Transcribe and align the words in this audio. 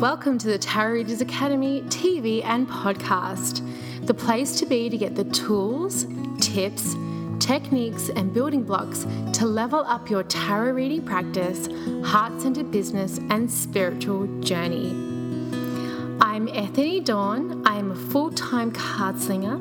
Welcome 0.00 0.36
to 0.40 0.48
the 0.48 0.58
Tarot 0.58 0.92
Readers 0.92 1.22
Academy 1.22 1.80
TV 1.86 2.44
and 2.44 2.68
podcast, 2.68 3.66
the 4.06 4.12
place 4.12 4.58
to 4.58 4.66
be 4.66 4.90
to 4.90 4.98
get 4.98 5.14
the 5.14 5.24
tools, 5.24 6.06
tips, 6.38 6.94
techniques, 7.38 8.10
and 8.10 8.30
building 8.30 8.62
blocks 8.62 9.06
to 9.32 9.46
level 9.46 9.78
up 9.86 10.10
your 10.10 10.22
tarot 10.24 10.72
reading 10.72 11.00
practice, 11.00 11.66
heart 12.04 12.38
centered 12.42 12.70
business, 12.70 13.16
and 13.30 13.50
spiritual 13.50 14.26
journey. 14.40 14.90
I'm 16.20 16.46
Ethony 16.48 17.00
Dawn. 17.00 17.66
I 17.66 17.78
am 17.78 17.92
a 17.92 17.96
full 17.96 18.30
time 18.32 18.72
card 18.72 19.18
slinger, 19.18 19.56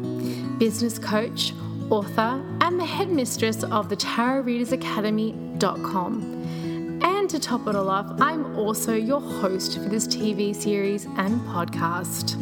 business 0.57 0.99
coach, 0.99 1.53
author, 1.89 2.43
and 2.59 2.77
the 2.77 2.85
headmistress 2.85 3.63
of 3.63 3.87
the 3.87 3.95
Tarot 3.95 4.41
Readers 4.41 4.73
Academy.com. 4.73 6.34
And 7.25 7.31
to 7.31 7.39
top 7.39 7.65
it 7.65 7.75
all 7.75 7.89
off, 7.89 8.21
I'm 8.21 8.55
also 8.55 8.93
your 8.93 9.19
host 9.19 9.79
for 9.79 9.89
this 9.89 10.07
TV 10.07 10.55
series 10.55 11.05
and 11.05 11.41
podcast. 11.41 12.39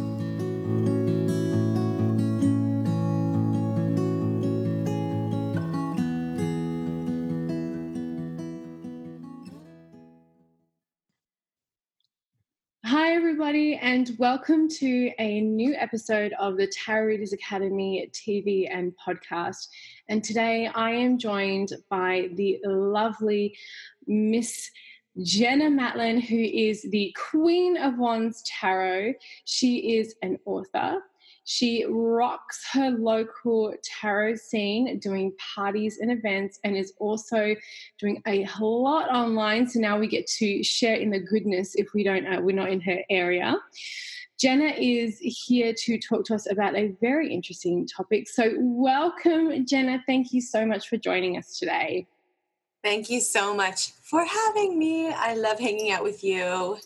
Hi, 12.84 13.14
everybody, 13.14 13.76
and 13.76 14.12
welcome 14.20 14.68
to 14.68 15.12
a 15.18 15.40
new 15.40 15.74
episode 15.76 16.34
of 16.38 16.58
the 16.58 16.68
Tarot 16.68 17.06
Readers 17.06 17.32
Academy 17.32 18.10
TV 18.12 18.68
and 18.70 18.92
podcast. 18.98 19.70
And 20.10 20.24
today 20.24 20.70
I 20.76 20.92
am 20.92 21.18
joined 21.18 21.72
by 21.90 22.30
the 22.34 22.60
lovely 22.66 23.56
Miss 24.08 24.70
Jenna 25.22 25.70
Matlin, 25.70 26.22
who 26.22 26.40
is 26.40 26.84
the 26.90 27.16
Queen 27.32 27.78
of 27.78 27.98
Wands 27.98 28.44
Tarot. 28.46 29.14
She 29.46 29.98
is 29.98 30.16
an 30.24 30.40
author. 30.46 31.04
She 31.46 31.86
rocks 31.88 32.66
her 32.72 32.92
local 32.92 33.74
tarot 33.84 34.36
scene, 34.36 34.98
doing 35.00 35.34
parties 35.56 36.00
and 36.00 36.12
events, 36.12 36.60
and 36.64 36.76
is 36.76 36.94
also 37.00 37.56
doing 38.00 38.22
a 38.26 38.48
lot 38.60 39.10
online. 39.10 39.68
So 39.68 39.80
now 39.80 40.00
we 40.00 40.08
get 40.08 40.26
to 40.38 40.64
share 40.64 40.96
in 40.96 41.10
the 41.10 41.20
goodness 41.20 41.76
if 41.76 41.94
we 41.94 42.04
don't, 42.04 42.26
uh, 42.26 42.40
we're 42.42 42.56
not 42.56 42.72
in 42.72 42.82
her 42.82 43.00
area. 43.10 43.58
Jenna 44.40 44.74
is 44.78 45.20
here 45.20 45.74
to 45.74 46.00
talk 46.00 46.26
to 46.26 46.36
us 46.36 46.50
about 46.50 46.76
a 46.76 46.96
very 47.02 47.32
interesting 47.32 47.88
topic. 47.88 48.28
So, 48.28 48.54
welcome, 48.58 49.66
Jenna. 49.66 50.04
Thank 50.08 50.34
you 50.34 50.42
so 50.42 50.66
much 50.66 50.90
for 50.90 50.98
joining 50.98 51.38
us 51.38 51.58
today. 51.58 52.08
Thank 52.84 53.10
you 53.10 53.22
so 53.22 53.56
much 53.56 53.94
for 54.02 54.26
having 54.26 54.78
me. 54.78 55.10
I 55.10 55.36
love 55.36 55.58
hanging 55.58 55.92
out 55.92 56.04
with 56.04 56.22
you. 56.22 56.78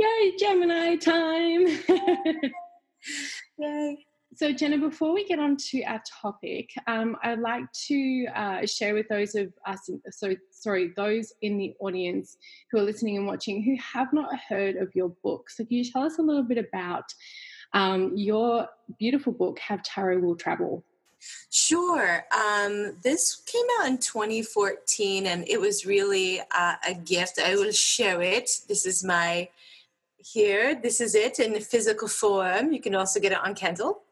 Yay, 0.00 0.36
Gemini 0.36 0.96
time! 0.96 1.66
Yay. 3.58 4.04
So, 4.34 4.52
Jenna, 4.52 4.78
before 4.78 5.14
we 5.14 5.24
get 5.24 5.38
on 5.38 5.56
to 5.70 5.82
our 5.84 6.02
topic, 6.20 6.70
um, 6.88 7.16
I'd 7.22 7.38
like 7.38 7.70
to 7.86 8.26
uh, 8.34 8.66
share 8.66 8.94
with 8.94 9.06
those 9.08 9.36
of 9.36 9.52
us, 9.64 9.88
so 10.10 10.34
sorry, 10.50 10.90
those 10.96 11.32
in 11.42 11.56
the 11.56 11.72
audience 11.78 12.36
who 12.72 12.78
are 12.78 12.82
listening 12.82 13.16
and 13.16 13.28
watching 13.28 13.62
who 13.62 13.76
have 13.80 14.12
not 14.12 14.36
heard 14.48 14.74
of 14.74 14.92
your 14.96 15.10
book. 15.22 15.50
So, 15.50 15.64
can 15.64 15.76
you 15.76 15.84
tell 15.84 16.02
us 16.02 16.18
a 16.18 16.22
little 16.22 16.42
bit 16.42 16.58
about 16.58 17.04
um, 17.74 18.10
your 18.16 18.66
beautiful 18.98 19.32
book, 19.32 19.60
Have 19.60 19.84
Tarot 19.84 20.18
Will 20.18 20.34
Travel? 20.34 20.84
Sure. 21.50 22.24
Um, 22.32 22.96
this 23.02 23.36
came 23.46 23.66
out 23.78 23.88
in 23.88 23.98
2014 23.98 25.26
and 25.26 25.48
it 25.48 25.60
was 25.60 25.86
really 25.86 26.40
uh, 26.40 26.74
a 26.86 26.94
gift. 26.94 27.38
I 27.38 27.54
will 27.54 27.72
show 27.72 28.20
it. 28.20 28.50
This 28.68 28.86
is 28.86 29.04
my 29.04 29.48
here. 30.18 30.74
This 30.74 31.00
is 31.00 31.14
it 31.14 31.38
in 31.38 31.58
physical 31.60 32.08
form. 32.08 32.72
You 32.72 32.80
can 32.80 32.94
also 32.94 33.20
get 33.20 33.32
it 33.32 33.38
on 33.38 33.54
Kindle. 33.54 34.02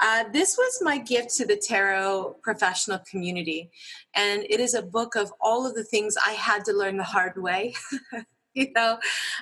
Uh, 0.00 0.24
this 0.32 0.56
was 0.58 0.80
my 0.82 0.98
gift 0.98 1.34
to 1.36 1.46
the 1.46 1.56
tarot 1.56 2.36
professional 2.42 2.98
community. 3.08 3.70
And 4.14 4.44
it 4.50 4.58
is 4.58 4.74
a 4.74 4.82
book 4.82 5.14
of 5.14 5.32
all 5.40 5.66
of 5.66 5.74
the 5.74 5.84
things 5.84 6.16
I 6.26 6.32
had 6.32 6.64
to 6.66 6.72
learn 6.72 6.96
the 6.96 7.04
hard 7.04 7.40
way. 7.40 7.74
you 8.54 8.72
know, 8.74 8.98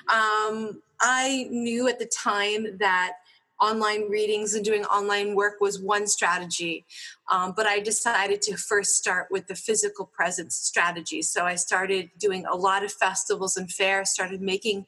um, 0.07 0.81
I 0.99 1.47
knew 1.49 1.87
at 1.87 1.99
the 1.99 2.05
time 2.05 2.77
that 2.77 3.13
online 3.61 4.09
readings 4.09 4.55
and 4.55 4.65
doing 4.65 4.83
online 4.85 5.35
work 5.35 5.61
was 5.61 5.79
one 5.79 6.07
strategy. 6.07 6.85
Um, 7.31 7.53
but 7.55 7.67
I 7.67 7.79
decided 7.79 8.41
to 8.43 8.57
first 8.57 8.95
start 8.95 9.27
with 9.29 9.47
the 9.47 9.55
physical 9.55 10.05
presence 10.05 10.55
strategy. 10.55 11.21
So 11.21 11.45
I 11.45 11.55
started 11.55 12.09
doing 12.17 12.45
a 12.45 12.55
lot 12.55 12.83
of 12.83 12.91
festivals 12.91 13.57
and 13.57 13.71
fairs, 13.71 14.09
started 14.09 14.41
making 14.41 14.87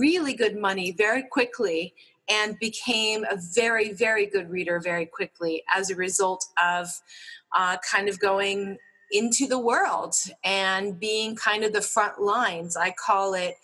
really 0.00 0.34
good 0.34 0.56
money 0.56 0.90
very 0.90 1.22
quickly, 1.22 1.94
and 2.28 2.58
became 2.58 3.24
a 3.24 3.38
very, 3.54 3.92
very 3.92 4.26
good 4.26 4.50
reader 4.50 4.80
very 4.80 5.06
quickly 5.06 5.62
as 5.74 5.90
a 5.90 5.96
result 5.96 6.44
of 6.62 6.88
uh, 7.56 7.76
kind 7.90 8.08
of 8.08 8.18
going 8.20 8.76
into 9.10 9.46
the 9.46 9.58
world 9.58 10.14
and 10.44 11.00
being 11.00 11.34
kind 11.34 11.64
of 11.64 11.72
the 11.72 11.80
front 11.80 12.20
lines. 12.20 12.76
I 12.76 12.90
call 12.90 13.32
it 13.34 13.56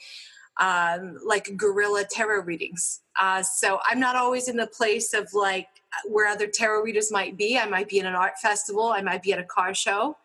um, 0.58 1.18
like 1.24 1.56
guerrilla 1.56 2.04
tarot 2.04 2.42
readings. 2.42 3.00
Uh, 3.18 3.42
so 3.42 3.80
I'm 3.88 4.00
not 4.00 4.16
always 4.16 4.48
in 4.48 4.56
the 4.56 4.66
place 4.66 5.12
of 5.14 5.32
like 5.34 5.68
where 6.06 6.28
other 6.28 6.46
tarot 6.46 6.82
readers 6.82 7.10
might 7.10 7.36
be. 7.36 7.58
I 7.58 7.66
might 7.66 7.88
be 7.88 7.98
in 7.98 8.06
an 8.06 8.14
art 8.14 8.38
festival, 8.40 8.86
I 8.86 9.02
might 9.02 9.22
be 9.22 9.32
at 9.32 9.38
a 9.38 9.44
car 9.44 9.74
show. 9.74 10.16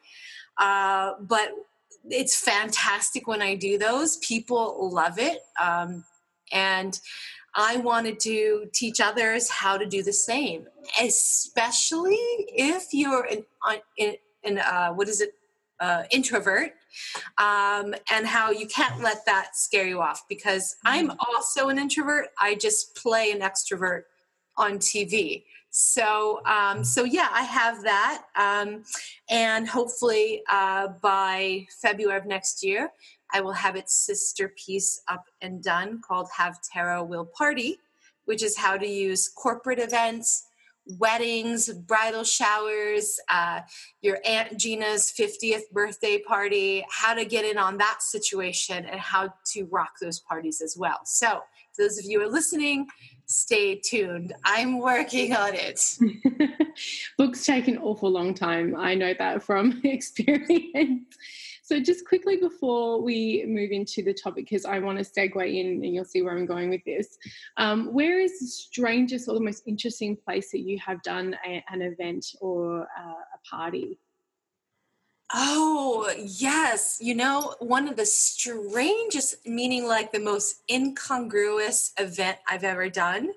Uh, 0.58 1.14
but 1.22 1.52
it's 2.10 2.40
fantastic 2.40 3.28
when 3.28 3.42
I 3.42 3.56
do 3.56 3.78
those. 3.78 4.18
People 4.18 4.92
love 4.92 5.20
it. 5.20 5.40
Um, 5.62 6.04
and 6.52 7.00
I 7.56 7.78
wanted 7.78 8.20
to 8.22 8.68
teach 8.74 9.02
others 9.02 9.50
how 9.50 9.78
to 9.78 9.86
do 9.86 10.04
the 10.04 10.14
same, 10.14 10.68
especially 11.02 12.18
if 12.48 12.94
you're 12.94 13.26
an, 13.26 13.44
in, 13.98 14.16
in 14.44 14.60
uh, 14.60 14.92
what 14.94 15.08
is 15.08 15.22
it, 15.22 15.34
uh, 15.80 16.04
introvert 16.12 16.74
um, 17.38 17.94
and 18.12 18.26
how 18.26 18.52
you 18.52 18.68
can't 18.68 19.02
let 19.02 19.26
that 19.26 19.56
scare 19.56 19.88
you 19.88 20.02
off 20.02 20.24
because 20.28 20.76
I'm 20.86 21.10
mm-hmm. 21.10 21.18
also 21.20 21.70
an 21.70 21.80
introvert. 21.80 22.28
I 22.42 22.56
just 22.56 22.96
play 22.96 23.32
an 23.32 23.40
extrovert 23.40 24.04
on 24.58 24.78
TV. 24.78 25.44
So, 25.72 26.42
um, 26.46 26.84
so 26.84 27.04
yeah, 27.04 27.30
I 27.32 27.44
have 27.44 27.84
that, 27.84 28.24
um, 28.36 28.84
and 29.30 29.68
hopefully 29.68 30.42
uh, 30.50 30.88
by 31.02 31.68
February 31.82 32.18
of 32.18 32.26
next 32.26 32.64
year, 32.64 32.92
I 33.32 33.42
will 33.42 33.54
have 33.54 33.76
its 33.76 33.94
sister 33.94 34.52
piece 34.58 35.02
up 35.08 35.26
and 35.42 35.64
done 35.64 36.02
called 36.02 36.28
"Have 36.36 36.60
Tarot 36.64 37.04
Will 37.04 37.26
Party," 37.26 37.80
which 38.26 38.42
is 38.42 38.58
how 38.58 38.78
to 38.78 38.88
use 38.88 39.30
corporate 39.30 39.80
events 39.80 40.48
weddings, 40.98 41.70
bridal 41.70 42.24
showers, 42.24 43.20
uh, 43.30 43.62
your 44.02 44.20
Aunt 44.26 44.58
Gina's 44.58 45.14
50th 45.18 45.70
birthday 45.72 46.20
party, 46.20 46.86
how 46.90 47.14
to 47.14 47.26
get 47.26 47.46
in 47.46 47.58
on 47.58 47.78
that 47.78 48.02
situation, 48.02 48.86
and 48.86 49.00
how 49.00 49.34
to 49.54 49.64
rock 49.66 49.92
those 50.02 50.20
parties 50.20 50.62
as 50.62 50.76
well. 50.78 51.00
So, 51.06 51.42
those 51.78 51.98
of 51.98 52.06
you 52.06 52.20
who 52.20 52.28
are 52.28 52.32
listening, 52.32 52.88
stay 53.26 53.76
tuned. 53.76 54.34
I'm 54.44 54.80
working 54.80 55.34
on 55.34 55.52
it. 55.54 55.98
Books 57.18 57.46
take 57.46 57.68
an 57.68 57.78
awful 57.78 58.10
long 58.10 58.34
time. 58.34 58.76
I 58.76 58.96
know 58.96 59.14
that 59.18 59.44
from 59.44 59.80
experience. 59.84 61.16
So, 61.70 61.80
just 61.80 62.08
quickly 62.08 62.38
before 62.38 63.00
we 63.00 63.46
move 63.48 63.70
into 63.70 64.02
the 64.02 64.12
topic, 64.12 64.46
because 64.46 64.66
I 64.66 64.80
want 64.80 64.98
to 64.98 65.04
segue 65.04 65.56
in 65.56 65.68
and 65.68 65.94
you'll 65.94 66.04
see 66.04 66.24
where 66.24 66.36
I'm 66.36 66.48
going 66.48 66.72
with 66.72 66.84
this. 66.84 67.16
Um, 67.58 67.94
where 67.94 68.20
is 68.20 68.40
the 68.40 68.48
strangest 68.48 69.28
or 69.28 69.36
the 69.36 69.40
most 69.40 69.68
interesting 69.68 70.16
place 70.16 70.50
that 70.50 70.62
you 70.62 70.80
have 70.80 71.00
done 71.04 71.36
a, 71.46 71.64
an 71.70 71.84
event 71.84 72.26
or 72.42 72.88
uh, 73.00 73.22
a 73.36 73.48
party? 73.48 74.00
Oh, 75.32 76.12
yes. 76.18 76.98
You 77.00 77.14
know, 77.14 77.54
one 77.60 77.88
of 77.88 77.98
the 77.98 78.06
strangest, 78.08 79.48
meaning 79.48 79.86
like 79.86 80.12
the 80.12 80.20
most 80.20 80.64
incongruous 80.72 81.94
event 82.00 82.40
I've 82.48 82.64
ever 82.64 82.90
done 82.90 83.30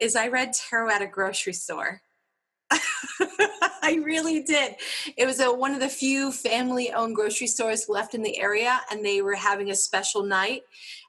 is 0.00 0.16
I 0.16 0.26
read 0.26 0.52
tarot 0.52 0.90
at 0.90 1.02
a 1.02 1.06
grocery 1.06 1.52
store. 1.52 2.02
I 3.88 3.94
really 4.04 4.42
did. 4.42 4.76
It 5.16 5.24
was 5.24 5.40
a, 5.40 5.50
one 5.50 5.72
of 5.72 5.80
the 5.80 5.88
few 5.88 6.30
family 6.30 6.92
owned 6.92 7.14
grocery 7.14 7.46
stores 7.46 7.88
left 7.88 8.14
in 8.14 8.22
the 8.22 8.38
area, 8.38 8.80
and 8.90 9.02
they 9.02 9.22
were 9.22 9.34
having 9.34 9.70
a 9.70 9.74
special 9.74 10.22
night. 10.22 10.62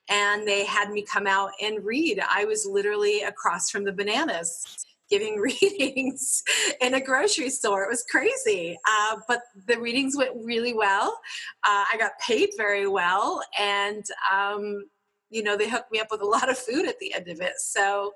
And 0.09 0.47
they 0.47 0.65
had 0.65 0.89
me 0.89 1.03
come 1.03 1.27
out 1.27 1.51
and 1.61 1.83
read. 1.83 2.21
I 2.27 2.45
was 2.45 2.65
literally 2.65 3.21
across 3.23 3.69
from 3.69 3.83
the 3.83 3.91
bananas 3.91 4.85
giving 5.09 5.35
readings 5.61 6.41
in 6.81 6.93
a 6.93 7.01
grocery 7.01 7.49
store. 7.49 7.83
It 7.83 7.89
was 7.89 8.05
crazy. 8.09 8.77
Uh, 8.87 9.17
but 9.27 9.41
the 9.67 9.77
readings 9.77 10.15
went 10.15 10.31
really 10.35 10.73
well. 10.73 11.19
Uh, 11.63 11.83
I 11.91 11.97
got 11.99 12.11
paid 12.25 12.49
very 12.57 12.87
well. 12.87 13.41
And, 13.59 14.05
um, 14.31 14.85
you 15.29 15.43
know, 15.43 15.57
they 15.57 15.69
hooked 15.69 15.91
me 15.91 15.99
up 15.99 16.07
with 16.11 16.21
a 16.21 16.25
lot 16.25 16.49
of 16.49 16.57
food 16.57 16.87
at 16.87 16.97
the 16.99 17.13
end 17.13 17.27
of 17.27 17.41
it. 17.41 17.53
So, 17.57 18.13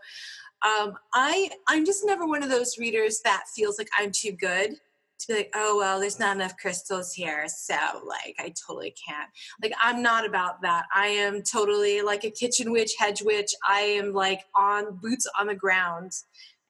um, 0.63 0.95
I 1.13 1.49
I'm 1.67 1.85
just 1.85 2.05
never 2.05 2.25
one 2.25 2.43
of 2.43 2.49
those 2.49 2.77
readers 2.77 3.21
that 3.23 3.43
feels 3.55 3.77
like 3.77 3.89
I'm 3.97 4.11
too 4.11 4.31
good. 4.31 4.71
to 5.19 5.27
be 5.27 5.33
like, 5.35 5.51
oh 5.55 5.77
well, 5.77 5.99
there's 5.99 6.19
not 6.19 6.35
enough 6.35 6.57
crystals 6.57 7.13
here, 7.13 7.47
so 7.47 7.75
like 8.05 8.35
I 8.39 8.53
totally 8.65 8.93
can't. 9.07 9.29
Like 9.61 9.73
I'm 9.81 10.01
not 10.01 10.25
about 10.25 10.61
that. 10.61 10.85
I 10.93 11.07
am 11.07 11.41
totally 11.43 12.01
like 12.01 12.23
a 12.23 12.31
kitchen 12.31 12.71
witch, 12.71 12.93
hedge 12.97 13.21
witch. 13.23 13.53
I 13.67 13.81
am 13.81 14.13
like 14.13 14.41
on 14.55 14.97
boots 15.01 15.27
on 15.39 15.47
the 15.47 15.55
ground, 15.55 16.11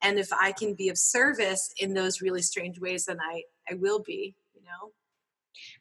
and 0.02 0.20
if 0.20 0.32
I 0.34 0.52
can 0.52 0.74
be 0.76 0.90
of 0.90 0.98
service 0.98 1.72
in 1.80 1.94
those 1.94 2.22
really 2.22 2.42
strange 2.42 2.80
ways, 2.80 3.06
then 3.06 3.20
I 3.22 3.44
I 3.70 3.76
will 3.76 4.02
be. 4.02 4.36
You 4.56 4.62
know. 4.64 4.92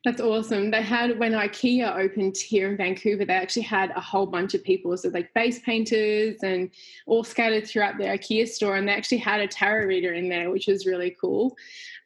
That's 0.05 0.21
awesome. 0.21 0.71
They 0.71 0.83
had 0.83 1.19
when 1.19 1.33
IKEA 1.33 1.97
opened 1.97 2.37
here 2.37 2.71
in 2.71 2.77
Vancouver, 2.77 3.25
they 3.25 3.35
actually 3.35 3.63
had 3.63 3.91
a 3.91 4.01
whole 4.01 4.27
bunch 4.27 4.55
of 4.55 4.65
people, 4.65 4.97
so 4.97 5.09
like 5.09 5.33
face 5.33 5.61
painters 5.61 6.43
and 6.43 6.71
all 7.07 7.25
scattered 7.25 7.67
throughout 7.67 7.99
the 7.99 8.05
IKEA 8.05 8.49
store, 8.49 8.77
and 8.77 8.87
they 8.87 8.93
actually 8.93 9.19
had 9.19 9.41
a 9.41 9.47
tarot 9.47 9.87
reader 9.87 10.13
in 10.13 10.29
there, 10.29 10.51
which 10.51 10.67
was 10.67 10.87
really 10.87 11.17
cool. 11.21 11.57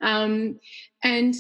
Um, 0.01 0.61
and 1.03 1.35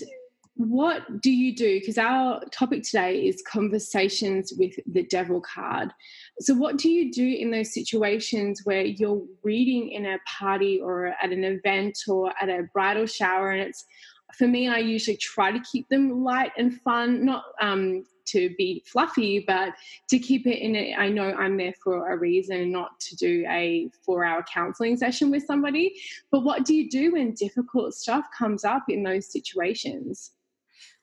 what 0.56 1.20
do 1.20 1.30
you 1.30 1.54
do? 1.54 1.78
Because 1.78 1.98
our 1.98 2.40
topic 2.46 2.82
today 2.82 3.26
is 3.26 3.42
conversations 3.46 4.54
with 4.56 4.74
the 4.86 5.02
devil 5.02 5.42
card. 5.42 5.92
So, 6.40 6.54
what 6.54 6.78
do 6.78 6.88
you 6.88 7.12
do 7.12 7.26
in 7.26 7.50
those 7.50 7.74
situations 7.74 8.62
where 8.64 8.82
you're 8.82 9.22
reading 9.42 9.90
in 9.90 10.06
a 10.06 10.18
party 10.26 10.80
or 10.80 11.14
at 11.22 11.30
an 11.30 11.44
event 11.44 11.98
or 12.08 12.32
at 12.40 12.48
a 12.48 12.68
bridal 12.72 13.04
shower 13.04 13.50
and 13.50 13.60
it's 13.60 13.84
for 14.36 14.46
me, 14.46 14.68
I 14.68 14.78
usually 14.78 15.16
try 15.16 15.50
to 15.50 15.60
keep 15.60 15.88
them 15.88 16.22
light 16.22 16.52
and 16.56 16.80
fun, 16.82 17.24
not 17.24 17.44
um, 17.60 18.04
to 18.26 18.54
be 18.58 18.84
fluffy, 18.86 19.44
but 19.46 19.70
to 20.10 20.18
keep 20.18 20.46
it 20.46 20.60
in 20.60 20.74
it. 20.74 20.98
I 20.98 21.08
know 21.08 21.32
I'm 21.32 21.56
there 21.56 21.74
for 21.82 22.12
a 22.12 22.18
reason, 22.18 22.72
not 22.72 22.98
to 23.00 23.16
do 23.16 23.44
a 23.48 23.88
four 24.04 24.24
hour 24.24 24.44
counseling 24.52 24.96
session 24.96 25.30
with 25.30 25.44
somebody. 25.44 25.94
But 26.30 26.40
what 26.40 26.64
do 26.64 26.74
you 26.74 26.90
do 26.90 27.12
when 27.12 27.34
difficult 27.34 27.94
stuff 27.94 28.26
comes 28.36 28.64
up 28.64 28.84
in 28.88 29.02
those 29.02 29.30
situations? 29.32 30.32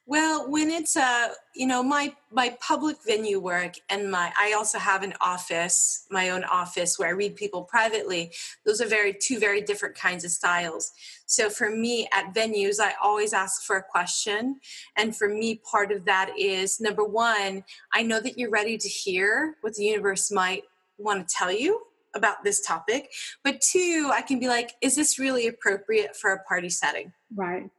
Well, 0.06 0.52
when 0.52 0.70
it's 0.70 0.98
a, 0.98 1.02
uh, 1.02 1.28
you 1.56 1.66
know, 1.66 1.82
my 1.82 2.14
my 2.30 2.58
public 2.60 2.98
venue 3.06 3.40
work 3.40 3.76
and 3.90 4.12
my 4.12 4.34
I 4.38 4.54
also 4.54 4.78
have 4.78 5.02
an 5.02 5.14
office, 5.22 6.06
my 6.12 6.32
own 6.32 6.44
office 6.44 7.00
where 7.00 7.08
I 7.08 7.12
read 7.12 7.38
people 7.38 7.64
privately. 7.64 8.34
Those 8.66 8.82
are 8.82 8.86
very 8.86 9.14
two 9.14 9.40
very 9.40 9.62
different 9.62 9.96
kinds 9.96 10.26
of 10.26 10.32
styles. 10.32 10.92
So 11.26 11.50
for 11.50 11.70
me 11.70 12.10
at 12.14 12.34
venues, 12.34 12.82
I 12.82 12.96
always 13.02 13.32
ask 13.32 13.64
for 13.64 13.78
a 13.78 13.84
question, 13.84 14.60
and 14.98 15.16
for 15.16 15.30
me 15.30 15.62
part 15.72 15.92
of 15.94 16.04
that 16.04 16.32
is 16.38 16.82
number 16.82 17.06
1, 17.06 17.64
I 17.94 18.04
know 18.04 18.20
that 18.20 18.38
you're 18.38 18.50
ready 18.50 18.78
to 18.78 18.90
hear 18.90 19.56
what 19.62 19.76
the 19.76 19.86
universe 19.86 20.32
might 20.32 20.64
want 20.98 21.28
to 21.28 21.36
tell 21.36 21.52
you 21.52 21.82
about 22.14 22.44
this 22.44 22.62
topic, 22.62 23.12
but 23.44 23.62
two, 23.62 24.12
I 24.14 24.22
can 24.22 24.40
be 24.40 24.48
like, 24.48 24.74
is 24.82 24.96
this 24.96 25.18
really 25.18 25.48
appropriate 25.48 26.16
for 26.16 26.32
a 26.32 26.44
party 26.44 26.70
setting? 26.70 27.14
Right. 27.34 27.70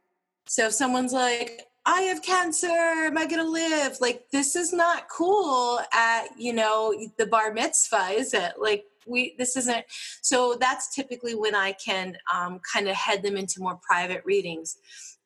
So 0.47 0.65
if 0.65 0.73
someone's 0.73 1.13
like, 1.13 1.67
I 1.85 2.01
have 2.01 2.21
cancer. 2.21 2.67
Am 2.67 3.17
I 3.17 3.27
going 3.27 3.43
to 3.43 3.49
live? 3.49 3.97
Like, 4.01 4.29
this 4.31 4.55
is 4.55 4.73
not 4.73 5.07
cool 5.09 5.79
at, 5.93 6.27
you 6.37 6.53
know, 6.53 6.93
the 7.17 7.27
bar 7.27 7.53
mitzvah, 7.53 8.09
is 8.09 8.33
it? 8.33 8.53
Like, 8.59 8.85
we, 9.05 9.35
this 9.37 9.55
isn't. 9.55 9.85
So 10.21 10.57
that's 10.59 10.93
typically 10.95 11.35
when 11.35 11.53
I 11.53 11.73
can 11.73 12.17
um, 12.33 12.59
kind 12.73 12.87
of 12.87 12.95
head 12.95 13.21
them 13.21 13.37
into 13.37 13.61
more 13.61 13.79
private 13.87 14.23
readings. 14.25 14.77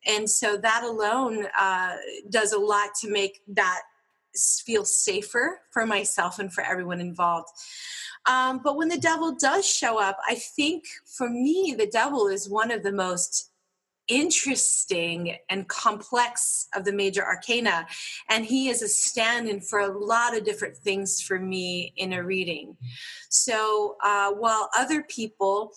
And 0.06 0.30
so 0.30 0.58
that 0.58 0.84
alone 0.84 1.48
uh, 1.58 1.96
does 2.30 2.52
a 2.52 2.60
lot 2.60 2.90
to 3.02 3.12
make 3.12 3.42
that 3.48 3.82
feel 4.66 4.86
safer 4.86 5.62
for 5.72 5.86
myself 5.86 6.40
and 6.40 6.54
for 6.54 6.64
everyone 6.64 7.00
involved. 7.00 7.50
Um, 8.30 8.60
but 8.64 8.76
when 8.76 8.90
the 8.90 8.98
devil 8.98 9.36
does 9.36 9.68
show 9.68 10.00
up, 10.00 10.18
I 10.28 10.36
think 10.36 10.84
for 11.06 11.30
me, 11.30 11.74
the 11.78 11.88
devil 11.88 12.28
is 12.28 12.50
one 12.50 12.70
of 12.70 12.84
the 12.84 12.92
most 12.92 13.49
interesting 14.10 15.38
and 15.50 15.68
complex 15.68 16.68
of 16.76 16.84
the 16.84 16.92
major 16.92 17.24
arcana 17.24 17.86
and 18.30 18.44
he 18.44 18.68
is 18.68 18.82
a 18.82 18.88
stand-in 18.88 19.62
for 19.62 19.80
a 19.80 19.88
lot 19.88 20.36
of 20.36 20.44
different 20.44 20.76
things 20.76 21.22
for 21.22 21.40
me 21.40 21.94
in 21.96 22.14
a 22.14 22.24
reading. 22.24 22.76
So 23.30 23.96
uh, 24.04 24.32
while 24.32 24.70
other 24.78 25.04
people 25.04 25.74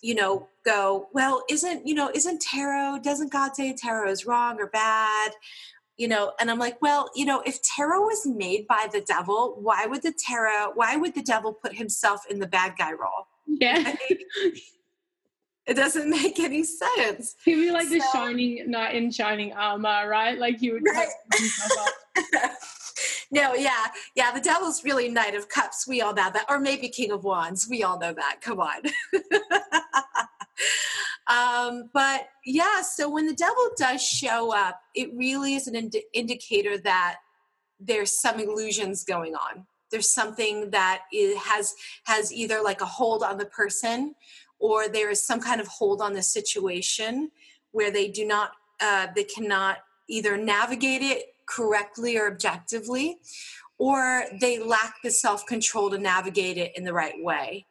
you 0.00 0.14
know 0.14 0.46
go 0.64 1.08
well 1.12 1.42
isn't 1.50 1.84
you 1.84 1.92
know 1.92 2.08
isn't 2.14 2.40
tarot 2.40 3.00
doesn't 3.02 3.32
god 3.32 3.56
say 3.56 3.74
tarot 3.74 4.10
is 4.10 4.26
wrong 4.26 4.60
or 4.60 4.66
bad? 4.66 5.32
You 5.96 6.06
know 6.06 6.32
and 6.38 6.50
i'm 6.50 6.60
like 6.60 6.80
well 6.80 7.10
you 7.16 7.24
know 7.24 7.42
if 7.44 7.60
tarot 7.62 8.02
was 8.02 8.24
made 8.24 8.68
by 8.68 8.86
the 8.92 9.00
devil 9.00 9.56
why 9.60 9.86
would 9.86 10.02
the 10.02 10.14
tarot 10.26 10.72
why 10.74 10.96
would 10.96 11.14
the 11.14 11.22
devil 11.22 11.52
put 11.52 11.74
himself 11.74 12.22
in 12.30 12.38
the 12.38 12.46
bad 12.46 12.74
guy 12.78 12.92
role? 12.92 13.26
Yeah 13.46 13.94
It 15.68 15.74
doesn't 15.74 16.08
make 16.22 16.40
any 16.40 16.64
sense. 16.64 17.36
He'd 17.44 17.54
be 17.54 17.70
like 17.70 17.88
so, 17.88 17.94
the 17.94 18.04
shining 18.12 18.70
knight 18.70 18.96
in 18.96 19.10
shining 19.10 19.52
armor, 19.52 20.08
right? 20.08 20.36
Like 20.38 20.60
you 20.62 20.72
would 20.72 20.82
right. 20.92 21.08
no, 23.30 23.54
yeah, 23.54 23.86
yeah. 24.16 24.32
The 24.32 24.40
devil's 24.40 24.82
really 24.82 25.08
Knight 25.08 25.34
of 25.34 25.48
Cups. 25.48 25.86
We 25.86 26.00
all 26.00 26.14
know 26.14 26.30
that, 26.32 26.46
or 26.48 26.58
maybe 26.58 26.88
King 26.88 27.12
of 27.12 27.22
Wands. 27.22 27.68
We 27.68 27.84
all 27.84 27.98
know 27.98 28.14
that. 28.14 28.40
Come 28.40 28.60
on. 28.60 28.82
um, 31.28 31.90
but 31.92 32.28
yeah, 32.44 32.80
so 32.80 33.10
when 33.10 33.26
the 33.26 33.34
devil 33.34 33.68
does 33.76 34.02
show 34.02 34.56
up, 34.56 34.80
it 34.94 35.10
really 35.14 35.54
is 35.54 35.68
an 35.68 35.76
ind- 35.76 35.96
indicator 36.14 36.78
that 36.78 37.16
there's 37.78 38.10
some 38.10 38.40
illusions 38.40 39.04
going 39.04 39.34
on. 39.34 39.66
There's 39.90 40.12
something 40.12 40.70
that 40.70 41.02
has 41.44 41.74
has 42.04 42.32
either 42.32 42.60
like 42.62 42.80
a 42.80 42.86
hold 42.86 43.22
on 43.22 43.38
the 43.38 43.46
person 43.46 44.14
or 44.58 44.88
there 44.88 45.10
is 45.10 45.24
some 45.24 45.40
kind 45.40 45.60
of 45.60 45.68
hold 45.68 46.00
on 46.00 46.12
the 46.12 46.22
situation 46.22 47.30
where 47.72 47.90
they 47.90 48.08
do 48.08 48.26
not 48.26 48.52
uh, 48.80 49.08
they 49.14 49.24
cannot 49.24 49.78
either 50.08 50.36
navigate 50.36 51.02
it 51.02 51.26
correctly 51.46 52.16
or 52.16 52.30
objectively 52.30 53.18
or 53.78 54.24
they 54.40 54.58
lack 54.58 54.94
the 55.02 55.10
self-control 55.10 55.90
to 55.90 55.98
navigate 55.98 56.58
it 56.58 56.72
in 56.76 56.84
the 56.84 56.92
right 56.92 57.14
way. 57.18 57.64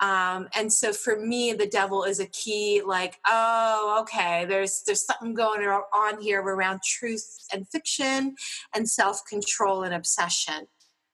Um, 0.00 0.48
and 0.54 0.72
so 0.72 0.92
for 0.92 1.18
me 1.18 1.52
the 1.52 1.66
devil 1.66 2.04
is 2.04 2.20
a 2.20 2.26
key 2.26 2.82
like 2.86 3.18
oh 3.26 3.98
okay 4.02 4.44
there's 4.44 4.84
there's 4.86 5.04
something 5.04 5.34
going 5.34 5.60
on 5.66 6.22
here 6.22 6.40
around 6.40 6.82
truth 6.84 7.26
and 7.52 7.66
fiction 7.68 8.36
and 8.76 8.88
self-control 8.88 9.82
and 9.82 9.92
obsession 9.92 10.68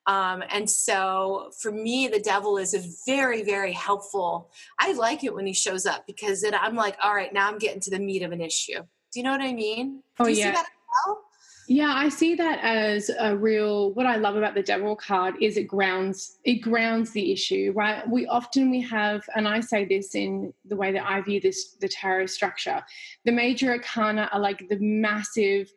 um, 0.07 0.43
and 0.49 0.69
so 0.69 1.51
for 1.59 1.71
me, 1.71 2.07
the 2.07 2.19
devil 2.19 2.57
is 2.57 2.73
a 2.73 2.81
very, 3.05 3.43
very 3.43 3.71
helpful. 3.71 4.51
I 4.79 4.93
like 4.93 5.23
it 5.23 5.33
when 5.33 5.47
he 5.47 5.53
shows 5.53 5.85
up 5.85 6.05
because 6.05 6.41
then 6.41 6.53
I'm 6.53 6.75
like, 6.75 6.95
all 7.03 7.13
right, 7.13 7.33
now 7.33 7.47
I'm 7.47 7.57
getting 7.57 7.81
to 7.81 7.89
the 7.89 7.99
meat 7.99 8.21
of 8.21 8.31
an 8.31 8.41
issue. 8.41 8.79
Do 8.79 9.19
you 9.19 9.23
know 9.23 9.31
what 9.31 9.41
I 9.41 9.53
mean? 9.53 10.03
Oh, 10.19 10.27
yeah. 10.27 10.53
Well? 10.53 11.21
Yeah, 11.67 11.93
I 11.95 12.09
see 12.09 12.35
that 12.35 12.59
as 12.63 13.09
a 13.17 13.35
real 13.35 13.91
what 13.93 14.05
I 14.05 14.17
love 14.17 14.35
about 14.35 14.53
the 14.53 14.61
devil 14.61 14.95
card 14.95 15.33
is 15.41 15.57
it 15.57 15.63
grounds 15.63 16.37
it 16.43 16.57
grounds 16.57 17.09
the 17.11 17.31
issue, 17.31 17.73
right? 17.75 18.07
We 18.07 18.27
often 18.27 18.69
we 18.69 18.81
have 18.81 19.23
and 19.35 19.47
I 19.47 19.61
say 19.61 19.83
this 19.83 20.13
in 20.13 20.53
the 20.65 20.75
way 20.75 20.91
that 20.91 21.09
I 21.09 21.21
view 21.21 21.41
this 21.41 21.71
the 21.81 21.87
tarot 21.87 22.27
structure. 22.27 22.83
The 23.23 23.31
major 23.31 23.71
arcana 23.71 24.29
are 24.31 24.39
like 24.39 24.67
the 24.69 24.77
massive 24.77 25.71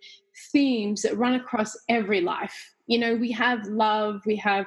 themes 0.53 1.03
that 1.03 1.17
run 1.17 1.35
across 1.35 1.75
every 1.89 2.21
life 2.21 2.75
you 2.89 2.99
know 2.99 3.15
we 3.15 3.31
have 3.31 3.65
love 3.67 4.23
we 4.27 4.35
have 4.37 4.67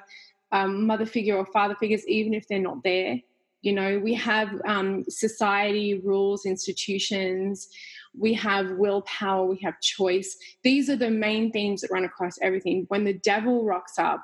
um, 0.53 0.85
mother 0.85 1.05
figure 1.05 1.35
or 1.35 1.45
father 1.45 1.75
figures 1.75 2.07
even 2.07 2.33
if 2.33 2.47
they're 2.47 2.59
not 2.59 2.83
there. 2.83 3.19
You 3.61 3.73
know 3.73 3.99
we 3.99 4.13
have 4.13 4.49
um, 4.65 5.03
society 5.09 5.99
rules 6.03 6.45
institutions. 6.45 7.67
We 8.17 8.33
have 8.35 8.71
willpower 8.71 9.45
we 9.45 9.59
have 9.63 9.79
choice. 9.81 10.37
These 10.63 10.89
are 10.89 10.95
the 10.95 11.09
main 11.09 11.51
themes 11.51 11.81
that 11.81 11.91
run 11.91 12.05
across 12.05 12.37
everything. 12.41 12.85
When 12.87 13.03
the 13.03 13.13
devil 13.13 13.65
rocks 13.65 13.97
up 13.97 14.23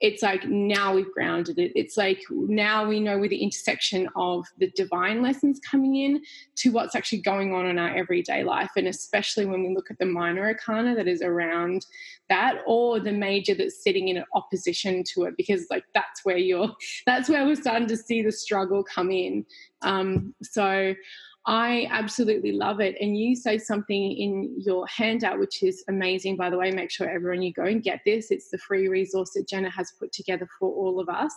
it's 0.00 0.22
like 0.22 0.44
now 0.44 0.94
we've 0.94 1.12
grounded 1.12 1.58
it. 1.58 1.72
It's 1.74 1.96
like 1.96 2.22
now 2.30 2.86
we 2.86 3.00
know 3.00 3.18
where 3.18 3.28
the 3.28 3.42
intersection 3.42 4.08
of 4.14 4.46
the 4.58 4.70
divine 4.76 5.22
lessons 5.22 5.58
coming 5.58 5.96
in 5.96 6.22
to 6.56 6.70
what's 6.70 6.94
actually 6.94 7.22
going 7.22 7.52
on 7.52 7.66
in 7.66 7.78
our 7.78 7.94
everyday 7.96 8.44
life. 8.44 8.70
And 8.76 8.86
especially 8.86 9.44
when 9.44 9.62
we 9.64 9.74
look 9.74 9.90
at 9.90 9.98
the 9.98 10.06
minor 10.06 10.46
arcana 10.46 10.94
that 10.94 11.08
is 11.08 11.20
around 11.20 11.84
that 12.28 12.58
or 12.66 13.00
the 13.00 13.12
major 13.12 13.54
that's 13.54 13.82
sitting 13.82 14.08
in 14.08 14.22
opposition 14.34 15.02
to 15.14 15.24
it, 15.24 15.34
because 15.36 15.66
like 15.68 15.84
that's 15.94 16.24
where 16.24 16.38
you're, 16.38 16.70
that's 17.06 17.28
where 17.28 17.44
we're 17.44 17.56
starting 17.56 17.88
to 17.88 17.96
see 17.96 18.22
the 18.22 18.32
struggle 18.32 18.84
come 18.84 19.10
in. 19.10 19.44
Um, 19.82 20.34
so 20.42 20.94
I 21.50 21.88
absolutely 21.90 22.52
love 22.52 22.78
it. 22.78 22.94
And 23.00 23.18
you 23.18 23.34
say 23.34 23.56
something 23.56 24.12
in 24.12 24.54
your 24.58 24.86
handout, 24.86 25.38
which 25.38 25.62
is 25.62 25.82
amazing, 25.88 26.36
by 26.36 26.50
the 26.50 26.58
way. 26.58 26.70
Make 26.70 26.90
sure 26.90 27.08
everyone 27.08 27.40
you 27.40 27.54
go 27.54 27.62
and 27.62 27.82
get 27.82 28.02
this. 28.04 28.30
It's 28.30 28.50
the 28.50 28.58
free 28.58 28.86
resource 28.88 29.30
that 29.30 29.48
Jenna 29.48 29.70
has 29.70 29.90
put 29.98 30.12
together 30.12 30.46
for 30.58 30.68
all 30.68 31.00
of 31.00 31.08
us. 31.08 31.32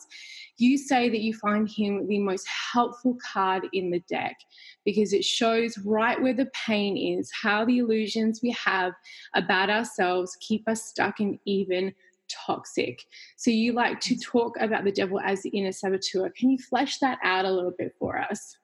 You 0.58 0.78
say 0.78 1.08
that 1.08 1.22
you 1.22 1.34
find 1.36 1.70
him 1.70 2.10
the 2.10 2.20
most 2.20 2.46
helpful 2.46 3.18
card 3.26 3.70
in 3.72 3.90
the 3.90 4.02
deck 4.10 4.36
because 4.84 5.14
it 5.14 5.24
shows 5.24 5.78
right 5.78 6.22
where 6.22 6.34
the 6.34 6.52
pain 6.54 6.98
is, 7.18 7.32
how 7.32 7.64
the 7.64 7.78
illusions 7.78 8.42
we 8.44 8.52
have 8.52 8.92
about 9.34 9.70
ourselves 9.70 10.38
keep 10.42 10.68
us 10.68 10.84
stuck 10.84 11.22
and 11.22 11.40
even 11.46 11.94
toxic. 12.28 13.02
So 13.38 13.50
you 13.50 13.72
like 13.72 14.02
to 14.02 14.20
talk 14.20 14.58
about 14.60 14.84
the 14.84 14.92
devil 14.92 15.22
as 15.22 15.42
the 15.42 15.52
inner 15.52 15.72
saboteur. 15.72 16.32
Can 16.32 16.50
you 16.50 16.58
flesh 16.58 16.98
that 16.98 17.18
out 17.24 17.46
a 17.46 17.52
little 17.52 17.74
bit 17.78 17.96
for 17.98 18.20
us? 18.20 18.58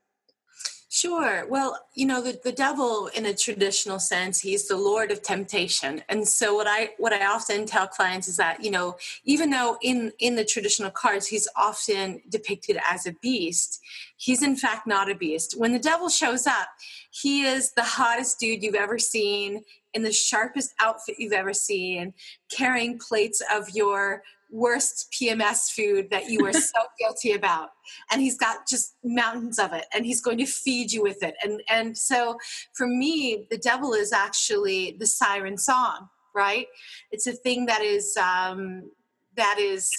Sure. 0.99 1.45
Well, 1.47 1.79
you 1.93 2.07
know, 2.07 2.23
the, 2.23 2.39
the 2.43 2.51
devil 2.51 3.05
in 3.15 3.27
a 3.27 3.33
traditional 3.35 3.99
sense, 3.99 4.39
he's 4.39 4.67
the 4.67 4.75
lord 4.77 5.11
of 5.11 5.21
temptation. 5.21 6.01
And 6.09 6.27
so 6.27 6.55
what 6.55 6.65
I 6.67 6.89
what 6.97 7.13
I 7.13 7.27
often 7.27 7.67
tell 7.67 7.87
clients 7.87 8.27
is 8.27 8.37
that, 8.37 8.63
you 8.63 8.71
know, 8.71 8.97
even 9.23 9.51
though 9.51 9.77
in 9.83 10.11
in 10.17 10.35
the 10.35 10.43
traditional 10.43 10.89
cards 10.89 11.27
he's 11.27 11.47
often 11.55 12.23
depicted 12.29 12.79
as 12.89 13.05
a 13.05 13.13
beast, 13.21 13.79
he's 14.15 14.41
in 14.41 14.55
fact 14.55 14.87
not 14.87 15.11
a 15.11 15.13
beast. 15.13 15.53
When 15.55 15.71
the 15.71 15.77
devil 15.77 16.09
shows 16.09 16.47
up, 16.47 16.69
he 17.11 17.43
is 17.43 17.73
the 17.73 17.83
hottest 17.83 18.39
dude 18.39 18.63
you've 18.63 18.73
ever 18.73 18.97
seen 18.97 19.61
in 19.93 20.01
the 20.01 20.11
sharpest 20.11 20.73
outfit 20.79 21.17
you've 21.19 21.31
ever 21.31 21.53
seen, 21.53 22.15
carrying 22.51 22.97
plates 22.97 23.39
of 23.53 23.69
your 23.69 24.23
worst 24.51 25.13
PMS 25.13 25.71
food 25.71 26.09
that 26.11 26.29
you 26.29 26.45
are 26.45 26.53
so 26.53 26.79
guilty 26.99 27.33
about. 27.33 27.69
And 28.11 28.21
he's 28.21 28.37
got 28.37 28.67
just 28.67 28.95
mountains 29.03 29.59
of 29.59 29.73
it 29.73 29.85
and 29.93 30.05
he's 30.05 30.21
going 30.21 30.37
to 30.39 30.45
feed 30.45 30.91
you 30.91 31.01
with 31.01 31.23
it. 31.23 31.35
And 31.43 31.61
and 31.69 31.97
so 31.97 32.37
for 32.73 32.87
me, 32.87 33.47
the 33.49 33.57
devil 33.57 33.93
is 33.93 34.11
actually 34.13 34.95
the 34.99 35.07
siren 35.07 35.57
song, 35.57 36.09
right? 36.35 36.67
It's 37.11 37.27
a 37.27 37.33
thing 37.33 37.65
that 37.67 37.81
is 37.81 38.15
um 38.17 38.91
that 39.35 39.57
is 39.59 39.89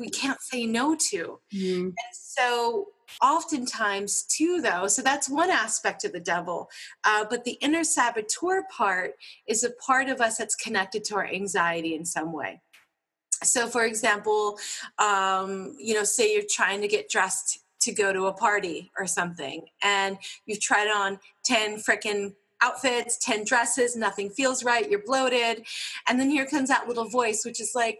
we 0.00 0.08
can't 0.08 0.40
say 0.40 0.64
no 0.66 0.96
to. 1.10 1.38
Mm. 1.54 1.84
And 1.84 1.94
so 2.12 2.86
oftentimes 3.20 4.22
too 4.22 4.60
though 4.62 4.86
so 4.86 5.02
that's 5.02 5.28
one 5.28 5.50
aspect 5.50 6.04
of 6.04 6.12
the 6.12 6.20
devil 6.20 6.70
uh, 7.04 7.24
but 7.28 7.44
the 7.44 7.58
inner 7.60 7.84
saboteur 7.84 8.62
part 8.74 9.12
is 9.46 9.64
a 9.64 9.70
part 9.86 10.08
of 10.08 10.20
us 10.20 10.38
that's 10.38 10.54
connected 10.54 11.04
to 11.04 11.14
our 11.14 11.26
anxiety 11.26 11.94
in 11.94 12.04
some 12.04 12.32
way 12.32 12.60
so 13.42 13.66
for 13.66 13.84
example 13.84 14.58
um, 14.98 15.74
you 15.78 15.94
know 15.94 16.04
say 16.04 16.32
you're 16.32 16.42
trying 16.48 16.80
to 16.80 16.88
get 16.88 17.08
dressed 17.08 17.60
to 17.80 17.92
go 17.92 18.12
to 18.12 18.26
a 18.26 18.32
party 18.32 18.90
or 18.98 19.06
something 19.06 19.66
and 19.82 20.16
you've 20.46 20.60
tried 20.60 20.88
on 20.88 21.18
10 21.44 21.78
freaking 21.78 22.32
outfits 22.62 23.18
10 23.18 23.44
dresses 23.44 23.96
nothing 23.96 24.30
feels 24.30 24.62
right 24.62 24.88
you're 24.88 25.02
bloated 25.04 25.64
and 26.06 26.20
then 26.20 26.30
here 26.30 26.46
comes 26.46 26.68
that 26.68 26.86
little 26.86 27.08
voice 27.08 27.44
which 27.44 27.60
is 27.60 27.72
like 27.74 27.98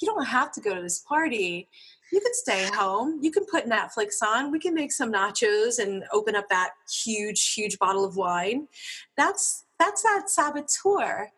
you 0.00 0.06
don't 0.06 0.24
have 0.24 0.52
to 0.52 0.60
go 0.60 0.74
to 0.74 0.82
this 0.82 1.00
party. 1.00 1.68
You 2.12 2.20
can 2.20 2.34
stay 2.34 2.68
home. 2.74 3.18
You 3.22 3.30
can 3.30 3.44
put 3.46 3.66
netflix 3.66 4.22
on. 4.22 4.50
We 4.50 4.58
can 4.58 4.74
make 4.74 4.92
some 4.92 5.12
nachos 5.12 5.78
and 5.78 6.04
open 6.12 6.36
up 6.36 6.48
that 6.50 6.70
huge 6.90 7.54
huge 7.54 7.78
bottle 7.78 8.04
of 8.04 8.16
wine. 8.16 8.68
That's 9.16 9.64
that's 9.78 10.02
that 10.02 10.30
saboteur 10.30 11.32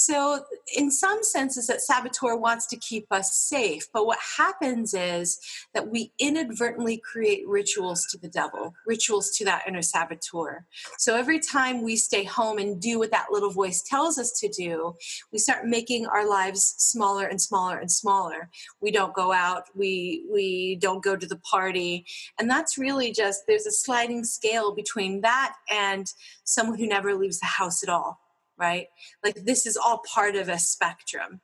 so, 0.00 0.44
in 0.76 0.92
some 0.92 1.24
senses, 1.24 1.66
that 1.66 1.80
saboteur 1.80 2.36
wants 2.36 2.66
to 2.68 2.76
keep 2.76 3.08
us 3.10 3.36
safe. 3.36 3.88
But 3.92 4.06
what 4.06 4.20
happens 4.36 4.94
is 4.94 5.40
that 5.74 5.90
we 5.90 6.12
inadvertently 6.20 6.98
create 6.98 7.42
rituals 7.48 8.06
to 8.12 8.18
the 8.18 8.28
devil, 8.28 8.76
rituals 8.86 9.32
to 9.32 9.44
that 9.46 9.64
inner 9.66 9.82
saboteur. 9.82 10.64
So, 10.98 11.16
every 11.16 11.40
time 11.40 11.82
we 11.82 11.96
stay 11.96 12.22
home 12.22 12.58
and 12.58 12.80
do 12.80 13.00
what 13.00 13.10
that 13.10 13.32
little 13.32 13.50
voice 13.50 13.82
tells 13.82 14.18
us 14.18 14.30
to 14.38 14.48
do, 14.48 14.94
we 15.32 15.40
start 15.40 15.66
making 15.66 16.06
our 16.06 16.28
lives 16.30 16.76
smaller 16.78 17.26
and 17.26 17.40
smaller 17.40 17.78
and 17.78 17.90
smaller. 17.90 18.50
We 18.80 18.92
don't 18.92 19.14
go 19.14 19.32
out, 19.32 19.64
we, 19.74 20.24
we 20.32 20.76
don't 20.76 21.02
go 21.02 21.16
to 21.16 21.26
the 21.26 21.38
party. 21.38 22.06
And 22.38 22.48
that's 22.48 22.78
really 22.78 23.10
just, 23.10 23.48
there's 23.48 23.66
a 23.66 23.72
sliding 23.72 24.22
scale 24.22 24.72
between 24.76 25.22
that 25.22 25.56
and 25.68 26.06
someone 26.44 26.78
who 26.78 26.86
never 26.86 27.16
leaves 27.16 27.40
the 27.40 27.46
house 27.46 27.82
at 27.82 27.88
all 27.88 28.20
right? 28.58 28.88
Like 29.24 29.44
this 29.44 29.66
is 29.66 29.76
all 29.76 30.02
part 30.12 30.36
of 30.36 30.48
a 30.48 30.58
spectrum. 30.58 31.40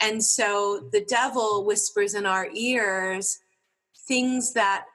And 0.00 0.24
so 0.24 0.88
the 0.92 1.04
devil 1.04 1.64
whispers 1.64 2.14
in 2.14 2.24
our 2.26 2.48
ears 2.54 3.38
things 4.08 4.54
that 4.54 4.86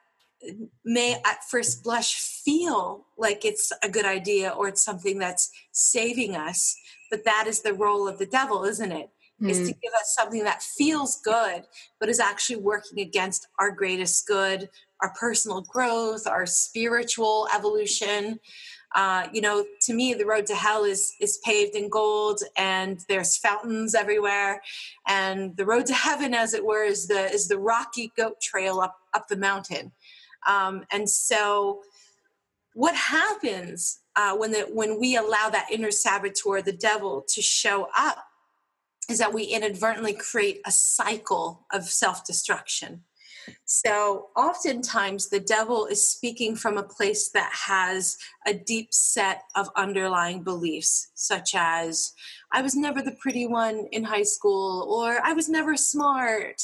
may 0.84 1.14
at 1.24 1.44
first 1.44 1.82
blush 1.82 2.14
feel 2.14 3.06
like 3.16 3.44
it's 3.44 3.72
a 3.82 3.88
good 3.88 4.04
idea 4.04 4.50
or 4.50 4.68
it's 4.68 4.84
something 4.84 5.18
that's 5.18 5.50
saving 5.72 6.36
us 6.36 6.76
but 7.10 7.24
that 7.24 7.44
is 7.46 7.62
the 7.62 7.72
role 7.72 8.06
of 8.06 8.18
the 8.18 8.26
devil 8.26 8.64
isn't 8.64 8.92
it 8.92 9.08
mm. 9.40 9.48
is 9.48 9.58
to 9.58 9.72
hmm. 9.72 9.78
give 9.82 9.92
us 9.94 10.14
something 10.14 10.44
that 10.44 10.62
feels 10.62 11.20
good 11.22 11.62
but 11.98 12.10
is 12.10 12.20
actually 12.20 12.56
working 12.56 13.00
against 13.00 13.48
our 13.58 13.70
greatest 13.70 14.26
good 14.26 14.68
our 15.00 15.14
personal 15.18 15.62
growth 15.62 16.26
our 16.26 16.44
spiritual 16.44 17.48
evolution 17.54 18.38
uh, 18.94 19.26
you 19.32 19.40
know, 19.40 19.64
to 19.82 19.92
me, 19.92 20.14
the 20.14 20.26
road 20.26 20.46
to 20.46 20.54
hell 20.54 20.84
is 20.84 21.14
is 21.20 21.38
paved 21.44 21.74
in 21.74 21.88
gold, 21.88 22.40
and 22.56 23.00
there's 23.08 23.36
fountains 23.36 23.94
everywhere, 23.94 24.62
and 25.08 25.56
the 25.56 25.66
road 25.66 25.86
to 25.86 25.94
heaven, 25.94 26.32
as 26.32 26.54
it 26.54 26.64
were, 26.64 26.84
is 26.84 27.08
the 27.08 27.30
is 27.32 27.48
the 27.48 27.58
rocky 27.58 28.12
goat 28.16 28.40
trail 28.40 28.80
up 28.80 28.96
up 29.12 29.26
the 29.28 29.36
mountain. 29.36 29.92
Um, 30.48 30.84
and 30.92 31.10
so, 31.10 31.82
what 32.74 32.94
happens 32.94 33.98
uh, 34.14 34.36
when 34.36 34.52
the 34.52 34.60
when 34.72 35.00
we 35.00 35.16
allow 35.16 35.50
that 35.50 35.70
inner 35.72 35.90
saboteur, 35.90 36.62
the 36.62 36.72
devil, 36.72 37.24
to 37.30 37.42
show 37.42 37.88
up, 37.96 38.24
is 39.08 39.18
that 39.18 39.34
we 39.34 39.42
inadvertently 39.42 40.12
create 40.12 40.60
a 40.66 40.70
cycle 40.70 41.66
of 41.72 41.84
self 41.84 42.24
destruction 42.24 43.02
so, 43.64 44.28
oftentimes, 44.36 45.28
the 45.28 45.40
devil 45.40 45.86
is 45.86 46.06
speaking 46.06 46.56
from 46.56 46.76
a 46.76 46.82
place 46.82 47.30
that 47.30 47.50
has 47.52 48.16
a 48.46 48.54
deep 48.54 48.92
set 48.92 49.42
of 49.54 49.68
underlying 49.76 50.42
beliefs, 50.42 51.10
such 51.14 51.54
as, 51.54 52.12
I 52.52 52.62
was 52.62 52.74
never 52.74 53.02
the 53.02 53.16
pretty 53.20 53.46
one 53.46 53.86
in 53.92 54.04
high 54.04 54.22
school, 54.22 54.86
or 54.90 55.18
I 55.24 55.32
was 55.32 55.48
never 55.48 55.76
smart. 55.76 56.62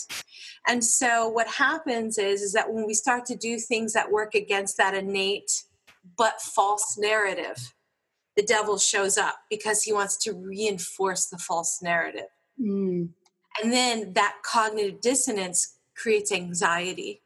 And 0.68 0.84
so, 0.84 1.28
what 1.28 1.48
happens 1.48 2.18
is, 2.18 2.42
is 2.42 2.52
that 2.52 2.72
when 2.72 2.86
we 2.86 2.94
start 2.94 3.26
to 3.26 3.36
do 3.36 3.58
things 3.58 3.92
that 3.92 4.12
work 4.12 4.34
against 4.34 4.76
that 4.76 4.94
innate 4.94 5.64
but 6.16 6.40
false 6.40 6.96
narrative, 6.98 7.74
the 8.36 8.42
devil 8.42 8.78
shows 8.78 9.18
up 9.18 9.36
because 9.50 9.82
he 9.82 9.92
wants 9.92 10.16
to 10.24 10.32
reinforce 10.32 11.26
the 11.26 11.38
false 11.38 11.80
narrative. 11.82 12.28
Mm. 12.60 13.10
And 13.62 13.72
then 13.72 14.12
that 14.14 14.36
cognitive 14.44 15.00
dissonance 15.00 15.76
creates 16.00 16.32
anxiety. 16.32 17.20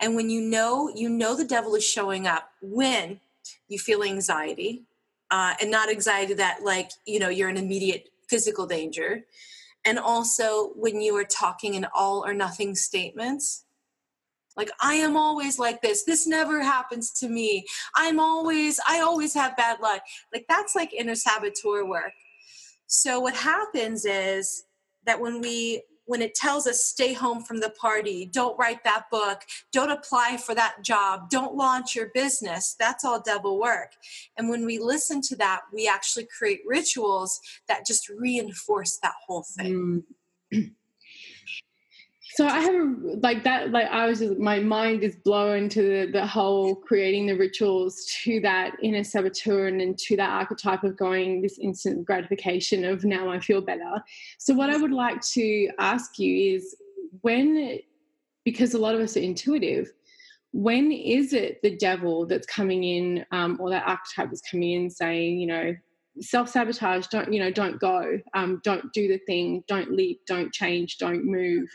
And 0.00 0.14
when 0.14 0.30
you 0.30 0.40
know, 0.40 0.90
you 0.94 1.08
know 1.08 1.36
the 1.36 1.44
devil 1.44 1.74
is 1.74 1.84
showing 1.84 2.26
up 2.26 2.50
when 2.62 3.20
you 3.68 3.78
feel 3.78 4.02
anxiety, 4.02 4.84
uh, 5.30 5.54
and 5.60 5.70
not 5.70 5.90
anxiety 5.90 6.34
that 6.34 6.62
like 6.62 6.90
you 7.06 7.18
know 7.18 7.28
you're 7.28 7.48
in 7.48 7.56
immediate 7.56 8.08
physical 8.28 8.66
danger, 8.66 9.24
and 9.84 9.98
also 9.98 10.70
when 10.74 11.00
you 11.00 11.16
are 11.16 11.24
talking 11.24 11.74
in 11.74 11.86
all 11.94 12.24
or 12.24 12.32
nothing 12.34 12.74
statements. 12.74 13.64
Like 14.56 14.70
I 14.82 14.94
am 14.94 15.16
always 15.16 15.60
like 15.60 15.82
this. 15.82 16.02
This 16.02 16.26
never 16.26 16.60
happens 16.60 17.12
to 17.20 17.28
me. 17.28 17.64
I'm 17.94 18.18
always, 18.18 18.80
I 18.88 18.98
always 18.98 19.32
have 19.34 19.56
bad 19.56 19.78
luck. 19.78 20.02
Like 20.34 20.46
that's 20.48 20.74
like 20.74 20.92
inner 20.92 21.14
saboteur 21.14 21.84
work. 21.84 22.12
So 22.88 23.20
what 23.20 23.36
happens 23.36 24.04
is 24.04 24.64
that 25.04 25.20
when 25.20 25.40
we 25.40 25.82
when 26.08 26.22
it 26.22 26.34
tells 26.34 26.66
us 26.66 26.82
stay 26.82 27.12
home 27.12 27.42
from 27.42 27.60
the 27.60 27.68
party, 27.70 28.24
don't 28.32 28.58
write 28.58 28.82
that 28.82 29.04
book, 29.10 29.42
don't 29.72 29.90
apply 29.90 30.38
for 30.38 30.54
that 30.54 30.82
job, 30.82 31.28
don't 31.28 31.54
launch 31.54 31.94
your 31.94 32.10
business, 32.14 32.74
that's 32.80 33.04
all 33.04 33.20
devil 33.20 33.60
work. 33.60 33.92
And 34.38 34.48
when 34.48 34.64
we 34.64 34.78
listen 34.78 35.20
to 35.20 35.36
that, 35.36 35.60
we 35.72 35.86
actually 35.86 36.26
create 36.26 36.60
rituals 36.66 37.40
that 37.68 37.86
just 37.86 38.08
reinforce 38.08 38.96
that 39.02 39.12
whole 39.26 39.42
thing. 39.42 40.02
Mm. 40.52 40.72
So 42.38 42.46
I 42.46 42.60
have 42.60 42.98
like 43.20 43.42
that, 43.42 43.72
like 43.72 43.88
I 43.88 44.06
was 44.06 44.20
just, 44.20 44.38
my 44.38 44.60
mind 44.60 45.02
is 45.02 45.16
blown 45.16 45.68
to 45.70 45.82
the, 45.82 46.12
the 46.12 46.24
whole 46.24 46.76
creating 46.76 47.26
the 47.26 47.36
rituals 47.36 48.04
to 48.22 48.38
that 48.42 48.76
inner 48.80 49.02
saboteur 49.02 49.66
and, 49.66 49.80
and 49.80 49.98
to 49.98 50.16
that 50.18 50.30
archetype 50.30 50.84
of 50.84 50.96
going 50.96 51.42
this 51.42 51.58
instant 51.58 52.04
gratification 52.04 52.84
of 52.84 53.04
now 53.04 53.28
I 53.28 53.40
feel 53.40 53.60
better. 53.60 54.04
So 54.38 54.54
what 54.54 54.70
I 54.70 54.76
would 54.76 54.92
like 54.92 55.20
to 55.32 55.68
ask 55.80 56.16
you 56.20 56.54
is 56.54 56.76
when, 57.22 57.80
because 58.44 58.74
a 58.74 58.78
lot 58.78 58.94
of 58.94 59.00
us 59.00 59.16
are 59.16 59.20
intuitive, 59.20 59.92
when 60.52 60.92
is 60.92 61.32
it 61.32 61.60
the 61.64 61.76
devil 61.76 62.24
that's 62.24 62.46
coming 62.46 62.84
in 62.84 63.26
um, 63.32 63.56
or 63.58 63.68
that 63.70 63.84
archetype 63.84 64.32
is 64.32 64.42
coming 64.48 64.74
in 64.74 64.90
saying, 64.90 65.40
you 65.40 65.48
know, 65.48 65.74
self-sabotage, 66.20 67.08
don't, 67.08 67.32
you 67.32 67.40
know, 67.40 67.50
don't 67.50 67.80
go, 67.80 68.20
um, 68.34 68.60
don't 68.62 68.92
do 68.92 69.08
the 69.08 69.18
thing, 69.26 69.64
don't 69.66 69.90
leap, 69.90 70.20
don't 70.24 70.52
change, 70.52 70.98
don't 70.98 71.24
move 71.24 71.68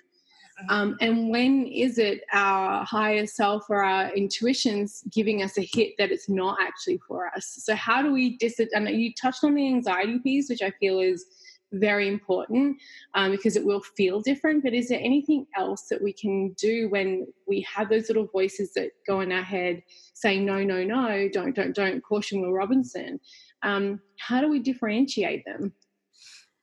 um, 0.70 0.98
and 1.02 1.30
when 1.30 1.66
is 1.66 1.98
it 1.98 2.22
our 2.32 2.86
higher 2.86 3.26
self 3.26 3.70
or 3.70 3.84
our 3.84 4.14
intuitions 4.16 5.04
giving 5.12 5.42
us 5.42 5.58
a 5.58 5.62
hit 5.62 5.94
that 5.98 6.12
it's 6.12 6.30
not 6.30 6.58
actually 6.62 7.00
for 7.08 7.28
us? 7.36 7.60
So, 7.64 7.76
how 7.76 8.02
do 8.02 8.12
we 8.12 8.38
dis? 8.38 8.60
And 8.74 8.90
you 8.90 9.14
touched 9.14 9.44
on 9.44 9.56
the 9.56 9.68
anxiety 9.68 10.20
piece, 10.20 10.50
which 10.50 10.62
I 10.62 10.72
feel 10.80 11.00
is 11.00 11.26
very 11.74 12.08
important 12.08 12.78
um, 13.16 13.32
because 13.32 13.56
it 13.56 13.66
will 13.66 13.82
feel 13.82 14.22
different. 14.22 14.64
But 14.64 14.74
is 14.74 14.90
there 14.90 15.00
anything 15.00 15.48
else 15.58 15.88
that 15.90 16.02
we 16.02 16.14
can 16.14 16.54
do 16.54 16.88
when 16.90 17.28
we 17.48 17.62
have 17.62 17.90
those 17.90 18.08
little 18.08 18.28
voices 18.28 18.74
that 18.74 18.92
go 19.08 19.22
in 19.22 19.32
our 19.32 19.44
head 19.44 19.82
saying, 20.14 20.46
no, 20.46 20.64
no, 20.64 20.84
no, 20.84 21.28
don't, 21.32 21.56
don't, 21.56 21.76
don't, 21.76 22.02
caution 22.02 22.42
Will 22.42 22.54
Robinson? 22.54 23.20
Um, 23.64 24.00
how 24.20 24.42
do 24.42 24.50
we 24.50 24.60
differentiate 24.60 25.46
them? 25.46 25.74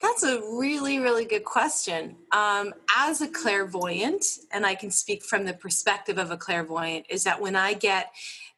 That's 0.00 0.22
a 0.22 0.40
really, 0.40 0.98
really 0.98 1.26
good 1.26 1.44
question. 1.44 2.16
Um, 2.32 2.72
as 2.96 3.20
a 3.20 3.28
clairvoyant, 3.28 4.24
and 4.50 4.64
I 4.64 4.74
can 4.74 4.90
speak 4.90 5.22
from 5.22 5.44
the 5.44 5.52
perspective 5.52 6.16
of 6.16 6.30
a 6.30 6.38
clairvoyant, 6.38 7.06
is 7.10 7.24
that 7.24 7.40
when 7.40 7.54
I 7.54 7.74
get 7.74 8.10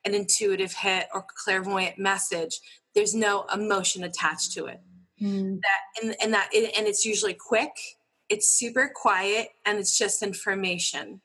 an 0.04 0.14
intuitive 0.14 0.72
hit 0.72 1.08
or 1.12 1.24
clairvoyant 1.44 1.98
message, 1.98 2.60
there's 2.94 3.14
no 3.14 3.44
emotion 3.52 4.04
attached 4.04 4.52
to 4.52 4.66
it. 4.66 4.80
Mm. 5.20 5.60
That 5.60 6.02
and, 6.02 6.16
and 6.22 6.34
that 6.34 6.50
and 6.52 6.86
it's 6.86 7.04
usually 7.04 7.34
quick, 7.34 7.72
it's 8.28 8.48
super 8.48 8.90
quiet, 8.94 9.48
and 9.64 9.78
it's 9.78 9.98
just 9.98 10.22
information. 10.22 11.20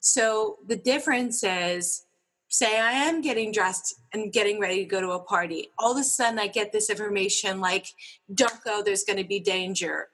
So 0.00 0.58
the 0.66 0.76
difference 0.76 1.44
is 1.44 2.04
say 2.52 2.78
I 2.78 2.92
am 2.92 3.22
getting 3.22 3.50
dressed 3.50 3.94
and 4.12 4.30
getting 4.30 4.60
ready 4.60 4.76
to 4.80 4.84
go 4.84 5.00
to 5.00 5.12
a 5.12 5.18
party. 5.18 5.70
All 5.78 5.92
of 5.92 5.98
a 5.98 6.04
sudden, 6.04 6.38
I 6.38 6.48
get 6.48 6.70
this 6.70 6.90
information 6.90 7.60
like, 7.60 7.86
don't 8.32 8.62
go, 8.62 8.82
there's 8.82 9.04
going 9.04 9.16
to 9.16 9.24
be 9.24 9.40
danger. 9.40 10.08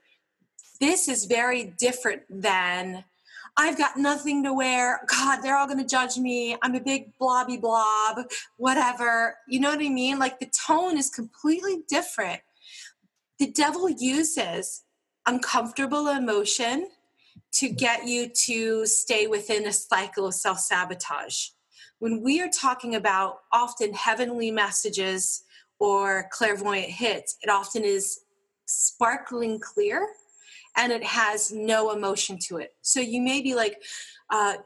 This 0.80 1.08
is 1.08 1.24
very 1.24 1.74
different 1.78 2.22
than, 2.30 3.04
I've 3.56 3.76
got 3.76 3.96
nothing 3.96 4.44
to 4.44 4.52
wear. 4.52 5.00
God, 5.08 5.40
they're 5.42 5.56
all 5.56 5.66
going 5.66 5.80
to 5.80 5.84
judge 5.84 6.16
me. 6.16 6.56
I'm 6.62 6.76
a 6.76 6.80
big 6.80 7.18
blobby 7.18 7.56
blob, 7.56 8.18
whatever. 8.56 9.34
You 9.48 9.58
know 9.58 9.70
what 9.70 9.84
I 9.84 9.88
mean? 9.88 10.20
Like 10.20 10.38
the 10.38 10.46
tone 10.64 10.96
is 10.96 11.10
completely 11.10 11.78
different. 11.88 12.40
The 13.40 13.50
devil 13.50 13.90
uses 13.90 14.84
uncomfortable 15.26 16.06
emotion 16.06 16.88
to 17.54 17.68
get 17.68 18.06
you 18.06 18.28
to 18.46 18.86
stay 18.86 19.26
within 19.26 19.66
a 19.66 19.72
cycle 19.72 20.26
of 20.26 20.34
self 20.34 20.60
sabotage 20.60 21.48
when 21.98 22.22
we 22.22 22.40
are 22.40 22.48
talking 22.48 22.94
about 22.94 23.40
often 23.52 23.92
heavenly 23.92 24.50
messages 24.50 25.44
or 25.78 26.28
clairvoyant 26.30 26.90
hits, 26.90 27.36
it 27.42 27.50
often 27.50 27.84
is 27.84 28.20
sparkling 28.66 29.58
clear 29.58 30.08
and 30.76 30.92
it 30.92 31.02
has 31.02 31.52
no 31.52 31.92
emotion 31.92 32.38
to 32.38 32.58
it. 32.58 32.74
So 32.82 33.00
you 33.00 33.20
may 33.20 33.42
be 33.42 33.54
like, 33.54 33.82
uh, 34.30 34.58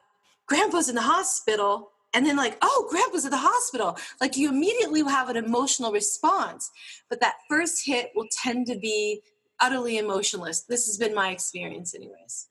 Grandpa's 0.46 0.88
in 0.88 0.94
the 0.94 1.02
hospital. 1.02 1.90
And 2.14 2.26
then, 2.26 2.36
like, 2.36 2.58
oh, 2.60 2.86
grandpa's 2.90 3.24
at 3.24 3.30
the 3.30 3.38
hospital. 3.38 3.96
Like, 4.20 4.36
you 4.36 4.50
immediately 4.50 5.02
will 5.02 5.10
have 5.10 5.30
an 5.30 5.36
emotional 5.38 5.92
response. 5.92 6.70
But 7.08 7.20
that 7.20 7.36
first 7.48 7.86
hit 7.86 8.10
will 8.14 8.26
tend 8.30 8.66
to 8.66 8.78
be 8.78 9.22
utterly 9.60 9.96
emotionless. 9.96 10.60
This 10.60 10.86
has 10.86 10.98
been 10.98 11.14
my 11.14 11.30
experience, 11.30 11.94
anyways. 11.94 12.48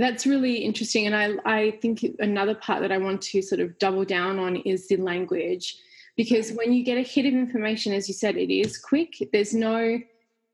That's 0.00 0.24
really 0.24 0.56
interesting. 0.56 1.06
And 1.06 1.14
I, 1.14 1.58
I 1.58 1.70
think 1.82 2.06
another 2.20 2.54
part 2.54 2.80
that 2.80 2.90
I 2.90 2.96
want 2.96 3.20
to 3.20 3.42
sort 3.42 3.60
of 3.60 3.78
double 3.78 4.06
down 4.06 4.38
on 4.38 4.56
is 4.56 4.88
the 4.88 4.96
language. 4.96 5.76
Because 6.16 6.52
when 6.52 6.72
you 6.72 6.82
get 6.82 6.96
a 6.96 7.02
hit 7.02 7.26
of 7.26 7.34
information, 7.34 7.92
as 7.92 8.08
you 8.08 8.14
said, 8.14 8.38
it 8.38 8.50
is 8.50 8.78
quick. 8.78 9.28
There's 9.30 9.52
no, 9.52 10.00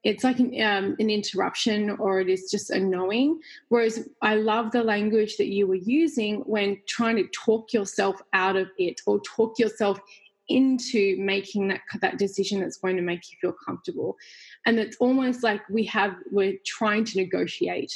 it's 0.02 0.24
like 0.24 0.40
an, 0.40 0.60
um, 0.60 0.96
an 0.98 1.10
interruption 1.10 1.90
or 1.90 2.18
it 2.18 2.28
is 2.28 2.50
just 2.50 2.70
a 2.70 2.80
knowing. 2.80 3.38
Whereas 3.68 4.08
I 4.20 4.34
love 4.34 4.72
the 4.72 4.82
language 4.82 5.36
that 5.36 5.46
you 5.46 5.68
were 5.68 5.76
using 5.76 6.40
when 6.40 6.80
trying 6.88 7.14
to 7.14 7.28
talk 7.28 7.72
yourself 7.72 8.20
out 8.32 8.56
of 8.56 8.66
it 8.78 9.00
or 9.06 9.20
talk 9.20 9.60
yourself 9.60 10.00
into 10.48 11.16
making 11.20 11.68
that 11.68 11.82
that 12.00 12.18
decision 12.18 12.60
that's 12.60 12.78
going 12.78 12.96
to 12.96 13.02
make 13.02 13.30
you 13.30 13.36
feel 13.40 13.56
comfortable 13.66 14.16
and 14.64 14.78
it's 14.78 14.96
almost 14.98 15.42
like 15.42 15.60
we 15.68 15.82
have 15.82 16.14
we're 16.30 16.56
trying 16.64 17.04
to 17.04 17.18
negotiate 17.18 17.92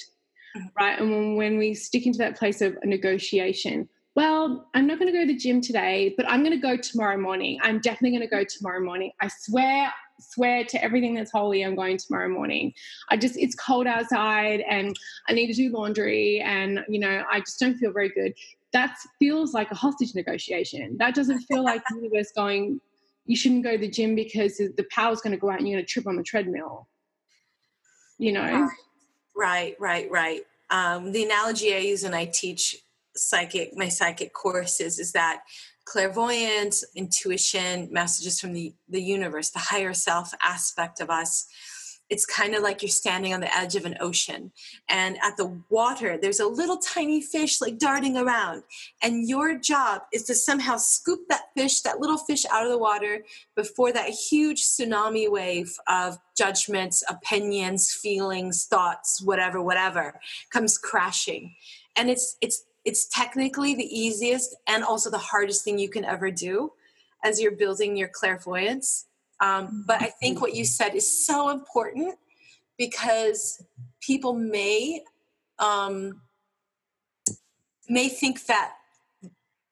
right? 0.78 1.00
And 1.00 1.36
when, 1.36 1.58
we 1.58 1.74
stick 1.74 2.06
into 2.06 2.18
that 2.18 2.38
place 2.38 2.60
of 2.60 2.76
negotiation, 2.84 3.88
well, 4.16 4.68
I'm 4.74 4.86
not 4.86 4.98
going 4.98 5.12
to 5.12 5.16
go 5.16 5.24
to 5.24 5.32
the 5.32 5.38
gym 5.38 5.60
today, 5.60 6.14
but 6.16 6.28
I'm 6.28 6.40
going 6.40 6.52
to 6.52 6.60
go 6.60 6.76
tomorrow 6.76 7.16
morning. 7.16 7.58
I'm 7.62 7.78
definitely 7.80 8.10
going 8.10 8.28
to 8.28 8.34
go 8.34 8.44
tomorrow 8.44 8.80
morning. 8.80 9.12
I 9.20 9.28
swear, 9.28 9.92
swear 10.18 10.64
to 10.64 10.82
everything 10.82 11.14
that's 11.14 11.30
holy, 11.30 11.62
I'm 11.62 11.76
going 11.76 11.96
tomorrow 11.96 12.28
morning. 12.28 12.72
I 13.08 13.16
just, 13.16 13.36
it's 13.36 13.54
cold 13.54 13.86
outside 13.86 14.60
and 14.68 14.96
I 15.28 15.32
need 15.32 15.46
to 15.46 15.54
do 15.54 15.70
laundry 15.70 16.40
and, 16.40 16.84
you 16.88 16.98
know, 16.98 17.24
I 17.30 17.40
just 17.40 17.60
don't 17.60 17.76
feel 17.76 17.92
very 17.92 18.08
good. 18.08 18.34
That 18.72 18.96
feels 19.18 19.54
like 19.54 19.70
a 19.70 19.74
hostage 19.76 20.14
negotiation. 20.14 20.96
That 20.98 21.14
doesn't 21.14 21.40
feel 21.42 21.64
like 21.64 21.82
the 21.88 21.96
universe 21.96 22.32
going, 22.34 22.80
you 23.26 23.36
shouldn't 23.36 23.62
go 23.62 23.72
to 23.72 23.78
the 23.78 23.88
gym 23.88 24.14
because 24.16 24.58
the 24.58 24.86
power's 24.90 25.20
going 25.20 25.32
to 25.32 25.40
go 25.40 25.50
out 25.50 25.60
and 25.60 25.68
you're 25.68 25.76
going 25.76 25.86
to 25.86 25.90
trip 25.90 26.06
on 26.06 26.16
the 26.16 26.22
treadmill. 26.22 26.88
You 28.18 28.32
know? 28.32 28.68
Right, 29.36 29.76
right, 29.78 30.10
right. 30.10 30.42
Um, 30.70 31.12
the 31.12 31.24
analogy 31.24 31.74
I 31.74 31.78
use 31.78 32.04
when 32.04 32.14
I 32.14 32.26
teach 32.26 32.76
psychic 33.16 33.76
my 33.76 33.88
psychic 33.88 34.32
courses 34.32 34.98
is 34.98 35.12
that 35.12 35.42
clairvoyance, 35.84 36.84
intuition, 36.94 37.88
messages 37.90 38.40
from 38.40 38.52
the, 38.52 38.72
the 38.88 39.02
universe, 39.02 39.50
the 39.50 39.58
higher 39.58 39.92
self 39.94 40.32
aspect 40.42 41.00
of 41.00 41.10
us 41.10 41.46
it's 42.10 42.26
kind 42.26 42.54
of 42.54 42.62
like 42.62 42.82
you're 42.82 42.88
standing 42.88 43.32
on 43.32 43.40
the 43.40 43.56
edge 43.56 43.76
of 43.76 43.84
an 43.84 43.96
ocean 44.00 44.50
and 44.88 45.16
at 45.22 45.36
the 45.36 45.60
water 45.70 46.18
there's 46.20 46.40
a 46.40 46.46
little 46.46 46.76
tiny 46.76 47.20
fish 47.20 47.60
like 47.60 47.78
darting 47.78 48.16
around 48.16 48.62
and 49.02 49.28
your 49.28 49.56
job 49.58 50.02
is 50.12 50.24
to 50.24 50.34
somehow 50.34 50.76
scoop 50.76 51.20
that 51.28 51.44
fish 51.56 51.80
that 51.80 52.00
little 52.00 52.18
fish 52.18 52.44
out 52.52 52.64
of 52.64 52.70
the 52.70 52.78
water 52.78 53.24
before 53.56 53.92
that 53.92 54.08
huge 54.08 54.62
tsunami 54.62 55.30
wave 55.30 55.74
of 55.88 56.18
judgments 56.36 57.04
opinions 57.08 57.92
feelings 57.92 58.64
thoughts 58.64 59.20
whatever 59.22 59.62
whatever 59.62 60.18
comes 60.50 60.78
crashing. 60.78 61.54
And 61.96 62.10
it's 62.10 62.36
it's 62.40 62.64
it's 62.84 63.06
technically 63.08 63.74
the 63.74 63.84
easiest 63.84 64.56
and 64.66 64.82
also 64.82 65.10
the 65.10 65.18
hardest 65.18 65.64
thing 65.64 65.78
you 65.78 65.90
can 65.90 66.04
ever 66.04 66.30
do 66.30 66.72
as 67.22 67.40
you're 67.40 67.56
building 67.56 67.96
your 67.96 68.08
clairvoyance 68.08 69.06
um, 69.40 69.84
but 69.86 70.02
I 70.02 70.06
think 70.20 70.40
what 70.40 70.54
you 70.54 70.64
said 70.64 70.94
is 70.94 71.26
so 71.26 71.50
important 71.50 72.16
because 72.78 73.62
people 74.00 74.34
may 74.34 75.02
um, 75.58 76.22
may 77.88 78.08
think 78.08 78.46
that 78.46 78.72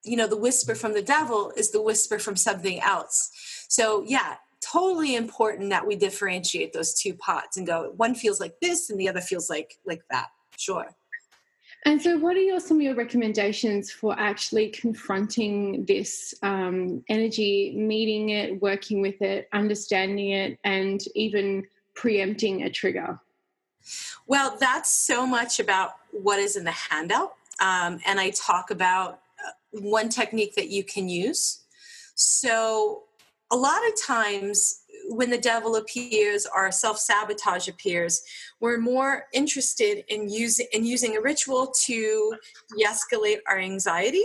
you 0.04 0.16
know 0.16 0.26
the 0.26 0.36
whisper 0.36 0.74
from 0.74 0.94
the 0.94 1.02
devil 1.02 1.52
is 1.56 1.70
the 1.70 1.82
whisper 1.82 2.18
from 2.18 2.36
something 2.36 2.80
else. 2.80 3.30
So 3.68 4.04
yeah, 4.06 4.36
totally 4.60 5.16
important 5.16 5.70
that 5.70 5.86
we 5.86 5.96
differentiate 5.96 6.72
those 6.72 6.94
two 6.94 7.14
pots 7.14 7.56
and 7.56 7.66
go 7.66 7.92
one 7.96 8.14
feels 8.14 8.40
like 8.40 8.54
this 8.60 8.90
and 8.90 8.98
the 8.98 9.08
other 9.08 9.20
feels 9.20 9.50
like 9.50 9.74
like 9.86 10.02
that. 10.10 10.28
Sure. 10.56 10.94
And 11.84 12.02
so, 12.02 12.18
what 12.18 12.36
are 12.36 12.40
your, 12.40 12.60
some 12.60 12.78
of 12.78 12.82
your 12.82 12.94
recommendations 12.94 13.90
for 13.90 14.18
actually 14.18 14.68
confronting 14.70 15.84
this 15.84 16.34
um, 16.42 17.04
energy, 17.08 17.72
meeting 17.76 18.30
it, 18.30 18.60
working 18.60 19.00
with 19.00 19.22
it, 19.22 19.48
understanding 19.52 20.30
it, 20.30 20.58
and 20.64 21.00
even 21.14 21.66
preempting 21.94 22.64
a 22.64 22.70
trigger? 22.70 23.20
Well, 24.26 24.56
that's 24.58 24.90
so 24.90 25.26
much 25.26 25.60
about 25.60 25.92
what 26.10 26.38
is 26.38 26.56
in 26.56 26.64
the 26.64 26.72
handout. 26.72 27.34
Um, 27.60 28.00
and 28.06 28.20
I 28.20 28.30
talk 28.30 28.70
about 28.70 29.20
uh, 29.44 29.80
one 29.80 30.08
technique 30.08 30.54
that 30.56 30.68
you 30.68 30.82
can 30.82 31.08
use. 31.08 31.60
So, 32.14 33.04
a 33.50 33.56
lot 33.56 33.86
of 33.86 34.00
times 34.00 34.82
when 35.08 35.30
the 35.30 35.38
devil 35.38 35.76
appears 35.76 36.46
or 36.54 36.70
self 36.70 36.98
sabotage 36.98 37.68
appears, 37.68 38.22
we're 38.60 38.78
more 38.78 39.24
interested 39.32 40.04
in 40.08 40.28
using 40.28 40.66
in 40.72 40.84
using 40.84 41.16
a 41.16 41.20
ritual 41.20 41.72
to 41.84 42.34
de-escalate 42.76 43.38
our 43.48 43.58
anxiety 43.58 44.22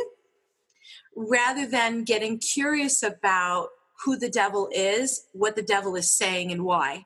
rather 1.16 1.66
than 1.68 2.04
getting 2.04 2.40
curious 2.40 3.04
about 3.04 3.70
who 4.04 4.18
the 4.18 4.30
devil 4.30 4.68
is, 4.74 5.28
what 5.32 5.56
the 5.56 5.62
devil 5.62 5.96
is 5.96 6.12
saying, 6.12 6.52
and 6.52 6.64
why. 6.64 7.06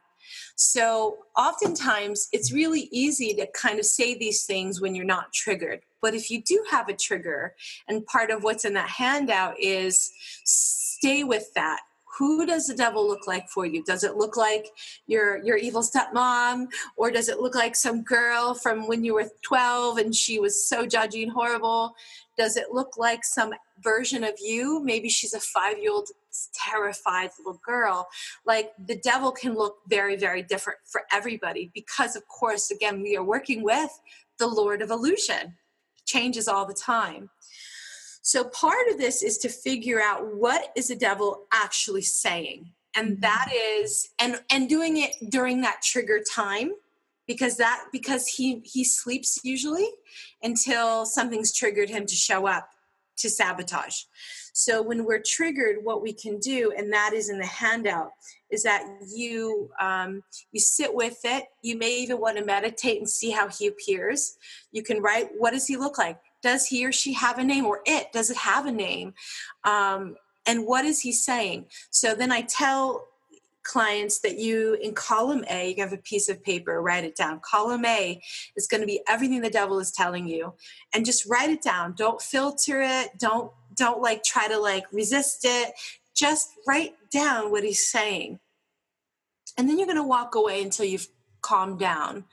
So, 0.55 1.19
oftentimes, 1.37 2.29
it's 2.31 2.51
really 2.51 2.89
easy 2.91 3.33
to 3.35 3.47
kind 3.53 3.79
of 3.79 3.85
say 3.85 4.17
these 4.17 4.45
things 4.45 4.81
when 4.81 4.95
you're 4.95 5.05
not 5.05 5.31
triggered. 5.31 5.81
But 6.01 6.15
if 6.15 6.31
you 6.31 6.41
do 6.41 6.63
have 6.71 6.89
a 6.89 6.93
trigger, 6.93 7.53
and 7.87 8.05
part 8.05 8.31
of 8.31 8.43
what's 8.43 8.65
in 8.65 8.73
that 8.73 8.89
handout 8.89 9.59
is 9.59 10.11
stay 10.43 11.23
with 11.23 11.53
that 11.53 11.81
who 12.17 12.45
does 12.45 12.67
the 12.67 12.73
devil 12.73 13.07
look 13.07 13.27
like 13.27 13.49
for 13.49 13.65
you? 13.65 13.83
Does 13.83 14.03
it 14.03 14.15
look 14.15 14.37
like 14.37 14.67
your 15.05 15.43
your 15.43 15.57
evil 15.57 15.81
stepmom 15.81 16.67
or 16.95 17.11
does 17.11 17.29
it 17.29 17.39
look 17.39 17.55
like 17.55 17.75
some 17.75 18.03
girl 18.03 18.53
from 18.53 18.87
when 18.87 19.03
you 19.03 19.13
were 19.13 19.29
12 19.43 19.97
and 19.97 20.15
she 20.15 20.39
was 20.39 20.67
so 20.67 20.85
judgy 20.85 21.23
and 21.23 21.31
horrible? 21.31 21.93
Does 22.37 22.57
it 22.57 22.67
look 22.71 22.97
like 22.97 23.23
some 23.23 23.53
version 23.81 24.23
of 24.23 24.33
you? 24.39 24.81
Maybe 24.83 25.09
she's 25.09 25.33
a 25.33 25.39
5 25.39 25.79
year 25.79 25.91
old 25.91 26.09
terrified 26.53 27.31
little 27.39 27.59
girl. 27.65 28.07
Like 28.45 28.71
the 28.83 28.97
devil 28.97 29.31
can 29.31 29.55
look 29.55 29.77
very 29.87 30.15
very 30.15 30.41
different 30.41 30.79
for 30.85 31.03
everybody 31.11 31.71
because 31.73 32.15
of 32.15 32.27
course 32.27 32.71
again 32.71 33.01
we 33.01 33.15
are 33.17 33.23
working 33.23 33.63
with 33.63 33.91
the 34.39 34.47
lord 34.47 34.81
of 34.81 34.91
illusion. 34.91 35.55
Changes 36.05 36.47
all 36.47 36.65
the 36.65 36.73
time 36.73 37.29
so 38.27 38.43
part 38.43 38.89
of 38.91 38.97
this 38.97 39.23
is 39.23 39.37
to 39.37 39.47
figure 39.47 40.01
out 40.01 40.35
what 40.35 40.73
is 40.75 40.89
the 40.89 40.97
devil 40.97 41.45
actually 41.53 42.01
saying. 42.01 42.69
And 42.93 43.11
mm-hmm. 43.11 43.21
that 43.21 43.49
is 43.55 44.09
and 44.19 44.41
and 44.51 44.67
doing 44.67 44.97
it 44.97 45.11
during 45.29 45.61
that 45.61 45.81
trigger 45.81 46.19
time 46.29 46.71
because 47.25 47.55
that 47.55 47.85
because 47.93 48.27
he 48.27 48.61
he 48.65 48.83
sleeps 48.83 49.39
usually 49.45 49.87
until 50.43 51.05
something's 51.05 51.53
triggered 51.55 51.89
him 51.89 52.05
to 52.05 52.15
show 52.15 52.47
up 52.47 52.67
to 53.19 53.29
sabotage. 53.29 54.01
So 54.51 54.81
when 54.81 55.05
we're 55.05 55.23
triggered, 55.25 55.77
what 55.83 56.01
we 56.01 56.11
can 56.11 56.37
do, 56.39 56.73
and 56.75 56.91
that 56.91 57.13
is 57.13 57.29
in 57.29 57.39
the 57.39 57.45
handout, 57.45 58.09
is 58.51 58.61
that 58.63 58.83
you 59.07 59.69
um, 59.79 60.21
you 60.51 60.59
sit 60.59 60.93
with 60.93 61.19
it. 61.23 61.45
You 61.61 61.77
may 61.77 61.95
even 61.99 62.19
want 62.19 62.37
to 62.39 62.43
meditate 62.43 62.97
and 62.97 63.09
see 63.09 63.31
how 63.31 63.47
he 63.47 63.67
appears. 63.67 64.35
You 64.73 64.83
can 64.83 65.01
write 65.01 65.29
what 65.37 65.51
does 65.51 65.65
he 65.65 65.77
look 65.77 65.97
like? 65.97 66.19
Does 66.41 66.67
he 66.67 66.85
or 66.85 66.91
she 66.91 67.13
have 67.13 67.39
a 67.39 67.43
name, 67.43 67.65
or 67.65 67.81
it 67.85 68.11
does 68.11 68.29
it 68.29 68.37
have 68.37 68.65
a 68.65 68.71
name? 68.71 69.13
Um, 69.63 70.15
and 70.45 70.65
what 70.65 70.85
is 70.85 71.01
he 71.01 71.11
saying? 71.11 71.65
So 71.89 72.15
then 72.15 72.31
I 72.31 72.41
tell 72.41 73.07
clients 73.63 74.19
that 74.19 74.39
you 74.39 74.77
in 74.81 74.93
column 74.93 75.43
A, 75.49 75.73
you 75.73 75.83
have 75.83 75.91
a 75.91 75.97
piece 75.97 76.29
of 76.29 76.41
paper, 76.41 76.81
write 76.81 77.03
it 77.03 77.17
down. 77.17 77.41
Column 77.43 77.85
A 77.85 78.21
is 78.55 78.65
going 78.65 78.79
to 78.81 78.87
be 78.87 79.01
everything 79.09 79.41
the 79.41 79.49
devil 79.49 79.79
is 79.79 79.91
telling 79.91 80.27
you, 80.27 80.53
and 80.93 81.05
just 81.05 81.25
write 81.29 81.49
it 81.49 81.61
down. 81.61 81.93
Don't 81.97 82.21
filter 82.21 82.81
it. 82.81 83.17
Don't 83.19 83.51
don't 83.75 84.01
like 84.01 84.23
try 84.23 84.47
to 84.47 84.57
like 84.57 84.85
resist 84.91 85.41
it. 85.43 85.73
Just 86.15 86.49
write 86.65 86.95
down 87.11 87.51
what 87.51 87.63
he's 87.63 87.85
saying, 87.85 88.39
and 89.57 89.69
then 89.69 89.77
you're 89.77 89.87
going 89.87 89.97
to 89.97 90.03
walk 90.03 90.35
away 90.35 90.63
until 90.63 90.85
you've 90.85 91.07
calmed 91.41 91.79
down. 91.79 92.25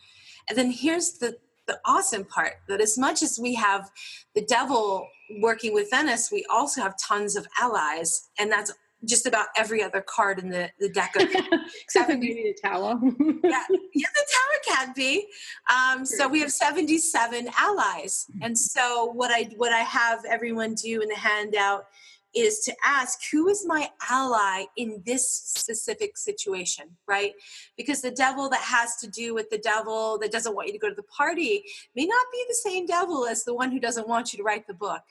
And 0.48 0.56
then 0.56 0.70
here's 0.70 1.18
the 1.18 1.36
the 1.66 1.78
awesome 1.84 2.24
part 2.24 2.54
that 2.68 2.80
as 2.80 2.98
much 2.98 3.22
as 3.22 3.38
we 3.40 3.54
have 3.54 3.90
the 4.34 4.42
devil 4.42 5.08
working 5.40 5.72
within 5.72 6.08
us, 6.08 6.30
we 6.30 6.44
also 6.50 6.82
have 6.82 6.94
tons 6.98 7.36
of 7.36 7.46
allies, 7.60 8.28
and 8.38 8.50
that's 8.50 8.72
just 9.06 9.26
about 9.26 9.46
every 9.56 9.82
other 9.82 10.00
card 10.00 10.38
in 10.38 10.48
the, 10.48 10.70
the 10.80 10.88
deck 10.88 11.14
of 11.16 11.22
except 11.82 12.10
for 12.10 12.16
maybe 12.16 12.54
the 12.54 12.68
tower 12.68 12.98
yeah, 13.44 13.64
yeah 13.94 14.08
the 14.14 14.26
tower 14.32 14.76
can 14.76 14.92
be. 14.96 15.26
Um, 15.70 16.04
so 16.04 16.28
we 16.28 16.40
have 16.40 16.52
77 16.52 17.48
allies. 17.58 18.26
And 18.40 18.58
so 18.58 19.10
what 19.12 19.30
i 19.30 19.48
what 19.56 19.72
i 19.72 19.80
have 19.80 20.20
everyone 20.28 20.74
do 20.74 21.00
in 21.00 21.08
the 21.08 21.16
handout 21.16 21.84
is 22.34 22.60
to 22.60 22.74
ask 22.84 23.20
who 23.30 23.48
is 23.48 23.64
my 23.66 23.88
ally 24.10 24.64
in 24.76 25.02
this 25.04 25.28
specific 25.30 26.16
situation 26.16 26.86
right? 27.06 27.32
Because 27.76 28.00
the 28.00 28.10
devil 28.10 28.48
that 28.50 28.60
has 28.60 28.96
to 28.96 29.08
do 29.08 29.34
with 29.34 29.50
the 29.50 29.58
devil 29.58 30.18
that 30.18 30.32
doesn't 30.32 30.54
want 30.54 30.68
you 30.68 30.72
to 30.72 30.78
go 30.78 30.88
to 30.88 30.94
the 30.94 31.02
party 31.04 31.64
may 31.94 32.06
not 32.06 32.26
be 32.32 32.44
the 32.48 32.54
same 32.54 32.86
devil 32.86 33.26
as 33.26 33.44
the 33.44 33.54
one 33.54 33.70
who 33.70 33.80
doesn't 33.80 34.08
want 34.08 34.32
you 34.32 34.36
to 34.38 34.42
write 34.42 34.66
the 34.66 34.74
book. 34.74 35.02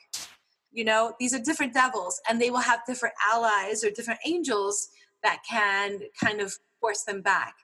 You 0.72 0.84
know 0.84 1.14
these 1.20 1.34
are 1.34 1.38
different 1.38 1.72
devils 1.72 2.20
and 2.28 2.40
they 2.40 2.50
will 2.50 2.58
have 2.58 2.80
different 2.86 3.14
allies 3.30 3.84
or 3.84 3.90
different 3.90 4.20
angels 4.26 4.88
that 5.22 5.42
can 5.48 6.00
kind 6.22 6.40
of 6.40 6.52
force 6.80 7.02
them 7.02 7.22
back. 7.22 7.54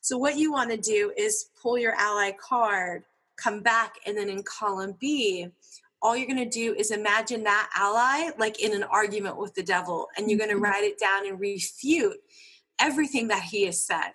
So 0.00 0.16
what 0.16 0.36
you 0.36 0.52
want 0.52 0.70
to 0.70 0.76
do 0.76 1.12
is 1.16 1.50
pull 1.60 1.78
your 1.78 1.94
ally 1.94 2.32
card 2.32 3.04
come 3.36 3.60
back 3.60 3.96
and 4.06 4.16
then 4.16 4.28
in 4.30 4.42
column 4.42 4.94
b 4.98 5.48
all 6.06 6.16
you're 6.16 6.26
going 6.26 6.38
to 6.38 6.48
do 6.48 6.74
is 6.74 6.90
imagine 6.90 7.42
that 7.42 7.68
ally 7.76 8.30
like 8.38 8.60
in 8.62 8.72
an 8.74 8.84
argument 8.84 9.36
with 9.36 9.54
the 9.54 9.62
devil 9.62 10.08
and 10.16 10.30
you're 10.30 10.38
going 10.38 10.50
to 10.50 10.54
mm-hmm. 10.54 10.64
write 10.64 10.84
it 10.84 10.98
down 10.98 11.26
and 11.26 11.40
refute 11.40 12.16
everything 12.80 13.28
that 13.28 13.42
he 13.42 13.64
has 13.64 13.84
said 13.84 14.12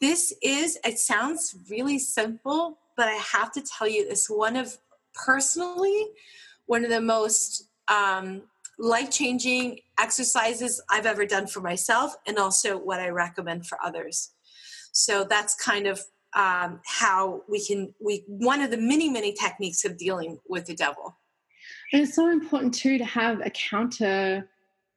this 0.00 0.34
is 0.42 0.78
it 0.84 0.98
sounds 0.98 1.56
really 1.70 1.98
simple 1.98 2.78
but 2.96 3.08
i 3.08 3.14
have 3.32 3.50
to 3.50 3.62
tell 3.62 3.88
you 3.88 4.06
it's 4.08 4.28
one 4.28 4.56
of 4.56 4.76
personally 5.14 6.06
one 6.66 6.84
of 6.84 6.90
the 6.90 7.00
most 7.00 7.68
um, 7.88 8.42
life 8.78 9.10
changing 9.10 9.80
exercises 9.98 10.80
I've 10.90 11.06
ever 11.06 11.26
done 11.26 11.46
for 11.46 11.60
myself, 11.60 12.14
and 12.26 12.38
also 12.38 12.78
what 12.78 13.00
I 13.00 13.08
recommend 13.08 13.66
for 13.66 13.78
others. 13.82 14.30
So 14.92 15.24
that's 15.24 15.54
kind 15.54 15.86
of 15.86 16.00
um, 16.34 16.80
how 16.84 17.42
we 17.48 17.64
can 17.64 17.94
we 18.00 18.24
one 18.26 18.60
of 18.60 18.70
the 18.70 18.76
many 18.76 19.08
many 19.08 19.32
techniques 19.32 19.84
of 19.84 19.96
dealing 19.96 20.38
with 20.48 20.66
the 20.66 20.74
devil. 20.74 21.16
And 21.92 22.02
it's 22.02 22.14
so 22.14 22.30
important 22.30 22.74
too 22.74 22.98
to 22.98 23.04
have 23.04 23.40
a 23.40 23.50
counter 23.50 24.48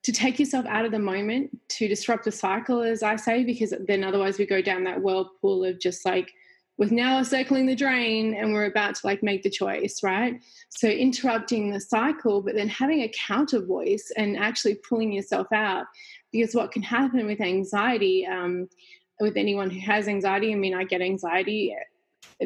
to 0.03 0.11
take 0.11 0.39
yourself 0.39 0.65
out 0.65 0.85
of 0.85 0.91
the 0.91 0.99
moment 0.99 1.57
to 1.69 1.87
disrupt 1.87 2.25
the 2.25 2.31
cycle, 2.31 2.81
as 2.81 3.03
I 3.03 3.15
say, 3.15 3.43
because 3.43 3.73
then 3.87 4.03
otherwise 4.03 4.39
we 4.39 4.45
go 4.45 4.61
down 4.61 4.83
that 4.85 5.01
whirlpool 5.01 5.63
of 5.63 5.79
just 5.79 6.05
like 6.05 6.33
with 6.77 6.91
now 6.91 7.21
circling 7.21 7.67
the 7.67 7.75
drain 7.75 8.33
and 8.33 8.53
we're 8.53 8.65
about 8.65 8.95
to 8.95 9.05
like 9.05 9.21
make 9.21 9.43
the 9.43 9.49
choice 9.51 10.01
right 10.01 10.41
so 10.69 10.87
interrupting 10.87 11.69
the 11.69 11.79
cycle 11.79 12.41
but 12.41 12.55
then 12.55 12.67
having 12.67 13.01
a 13.01 13.13
counter 13.27 13.63
voice 13.63 14.11
and 14.17 14.35
actually 14.35 14.73
pulling 14.73 15.11
yourself 15.11 15.45
out 15.53 15.85
because 16.31 16.55
what 16.55 16.71
can 16.71 16.81
happen 16.81 17.27
with 17.27 17.39
anxiety 17.39 18.25
um, 18.25 18.67
with 19.21 19.37
anyone 19.37 19.69
who 19.69 19.79
has 19.79 20.07
anxiety 20.07 20.51
i 20.51 20.55
mean 20.55 20.73
i 20.73 20.83
get 20.83 21.01
anxiety 21.01 21.73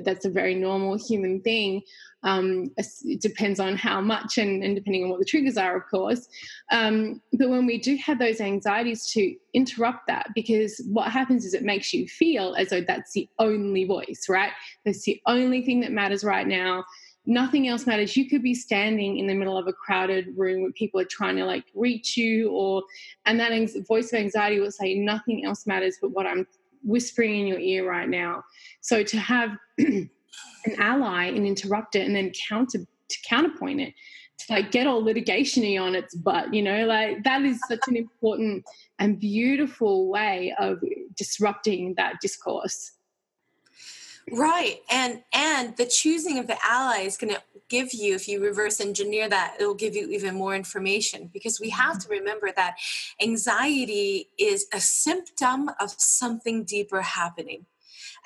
that's 0.04 0.26
a 0.26 0.30
very 0.30 0.56
normal 0.56 0.98
human 0.98 1.42
thing. 1.42 1.82
Um, 2.24 2.72
it 2.78 3.22
depends 3.22 3.60
on 3.60 3.78
how 3.78 4.02
much 4.02 4.38
and, 4.40 4.64
and, 4.64 4.76
depending 4.76 5.04
on 5.04 5.10
what 5.12 5.20
the 5.20 5.26
triggers 5.26 5.58
are, 5.58 5.78
of 5.78 5.84
course. 5.90 6.28
Um, 6.72 7.22
but 7.34 7.50
when 7.50 7.68
we 7.68 7.78
do 7.78 7.96
have 7.98 8.18
those 8.18 8.42
anxieties, 8.42 9.06
to 9.12 9.36
interrupt 9.54 10.08
that, 10.08 10.30
because 10.34 10.82
what 10.88 11.12
happens 11.12 11.46
is 11.46 11.54
it 11.54 11.64
makes 11.64 11.94
you 11.94 12.08
feel 12.08 12.56
as 12.56 12.70
though 12.70 12.82
that's 12.82 13.14
the 13.14 13.30
only 13.38 13.86
voice, 13.86 14.26
right? 14.28 14.52
That's 14.86 15.04
the 15.04 15.22
only 15.28 15.64
thing 15.64 15.82
that 15.82 15.92
matters 15.92 16.24
right 16.24 16.48
now. 16.48 16.84
Nothing 17.28 17.68
else 17.68 17.86
matters. 17.86 18.18
You 18.18 18.28
could 18.28 18.44
be 18.44 18.56
standing 18.56 19.18
in 19.18 19.28
the 19.28 19.34
middle 19.34 19.58
of 19.58 19.68
a 19.68 19.74
crowded 19.74 20.28
room 20.36 20.62
where 20.64 20.72
people 20.72 21.00
are 21.00 21.06
trying 21.06 21.36
to 21.38 21.46
like 21.46 21.66
reach 21.74 22.18
you, 22.18 22.52
or 22.52 22.84
and 23.26 23.40
that 23.40 23.52
voice 23.88 24.14
of 24.14 24.20
anxiety 24.20 24.60
will 24.60 24.72
say 24.72 24.96
nothing 24.96 25.44
else 25.44 25.66
matters 25.66 25.98
but 26.00 26.12
what 26.12 26.28
I'm 26.28 26.46
whispering 26.86 27.42
in 27.42 27.48
your 27.48 27.60
ear 27.60 27.90
right 27.90 28.08
now. 28.08 28.44
So 28.82 29.04
to 29.04 29.18
have 29.18 29.58
an 29.78 30.10
ally 30.78 31.26
and 31.26 31.46
interrupt 31.46 31.96
it 31.96 32.06
and 32.06 32.16
then 32.16 32.32
counter 32.48 32.80
to 32.80 33.18
counterpoint 33.28 33.82
it 33.82 33.94
to 34.38 34.54
like 34.54 34.72
get 34.72 34.88
all 34.88 35.04
litigationy 35.04 35.82
on 35.82 35.96
its 35.96 36.16
butt, 36.16 36.54
you 36.54 36.62
know, 36.62 36.86
like 36.86 37.24
that 37.24 37.44
is 37.44 37.60
such 37.68 37.80
an 37.88 37.96
important 37.96 38.64
and 39.00 39.20
beautiful 39.20 40.10
way 40.10 40.54
of 40.60 40.80
disrupting 41.16 41.94
that 41.96 42.16
discourse. 42.22 42.92
Right. 44.32 44.80
And 44.90 45.22
and 45.34 45.78
the 45.78 45.86
choosing 45.86 46.40
of 46.40 46.48
the 46.48 46.58
ally 46.64 47.02
is 47.02 47.16
going 47.16 47.34
to 47.34 47.42
give 47.70 47.94
you 47.94 48.16
if 48.16 48.28
you 48.28 48.42
reverse 48.42 48.80
engineer 48.80 49.30
that 49.30 49.56
it'll 49.60 49.74
give 49.74 49.96
you 49.96 50.08
even 50.10 50.36
more 50.36 50.56
information 50.56 51.30
because 51.34 51.60
we 51.60 51.70
have 51.70 52.00
to 52.00 52.08
mm-hmm. 52.08 52.20
remember 52.20 52.50
that 52.56 52.76
anxiety 53.22 54.30
is 54.40 54.68
a 54.74 54.80
symptom 54.80 55.70
of 55.80 55.92
something 55.98 56.64
deeper 56.64 57.02
happening. 57.02 57.66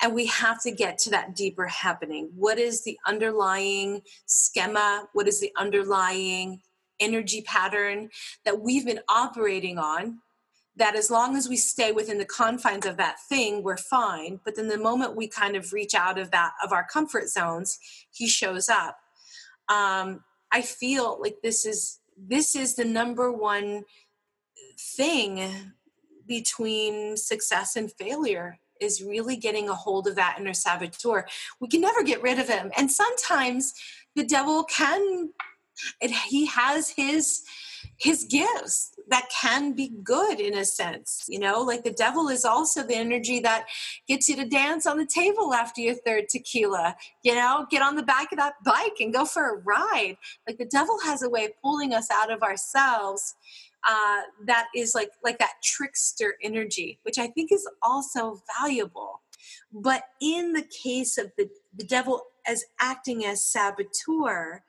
And 0.02 0.14
we 0.14 0.26
have 0.26 0.62
to 0.62 0.70
get 0.70 0.96
to 1.00 1.10
that 1.10 1.36
deeper 1.36 1.66
happening. 1.66 2.30
What 2.34 2.58
is 2.58 2.84
the 2.84 2.98
underlying 3.06 4.00
schema? 4.24 5.06
What 5.12 5.28
is 5.28 5.40
the 5.40 5.52
underlying 5.58 6.62
energy 7.00 7.42
pattern 7.42 8.08
that 8.44 8.60
we've 8.60 8.86
been 8.86 9.00
operating 9.08 9.78
on 9.78 10.20
that 10.76 10.96
as 10.96 11.10
long 11.10 11.36
as 11.36 11.48
we 11.48 11.56
stay 11.56 11.92
within 11.92 12.18
the 12.18 12.24
confines 12.24 12.86
of 12.86 12.96
that 12.96 13.16
thing 13.28 13.62
we're 13.62 13.76
fine. 13.76 14.40
But 14.44 14.56
then 14.56 14.68
the 14.68 14.78
moment 14.78 15.16
we 15.16 15.28
kind 15.28 15.56
of 15.56 15.72
reach 15.72 15.94
out 15.94 16.18
of 16.18 16.30
that 16.30 16.52
of 16.64 16.72
our 16.72 16.86
comfort 16.86 17.28
zones 17.28 17.78
he 18.10 18.26
shows 18.26 18.68
up. 18.68 18.98
Um, 19.68 20.24
i 20.52 20.62
feel 20.62 21.20
like 21.20 21.36
this 21.42 21.64
is 21.64 22.00
this 22.16 22.56
is 22.56 22.74
the 22.74 22.84
number 22.84 23.30
one 23.32 23.84
thing 24.96 25.72
between 26.26 27.16
success 27.16 27.76
and 27.76 27.92
failure 27.92 28.58
is 28.80 29.02
really 29.02 29.36
getting 29.36 29.68
a 29.68 29.74
hold 29.74 30.06
of 30.06 30.14
that 30.16 30.36
inner 30.38 30.54
saboteur. 30.54 31.26
We 31.60 31.68
can 31.68 31.80
never 31.80 32.02
get 32.02 32.22
rid 32.22 32.38
of 32.38 32.48
him. 32.48 32.70
And 32.76 32.90
sometimes 32.90 33.74
the 34.16 34.24
devil 34.24 34.64
can 34.64 35.30
it, 36.00 36.10
he 36.10 36.46
has 36.46 36.90
his 36.90 37.42
his 37.96 38.24
gifts 38.24 38.94
that 39.08 39.28
can 39.40 39.72
be 39.72 39.92
good 40.02 40.40
in 40.40 40.56
a 40.56 40.64
sense 40.64 41.24
you 41.28 41.38
know? 41.38 41.60
Like 41.60 41.84
the 41.84 41.92
devil 41.92 42.28
is 42.28 42.44
also 42.44 42.82
the 42.82 42.96
energy 42.96 43.40
that 43.40 43.66
gets 44.06 44.28
you 44.28 44.36
to 44.36 44.46
dance 44.46 44.86
on 44.86 44.98
the 44.98 45.06
table 45.06 45.52
after 45.54 45.80
your 45.80 45.94
third 45.94 46.28
tequila 46.28 46.96
you 47.22 47.34
know? 47.34 47.66
Get 47.70 47.82
on 47.82 47.96
the 47.96 48.02
back 48.02 48.32
of 48.32 48.38
that 48.38 48.54
bike 48.64 48.96
and 49.00 49.12
go 49.12 49.24
for 49.24 49.54
a 49.54 49.58
ride. 49.60 50.16
Like 50.46 50.58
the 50.58 50.64
devil 50.64 50.98
has 51.04 51.22
a 51.22 51.30
way 51.30 51.44
of 51.46 51.52
pulling 51.62 51.94
us 51.94 52.08
out 52.10 52.30
of 52.30 52.42
ourselves 52.42 53.36
uh, 53.88 54.20
that 54.44 54.66
is 54.74 54.94
like 54.94 55.10
like 55.24 55.38
that 55.38 55.54
trickster 55.62 56.34
energy 56.42 56.98
which 57.02 57.18
i 57.18 57.26
think 57.26 57.50
is 57.50 57.66
also 57.82 58.40
valuable. 58.60 59.22
But 59.72 60.02
in 60.20 60.52
the 60.52 60.62
case 60.62 61.16
of 61.16 61.32
the, 61.38 61.48
the 61.74 61.84
devil 61.84 62.22
as 62.46 62.64
acting 62.80 63.24
as 63.24 63.42
saboteur 63.42 64.62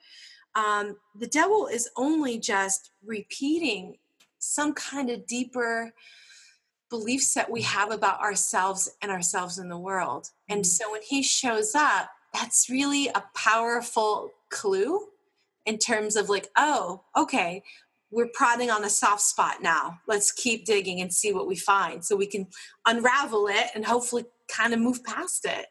um, 0.56 0.98
the 1.16 1.28
devil 1.28 1.68
is 1.68 1.90
only 1.96 2.38
just 2.38 2.92
repeating 3.06 3.98
some 4.40 4.74
kind 4.74 5.10
of 5.10 5.26
deeper 5.28 5.94
beliefs 6.90 7.34
that 7.34 7.50
we 7.50 7.62
have 7.62 7.92
about 7.92 8.20
ourselves 8.20 8.90
and 9.02 9.12
ourselves 9.12 9.58
in 9.58 9.70
the 9.70 9.78
world. 9.78 10.30
And 10.50 10.62
mm-hmm. 10.62 10.66
so 10.66 10.92
when 10.92 11.02
he 11.02 11.24
shows 11.24 11.74
up, 11.74 12.10
that's 12.34 12.70
really 12.70 13.08
a 13.08 13.24
powerful 13.36 14.32
clue 14.50 15.08
in 15.66 15.78
terms 15.78 16.16
of 16.16 16.30
like, 16.30 16.50
oh, 16.58 17.02
okay, 17.16 17.64
we're 18.12 18.30
prodding 18.34 18.70
on 18.70 18.84
a 18.84 18.90
soft 18.90 19.22
spot 19.22 19.62
now. 19.62 20.00
Let's 20.08 20.32
keep 20.32 20.66
digging 20.66 21.00
and 21.02 21.14
see 21.14 21.34
what 21.34 21.48
we 21.48 21.56
find 21.56 22.04
so 22.04 22.16
we 22.16 22.28
can 22.28 22.48
unravel 22.86 23.48
it 23.48 23.68
and 23.74 23.86
hopefully 23.86 24.26
kind 24.50 24.74
of 24.74 24.80
move 24.80 25.04
past 25.04 25.46
it. 25.46 25.68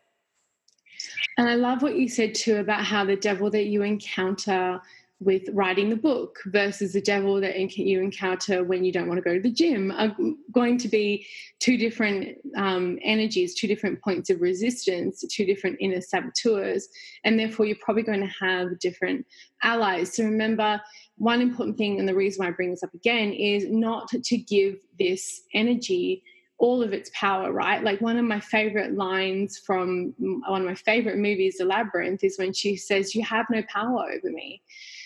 And 1.38 1.48
I 1.48 1.54
love 1.54 1.82
what 1.82 1.96
you 1.96 2.08
said 2.08 2.34
too 2.34 2.56
about 2.56 2.84
how 2.84 3.04
the 3.04 3.16
devil 3.16 3.50
that 3.50 3.66
you 3.66 3.82
encounter 3.82 4.80
with 5.20 5.42
writing 5.52 5.90
the 5.90 5.96
book 5.96 6.38
versus 6.46 6.94
the 6.94 7.00
devil 7.00 7.40
that 7.42 7.54
you 7.76 8.00
encounter 8.00 8.64
when 8.64 8.82
you 8.82 8.90
don't 8.90 9.06
want 9.06 9.18
to 9.18 9.22
go 9.22 9.34
to 9.34 9.40
the 9.40 9.50
gym 9.50 9.92
are 9.92 10.16
going 10.52 10.78
to 10.78 10.88
be 10.88 11.26
two 11.58 11.76
different 11.76 12.38
um, 12.56 12.98
energies, 13.02 13.54
two 13.54 13.66
different 13.66 14.00
points 14.00 14.30
of 14.30 14.40
resistance, 14.40 15.22
two 15.30 15.44
different 15.44 15.76
inner 15.78 16.00
saboteurs, 16.00 16.88
and 17.24 17.38
therefore 17.38 17.66
you're 17.66 17.76
probably 17.82 18.02
going 18.02 18.20
to 18.20 18.34
have 18.40 18.78
different 18.78 19.26
allies. 19.62 20.16
So 20.16 20.24
remember, 20.24 20.80
one 21.18 21.42
important 21.42 21.76
thing, 21.76 21.98
and 21.98 22.08
the 22.08 22.14
reason 22.14 22.42
why 22.42 22.48
I 22.48 22.52
bring 22.52 22.70
this 22.70 22.82
up 22.82 22.94
again, 22.94 23.30
is 23.34 23.66
not 23.68 24.08
to 24.08 24.36
give 24.38 24.78
this 24.98 25.42
energy 25.52 26.24
all 26.60 26.82
of 26.82 26.92
its 26.92 27.10
power, 27.14 27.52
right? 27.52 27.82
Like 27.82 28.02
one 28.02 28.18
of 28.18 28.24
my 28.26 28.38
favorite 28.38 28.94
lines 28.94 29.58
from 29.58 30.14
one 30.18 30.60
of 30.60 30.66
my 30.66 30.74
favorite 30.74 31.16
movies, 31.16 31.56
The 31.58 31.64
Labyrinth, 31.64 32.22
is 32.22 32.38
when 32.38 32.52
she 32.52 32.76
says, 32.76 33.14
You 33.14 33.24
have 33.24 33.46
no 33.50 33.62
power 33.72 34.06
over 34.12 34.30
me. 34.30 34.62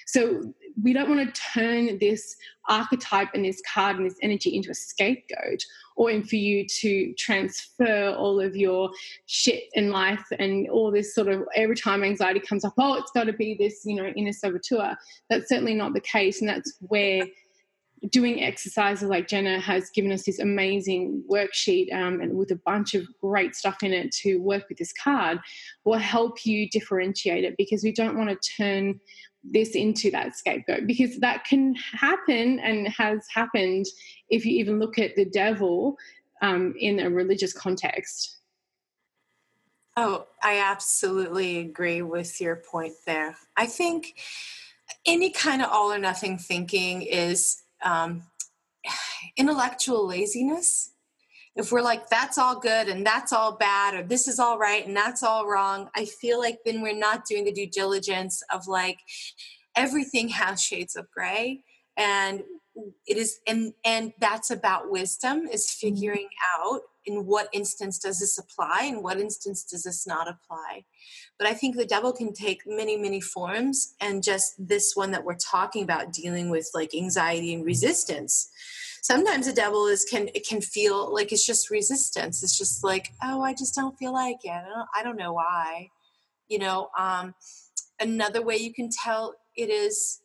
So 0.06 0.52
we 0.82 0.92
don't 0.92 1.08
want 1.08 1.32
to 1.32 1.40
turn 1.54 1.98
this 2.00 2.36
archetype 2.68 3.28
and 3.34 3.44
this 3.44 3.62
card 3.72 3.96
and 3.96 4.04
this 4.04 4.18
energy 4.20 4.56
into 4.56 4.70
a 4.70 4.74
scapegoat 4.74 5.64
or 5.96 6.10
in 6.10 6.24
for 6.24 6.36
you 6.36 6.66
to 6.66 7.14
transfer 7.14 8.10
all 8.10 8.40
of 8.40 8.56
your 8.56 8.90
shit 9.26 9.64
in 9.74 9.90
life 9.90 10.26
and 10.38 10.68
all 10.68 10.90
this 10.90 11.14
sort 11.14 11.28
of 11.28 11.44
every 11.54 11.76
time 11.76 12.02
anxiety 12.02 12.40
comes 12.40 12.64
up, 12.64 12.74
oh, 12.78 12.94
it's 12.94 13.12
got 13.12 13.24
to 13.24 13.32
be 13.32 13.56
this, 13.58 13.82
you 13.84 13.94
know, 13.94 14.06
inner 14.16 14.32
saboteur. 14.32 14.96
That's 15.30 15.48
certainly 15.48 15.74
not 15.74 15.94
the 15.94 16.00
case. 16.00 16.40
And 16.40 16.48
that's 16.48 16.76
where 16.80 17.26
doing 18.10 18.42
exercises 18.42 19.08
like 19.08 19.28
Jenna 19.28 19.58
has 19.60 19.90
given 19.90 20.12
us 20.12 20.24
this 20.24 20.38
amazing 20.38 21.22
worksheet 21.30 21.92
um, 21.92 22.20
and 22.20 22.34
with 22.34 22.50
a 22.50 22.60
bunch 22.64 22.94
of 22.94 23.06
great 23.20 23.54
stuff 23.54 23.82
in 23.82 23.92
it 23.92 24.12
to 24.16 24.36
work 24.38 24.68
with 24.68 24.78
this 24.78 24.92
card 24.92 25.38
will 25.84 25.98
help 25.98 26.44
you 26.44 26.68
differentiate 26.70 27.44
it 27.44 27.54
because 27.56 27.82
we 27.82 27.92
don't 27.92 28.16
want 28.16 28.30
to 28.30 28.52
turn 28.56 29.00
this 29.42 29.70
into 29.70 30.10
that 30.10 30.36
scapegoat 30.36 30.86
because 30.86 31.18
that 31.18 31.44
can 31.44 31.74
happen 31.74 32.58
and 32.60 32.88
has 32.88 33.26
happened 33.32 33.84
if 34.30 34.44
you 34.44 34.58
even 34.58 34.78
look 34.78 34.98
at 34.98 35.14
the 35.16 35.26
devil 35.26 35.96
um, 36.42 36.74
in 36.78 37.00
a 37.00 37.10
religious 37.10 37.52
context. 37.52 38.38
Oh, 39.96 40.26
I 40.42 40.58
absolutely 40.58 41.58
agree 41.58 42.02
with 42.02 42.40
your 42.40 42.56
point 42.56 42.94
there. 43.06 43.36
I 43.56 43.66
think 43.66 44.18
any 45.06 45.30
kind 45.30 45.62
of 45.62 45.70
all 45.70 45.92
or 45.92 45.98
nothing 45.98 46.36
thinking 46.38 47.02
is 47.02 47.62
um, 47.84 48.22
intellectual 49.36 50.06
laziness. 50.06 50.90
If 51.56 51.70
we're 51.70 51.82
like, 51.82 52.08
that's 52.08 52.36
all 52.36 52.58
good 52.58 52.88
and 52.88 53.06
that's 53.06 53.32
all 53.32 53.56
bad, 53.56 53.94
or 53.94 54.02
this 54.02 54.26
is 54.26 54.40
all 54.40 54.58
right 54.58 54.84
and 54.84 54.96
that's 54.96 55.22
all 55.22 55.46
wrong, 55.46 55.88
I 55.94 56.04
feel 56.04 56.40
like 56.40 56.58
then 56.64 56.82
we're 56.82 56.98
not 56.98 57.26
doing 57.26 57.44
the 57.44 57.52
due 57.52 57.70
diligence 57.70 58.42
of 58.52 58.66
like 58.66 58.98
everything 59.76 60.28
has 60.30 60.60
shades 60.60 60.96
of 60.96 61.10
gray. 61.10 61.62
And 61.96 62.42
it 63.06 63.16
is 63.16 63.38
and 63.46 63.72
and 63.84 64.12
that's 64.20 64.50
about 64.50 64.90
wisdom 64.90 65.46
is 65.46 65.66
mm-hmm. 65.66 65.88
figuring 65.88 66.28
out 66.58 66.80
in 67.06 67.26
what 67.26 67.48
instance 67.52 67.98
does 67.98 68.18
this 68.20 68.38
apply 68.38 68.84
and 68.84 69.02
what 69.02 69.20
instance 69.20 69.62
does 69.62 69.82
this 69.82 70.06
not 70.06 70.26
apply. 70.28 70.84
But 71.38 71.48
i 71.48 71.54
think 71.54 71.76
the 71.76 71.86
devil 71.86 72.12
can 72.12 72.32
take 72.32 72.62
many 72.66 72.96
many 72.96 73.20
forms 73.20 73.94
and 74.00 74.22
just 74.22 74.54
this 74.58 74.94
one 74.94 75.10
that 75.12 75.24
we're 75.24 75.36
talking 75.36 75.82
about 75.82 76.12
dealing 76.12 76.50
with 76.50 76.68
like 76.74 76.94
anxiety 76.94 77.54
and 77.54 77.64
resistance. 77.64 78.50
Sometimes 79.02 79.46
the 79.46 79.52
devil 79.52 79.86
is 79.86 80.04
can 80.04 80.28
it 80.34 80.46
can 80.46 80.60
feel 80.60 81.12
like 81.12 81.30
it's 81.30 81.46
just 81.46 81.70
resistance. 81.70 82.42
It's 82.42 82.58
just 82.58 82.82
like 82.82 83.12
oh 83.22 83.42
i 83.42 83.52
just 83.52 83.74
don't 83.74 83.98
feel 83.98 84.12
like 84.12 84.38
it. 84.44 84.50
I 84.50 84.62
don't, 84.62 84.88
I 84.96 85.02
don't 85.02 85.16
know 85.16 85.34
why. 85.34 85.90
You 86.48 86.58
know 86.58 86.88
um 86.98 87.34
another 88.00 88.42
way 88.42 88.56
you 88.56 88.72
can 88.72 88.88
tell 88.90 89.34
it 89.56 89.70
is 89.70 90.20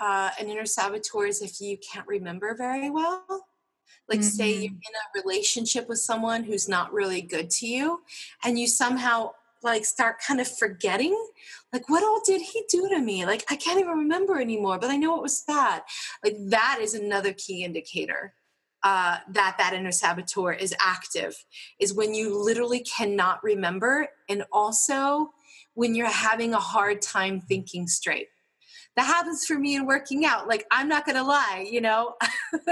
uh, 0.00 0.30
an 0.38 0.48
inner 0.48 0.66
saboteur 0.66 1.26
is 1.26 1.42
if 1.42 1.60
you 1.60 1.76
can't 1.78 2.06
remember 2.06 2.54
very 2.54 2.90
well 2.90 3.24
like 4.08 4.20
mm-hmm. 4.20 4.28
say 4.28 4.50
you're 4.52 4.72
mm-hmm. 4.72 4.76
in 4.76 5.20
a 5.20 5.22
relationship 5.22 5.88
with 5.88 5.98
someone 5.98 6.44
who's 6.44 6.68
not 6.68 6.92
really 6.92 7.22
good 7.22 7.50
to 7.50 7.66
you 7.66 8.00
and 8.44 8.58
you 8.58 8.66
somehow 8.66 9.30
like 9.62 9.84
start 9.84 10.16
kind 10.26 10.40
of 10.40 10.58
forgetting 10.58 11.16
like 11.72 11.88
what 11.88 12.02
all 12.02 12.20
did 12.24 12.42
he 12.42 12.64
do 12.68 12.88
to 12.88 13.00
me 13.00 13.24
like 13.24 13.44
i 13.50 13.56
can't 13.56 13.78
even 13.78 13.92
remember 13.92 14.40
anymore 14.40 14.78
but 14.78 14.90
i 14.90 14.96
know 14.96 15.16
it 15.16 15.22
was 15.22 15.44
that 15.44 15.84
like 16.24 16.36
that 16.38 16.78
is 16.80 16.94
another 16.94 17.32
key 17.32 17.64
indicator 17.64 18.34
uh, 18.84 19.18
that 19.28 19.54
that 19.58 19.74
inner 19.74 19.92
saboteur 19.92 20.52
is 20.52 20.74
active 20.80 21.44
is 21.78 21.94
when 21.94 22.12
you 22.14 22.36
literally 22.36 22.80
cannot 22.80 23.42
remember 23.44 24.08
and 24.28 24.42
also 24.50 25.30
when 25.74 25.94
you're 25.94 26.10
having 26.10 26.52
a 26.52 26.58
hard 26.58 27.00
time 27.00 27.40
thinking 27.40 27.86
straight 27.86 28.26
that 28.96 29.06
happens 29.06 29.46
for 29.46 29.58
me 29.58 29.74
in 29.76 29.86
working 29.86 30.26
out. 30.26 30.48
Like, 30.48 30.66
I'm 30.70 30.88
not 30.88 31.06
going 31.06 31.16
to 31.16 31.22
lie, 31.22 31.66
you 31.70 31.80
know, 31.80 32.16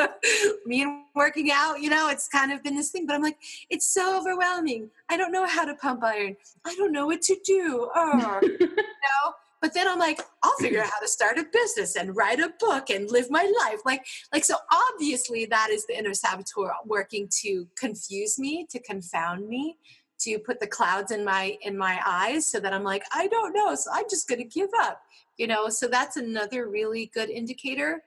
me 0.66 0.82
and 0.82 1.04
working 1.14 1.50
out, 1.50 1.80
you 1.80 1.88
know, 1.88 2.10
it's 2.10 2.28
kind 2.28 2.52
of 2.52 2.62
been 2.62 2.76
this 2.76 2.90
thing, 2.90 3.06
but 3.06 3.14
I'm 3.14 3.22
like, 3.22 3.38
it's 3.70 3.86
so 3.86 4.18
overwhelming. 4.18 4.90
I 5.08 5.16
don't 5.16 5.32
know 5.32 5.46
how 5.46 5.64
to 5.64 5.74
pump 5.74 6.04
iron. 6.04 6.36
I 6.66 6.74
don't 6.74 6.92
know 6.92 7.06
what 7.06 7.22
to 7.22 7.36
do. 7.44 7.90
Oh, 8.02 8.40
you 8.42 8.58
know? 8.58 9.34
But 9.60 9.74
then 9.74 9.86
I'm 9.86 9.98
like, 9.98 10.20
I'll 10.42 10.56
figure 10.58 10.80
out 10.80 10.90
how 10.90 11.00
to 11.00 11.08
start 11.08 11.38
a 11.38 11.44
business 11.52 11.96
and 11.96 12.16
write 12.16 12.40
a 12.40 12.52
book 12.58 12.88
and 12.88 13.10
live 13.10 13.30
my 13.30 13.50
life. 13.62 13.80
Like, 13.84 14.06
like 14.32 14.44
so 14.44 14.56
obviously 14.72 15.44
that 15.46 15.68
is 15.70 15.86
the 15.86 15.98
inner 15.98 16.14
saboteur 16.14 16.72
working 16.86 17.28
to 17.42 17.66
confuse 17.78 18.38
me, 18.38 18.66
to 18.70 18.80
confound 18.80 19.48
me, 19.48 19.76
to 20.20 20.38
put 20.38 20.60
the 20.60 20.66
clouds 20.66 21.12
in 21.12 21.24
my 21.24 21.58
in 21.62 21.76
my 21.76 22.00
eyes 22.06 22.46
so 22.46 22.58
that 22.60 22.72
I'm 22.72 22.84
like, 22.84 23.02
I 23.12 23.26
don't 23.28 23.52
know. 23.52 23.74
So 23.74 23.90
I'm 23.92 24.04
just 24.08 24.28
gonna 24.28 24.44
give 24.44 24.70
up 24.80 25.02
you 25.40 25.46
know 25.46 25.68
so 25.68 25.88
that's 25.88 26.16
another 26.16 26.68
really 26.68 27.06
good 27.14 27.30
indicator 27.30 28.02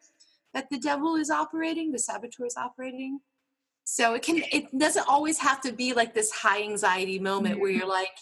that 0.53 0.69
the 0.69 0.77
devil 0.77 1.15
is 1.15 1.29
operating 1.29 1.91
the 1.91 1.99
saboteur 1.99 2.45
is 2.45 2.57
operating. 2.57 3.19
So 3.85 4.13
it 4.13 4.21
can 4.21 4.43
it 4.51 4.77
doesn't 4.77 5.07
always 5.09 5.37
have 5.39 5.59
to 5.61 5.73
be 5.73 5.93
like 5.93 6.13
this 6.13 6.31
high 6.31 6.61
anxiety 6.61 7.19
moment 7.19 7.59
where 7.59 7.69
you're 7.69 7.87
like 7.87 8.17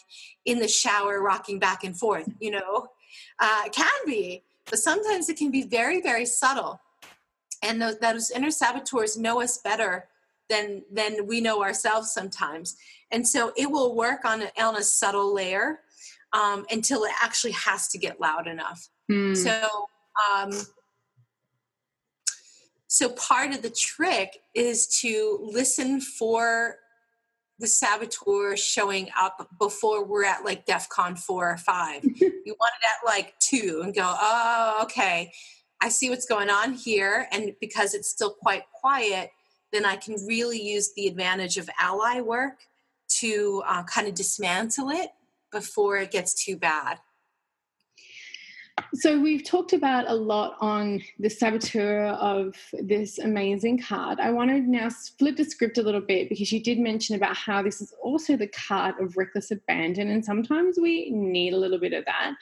in 0.45 0.57
the 0.57 0.67
shower 0.67 1.21
rocking 1.21 1.59
back 1.59 1.83
and 1.83 1.95
forth 1.95 2.27
you 2.39 2.51
know? 2.51 2.87
Uh, 3.39 3.63
it 3.65 3.73
can 3.73 3.99
be 4.05 4.43
but 4.69 4.79
sometimes 4.79 5.29
it 5.29 5.37
can 5.37 5.51
be 5.51 5.63
very 5.63 6.01
very 6.01 6.25
subtle. 6.25 6.79
And 7.63 7.79
those, 7.79 7.99
those 7.99 8.31
inner 8.31 8.49
saboteurs 8.49 9.17
know 9.17 9.39
us 9.41 9.59
better 9.59 10.07
than 10.49 10.81
than 10.91 11.27
we 11.27 11.41
know 11.41 11.61
ourselves 11.61 12.11
sometimes. 12.11 12.75
And 13.11 13.27
so 13.27 13.51
it 13.55 13.69
will 13.69 13.93
work 13.93 14.25
on 14.25 14.43
a, 14.43 14.51
on 14.57 14.77
a 14.77 14.83
subtle 14.83 15.31
layer 15.33 15.81
um, 16.33 16.65
until 16.71 17.03
it 17.03 17.11
actually 17.21 17.51
has 17.51 17.87
to 17.89 17.97
get 17.99 18.19
loud 18.19 18.47
enough 18.47 18.89
Mm. 19.09 19.35
So, 19.37 19.87
um, 20.33 20.51
so 22.87 23.09
part 23.09 23.53
of 23.53 23.61
the 23.61 23.69
trick 23.69 24.37
is 24.53 24.87
to 25.01 25.39
listen 25.41 26.01
for 26.01 26.77
the 27.61 27.67
saboteur 27.67 28.57
showing 28.57 29.07
up 29.17 29.47
before 29.59 30.03
we're 30.03 30.25
at 30.25 30.43
like 30.43 30.65
DEFCON 30.65 31.17
four 31.17 31.49
or 31.49 31.57
five. 31.57 32.03
you 32.03 32.55
want 32.59 32.73
it 32.81 32.85
at 32.85 33.05
like 33.05 33.33
two 33.39 33.81
and 33.83 33.93
go, 33.93 34.01
oh, 34.03 34.79
okay, 34.83 35.31
I 35.79 35.89
see 35.89 36.09
what's 36.09 36.25
going 36.25 36.49
on 36.49 36.73
here. 36.73 37.27
And 37.31 37.53
because 37.61 37.93
it's 37.93 38.09
still 38.09 38.31
quite 38.33 38.63
quiet, 38.73 39.29
then 39.71 39.85
I 39.85 39.95
can 39.95 40.15
really 40.27 40.61
use 40.61 40.91
the 40.95 41.07
advantage 41.07 41.57
of 41.57 41.69
ally 41.79 42.19
work 42.19 42.59
to 43.19 43.63
uh, 43.65 43.83
kind 43.83 44.07
of 44.07 44.15
dismantle 44.15 44.89
it 44.89 45.11
before 45.51 45.97
it 45.97 46.11
gets 46.11 46.33
too 46.33 46.57
bad. 46.57 46.97
So 48.93 49.19
we've 49.19 49.43
talked 49.43 49.73
about 49.73 50.09
a 50.09 50.13
lot 50.13 50.57
on 50.59 51.01
the 51.19 51.29
saboteur 51.29 52.07
of 52.07 52.55
this 52.73 53.19
amazing 53.19 53.81
card. 53.81 54.19
I 54.19 54.31
want 54.31 54.49
to 54.49 54.59
now 54.59 54.89
flip 54.89 55.37
the 55.37 55.43
script 55.43 55.77
a 55.77 55.81
little 55.81 56.01
bit 56.01 56.29
because 56.29 56.51
you 56.51 56.61
did 56.61 56.77
mention 56.77 57.15
about 57.15 57.35
how 57.35 57.61
this 57.61 57.81
is 57.81 57.93
also 58.03 58.35
the 58.35 58.47
card 58.47 58.95
of 58.99 59.15
reckless 59.17 59.51
abandon, 59.51 60.09
and 60.09 60.23
sometimes 60.23 60.77
we 60.81 61.09
need 61.11 61.53
a 61.53 61.57
little 61.57 61.79
bit 61.79 61.93
of 61.93 62.05
that. 62.05 62.33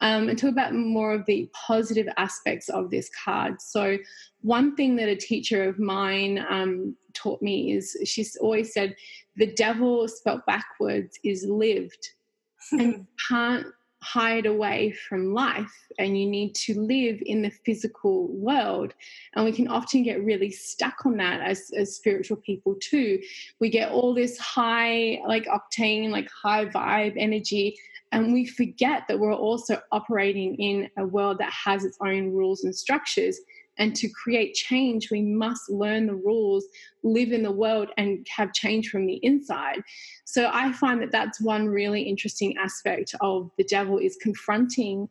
Um, 0.00 0.28
and 0.28 0.38
talk 0.38 0.50
about 0.50 0.74
more 0.74 1.12
of 1.12 1.26
the 1.26 1.50
positive 1.52 2.08
aspects 2.16 2.68
of 2.68 2.90
this 2.90 3.10
card. 3.24 3.60
So 3.60 3.98
one 4.42 4.76
thing 4.76 4.96
that 4.96 5.08
a 5.08 5.16
teacher 5.16 5.68
of 5.68 5.78
mine 5.78 6.44
um, 6.48 6.96
taught 7.14 7.42
me 7.42 7.72
is 7.72 7.96
she's 8.04 8.36
always 8.36 8.72
said 8.72 8.94
the 9.36 9.52
devil 9.54 10.06
spelt 10.08 10.46
backwards 10.46 11.18
is 11.24 11.44
lived 11.44 12.10
and 12.72 12.80
you 12.80 13.06
can't 13.28 13.66
hide 14.06 14.46
away 14.46 14.92
from 15.08 15.34
life 15.34 15.74
and 15.98 16.18
you 16.18 16.26
need 16.26 16.54
to 16.54 16.78
live 16.80 17.20
in 17.26 17.42
the 17.42 17.50
physical 17.50 18.28
world. 18.28 18.94
And 19.34 19.44
we 19.44 19.52
can 19.52 19.66
often 19.66 20.04
get 20.04 20.24
really 20.24 20.50
stuck 20.50 21.04
on 21.04 21.16
that 21.16 21.40
as, 21.40 21.70
as 21.76 21.96
spiritual 21.96 22.36
people 22.36 22.76
too. 22.80 23.20
We 23.58 23.68
get 23.68 23.90
all 23.90 24.14
this 24.14 24.38
high 24.38 25.20
like 25.26 25.46
octane 25.46 26.10
like 26.10 26.28
high 26.30 26.66
vibe 26.66 27.14
energy 27.16 27.76
and 28.12 28.32
we 28.32 28.46
forget 28.46 29.02
that 29.08 29.18
we're 29.18 29.34
also 29.34 29.80
operating 29.90 30.54
in 30.56 30.88
a 30.96 31.04
world 31.04 31.38
that 31.38 31.52
has 31.52 31.84
its 31.84 31.98
own 32.00 32.32
rules 32.32 32.62
and 32.64 32.74
structures 32.74 33.40
and 33.78 33.94
to 33.96 34.08
create 34.08 34.54
change, 34.54 35.10
we 35.10 35.22
must 35.22 35.70
learn 35.70 36.06
the 36.06 36.14
rules, 36.14 36.64
live 37.02 37.32
in 37.32 37.42
the 37.42 37.52
world, 37.52 37.90
and 37.96 38.26
have 38.34 38.52
change 38.52 38.88
from 38.88 39.06
the 39.06 39.20
inside. 39.22 39.82
So 40.24 40.50
I 40.52 40.72
find 40.72 41.02
that 41.02 41.12
that's 41.12 41.40
one 41.40 41.68
really 41.68 42.02
interesting 42.02 42.56
aspect 42.56 43.14
of 43.20 43.50
the 43.58 43.64
devil 43.64 43.98
is 43.98 44.16
confronting 44.20 45.08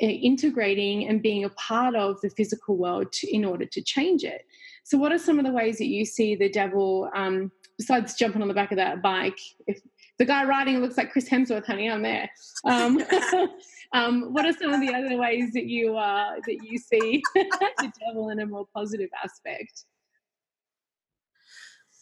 integrating 0.00 1.06
and 1.08 1.22
being 1.22 1.44
a 1.44 1.50
part 1.50 1.94
of 1.94 2.20
the 2.22 2.30
physical 2.30 2.76
world 2.76 3.12
to, 3.12 3.30
in 3.34 3.44
order 3.44 3.66
to 3.66 3.82
change 3.82 4.24
it. 4.24 4.42
So, 4.84 4.96
what 4.96 5.12
are 5.12 5.18
some 5.18 5.38
of 5.38 5.44
the 5.44 5.52
ways 5.52 5.78
that 5.78 5.86
you 5.86 6.04
see 6.04 6.34
the 6.34 6.48
devil, 6.48 7.10
um, 7.14 7.50
besides 7.76 8.14
jumping 8.14 8.42
on 8.42 8.48
the 8.48 8.54
back 8.54 8.70
of 8.70 8.76
that 8.76 9.02
bike? 9.02 9.38
If 9.66 9.80
the 10.18 10.24
guy 10.24 10.44
riding 10.44 10.80
looks 10.80 10.96
like 10.96 11.12
Chris 11.12 11.28
Hemsworth, 11.28 11.66
honey, 11.66 11.90
I'm 11.90 12.02
there. 12.02 12.30
Um, 12.64 13.02
um, 13.92 14.32
what 14.32 14.46
are 14.46 14.52
some 14.52 14.72
of 14.72 14.80
the 14.80 14.94
other 14.94 15.16
ways 15.16 15.52
that 15.52 15.66
you 15.66 15.96
uh, 15.96 16.36
that 16.46 16.58
you 16.62 16.78
see 16.78 17.22
the 17.34 17.92
devil 18.06 18.30
in 18.30 18.40
a 18.40 18.46
more 18.46 18.66
positive 18.74 19.10
aspect? 19.22 19.84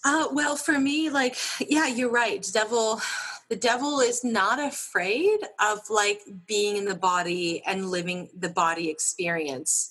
Uh, 0.07 0.29
well, 0.33 0.55
for 0.55 0.79
me, 0.79 1.09
like, 1.09 1.37
yeah, 1.61 1.87
you're 1.87 2.11
right. 2.11 2.47
Devil, 2.53 3.01
the 3.49 3.57
devil 3.57 4.01
is 4.01 4.23
not 4.23 4.59
afraid 4.59 5.39
of 5.59 5.79
like 5.89 6.21
being 6.47 6.77
in 6.77 6.85
the 6.85 6.95
body 6.95 7.63
and 7.65 7.91
living 7.91 8.29
the 8.37 8.51
body 8.51 8.91
experience. 8.91 9.91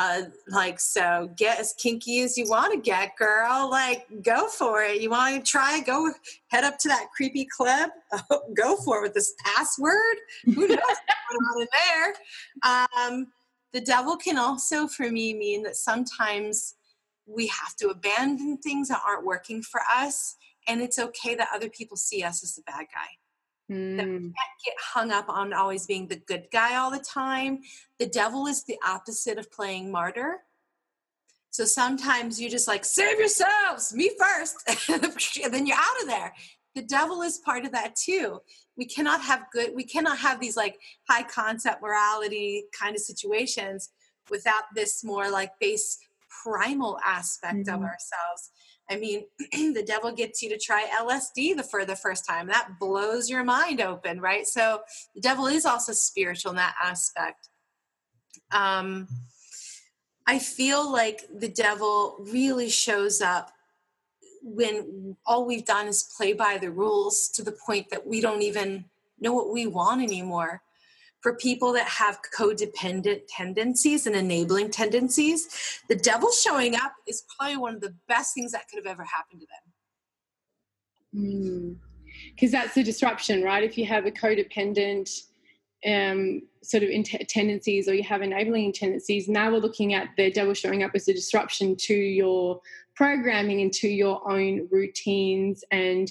Uh, 0.00 0.22
like, 0.46 0.78
so 0.78 1.28
get 1.36 1.58
as 1.58 1.74
kinky 1.76 2.20
as 2.20 2.38
you 2.38 2.48
want 2.48 2.72
to 2.72 2.78
get, 2.78 3.16
girl. 3.18 3.68
Like, 3.68 4.06
go 4.22 4.46
for 4.46 4.84
it. 4.84 5.00
You 5.00 5.10
want 5.10 5.44
to 5.44 5.50
try? 5.50 5.80
Go 5.80 6.12
head 6.46 6.62
up 6.62 6.78
to 6.78 6.88
that 6.88 7.08
creepy 7.16 7.44
club. 7.44 7.90
go 8.56 8.76
for 8.76 8.98
it 8.98 9.02
with 9.02 9.14
this 9.14 9.34
password. 9.44 10.16
Who 10.44 10.68
knows 10.68 10.78
what's 10.78 11.56
on 11.56 11.62
in 11.62 11.68
there? 12.62 13.08
Um, 13.10 13.26
the 13.72 13.80
devil 13.80 14.16
can 14.16 14.38
also, 14.38 14.86
for 14.86 15.10
me, 15.10 15.34
mean 15.34 15.64
that 15.64 15.74
sometimes 15.74 16.76
we 17.26 17.48
have 17.48 17.74
to 17.80 17.88
abandon 17.88 18.58
things 18.58 18.86
that 18.88 19.02
aren't 19.04 19.26
working 19.26 19.62
for 19.62 19.80
us 19.92 20.36
and 20.68 20.80
it's 20.80 20.98
okay 20.98 21.34
that 21.34 21.48
other 21.52 21.70
people 21.70 21.96
see 21.96 22.22
us 22.22 22.44
as 22.44 22.54
the 22.54 22.62
bad 22.62 22.86
guy 22.94 23.08
mm. 23.70 23.96
that 23.96 24.06
we 24.06 24.12
can't 24.12 24.34
get 24.64 24.74
hung 24.80 25.10
up 25.10 25.28
on 25.28 25.52
always 25.52 25.86
being 25.86 26.08
the 26.08 26.16
good 26.16 26.46
guy 26.52 26.76
all 26.76 26.90
the 26.90 26.98
time 26.98 27.60
the 27.98 28.06
devil 28.06 28.46
is 28.46 28.64
the 28.64 28.78
opposite 28.86 29.38
of 29.38 29.50
playing 29.50 29.90
martyr 29.90 30.38
so 31.50 31.64
sometimes 31.64 32.40
you 32.40 32.48
just 32.48 32.68
like 32.68 32.84
save 32.84 33.18
yourselves 33.18 33.94
me 33.94 34.10
first 34.18 34.56
and 35.44 35.52
then 35.52 35.66
you're 35.66 35.76
out 35.76 36.02
of 36.02 36.08
there 36.08 36.32
the 36.74 36.82
devil 36.82 37.22
is 37.22 37.38
part 37.38 37.64
of 37.64 37.72
that 37.72 37.96
too 37.96 38.38
we 38.76 38.84
cannot 38.84 39.20
have 39.20 39.44
good 39.52 39.74
we 39.74 39.84
cannot 39.84 40.18
have 40.18 40.40
these 40.40 40.56
like 40.56 40.78
high 41.08 41.22
concept 41.22 41.82
morality 41.82 42.64
kind 42.78 42.94
of 42.94 43.02
situations 43.02 43.90
without 44.30 44.64
this 44.74 45.02
more 45.02 45.30
like 45.30 45.52
base 45.60 45.98
primal 46.42 46.98
aspect 47.04 47.66
mm-hmm. 47.66 47.74
of 47.74 47.82
ourselves. 47.82 48.50
I 48.90 48.96
mean, 48.96 49.24
the 49.74 49.84
devil 49.86 50.12
gets 50.12 50.42
you 50.42 50.48
to 50.50 50.58
try 50.58 50.86
LSD 51.00 51.56
the, 51.56 51.62
for 51.62 51.84
the 51.84 51.96
first 51.96 52.26
time. 52.26 52.46
That 52.48 52.78
blows 52.80 53.28
your 53.28 53.44
mind 53.44 53.80
open, 53.80 54.20
right? 54.20 54.46
So 54.46 54.82
the 55.14 55.20
devil 55.20 55.46
is 55.46 55.66
also 55.66 55.92
spiritual 55.92 56.50
in 56.50 56.56
that 56.56 56.74
aspect. 56.82 57.48
Um, 58.50 59.08
I 60.26 60.38
feel 60.38 60.90
like 60.90 61.22
the 61.34 61.48
devil 61.48 62.16
really 62.30 62.68
shows 62.68 63.20
up 63.20 63.52
when 64.42 65.16
all 65.26 65.46
we've 65.46 65.64
done 65.64 65.88
is 65.88 66.10
play 66.16 66.32
by 66.32 66.58
the 66.58 66.70
rules 66.70 67.28
to 67.28 67.42
the 67.42 67.52
point 67.52 67.90
that 67.90 68.06
we 68.06 68.20
don't 68.20 68.42
even 68.42 68.84
know 69.20 69.32
what 69.32 69.52
we 69.52 69.66
want 69.66 70.02
anymore 70.02 70.62
for 71.28 71.34
people 71.34 71.74
that 71.74 71.86
have 71.86 72.20
codependent 72.34 73.20
tendencies 73.28 74.06
and 74.06 74.16
enabling 74.16 74.70
tendencies, 74.70 75.82
the 75.86 75.94
devil 75.94 76.30
showing 76.32 76.74
up 76.74 76.94
is 77.06 77.24
probably 77.36 77.58
one 77.58 77.74
of 77.74 77.82
the 77.82 77.94
best 78.08 78.32
things 78.32 78.52
that 78.52 78.66
could 78.66 78.78
have 78.78 78.90
ever 78.90 79.04
happened 79.04 79.42
to 79.42 79.46
them. 81.12 81.80
Because 82.34 82.48
mm. 82.48 82.52
that's 82.52 82.74
the 82.74 82.82
disruption, 82.82 83.42
right? 83.42 83.62
If 83.62 83.76
you 83.76 83.84
have 83.84 84.06
a 84.06 84.10
codependent 84.10 85.10
um, 85.86 86.40
sort 86.62 86.82
of 86.82 86.88
tendencies 87.28 87.88
or 87.88 87.94
you 87.94 88.04
have 88.04 88.22
enabling 88.22 88.72
tendencies, 88.72 89.28
now 89.28 89.50
we're 89.50 89.58
looking 89.58 89.92
at 89.92 90.08
the 90.16 90.30
devil 90.30 90.54
showing 90.54 90.82
up 90.82 90.92
as 90.94 91.08
a 91.08 91.12
disruption 91.12 91.76
to 91.80 91.94
your 91.94 92.58
programming 92.94 93.60
and 93.60 93.72
to 93.74 93.88
your 93.88 94.26
own 94.30 94.66
routines 94.70 95.62
and 95.72 96.10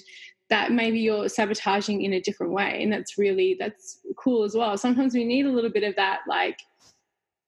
that 0.50 0.72
maybe 0.72 0.98
you're 0.98 1.28
sabotaging 1.28 2.02
in 2.02 2.14
a 2.14 2.20
different 2.20 2.52
way 2.52 2.82
and 2.82 2.92
that's 2.92 3.18
really 3.18 3.56
that's 3.58 4.00
cool 4.16 4.44
as 4.44 4.54
well. 4.54 4.76
Sometimes 4.76 5.14
we 5.14 5.24
need 5.24 5.46
a 5.46 5.50
little 5.50 5.70
bit 5.70 5.84
of 5.84 5.94
that 5.96 6.20
like 6.28 6.58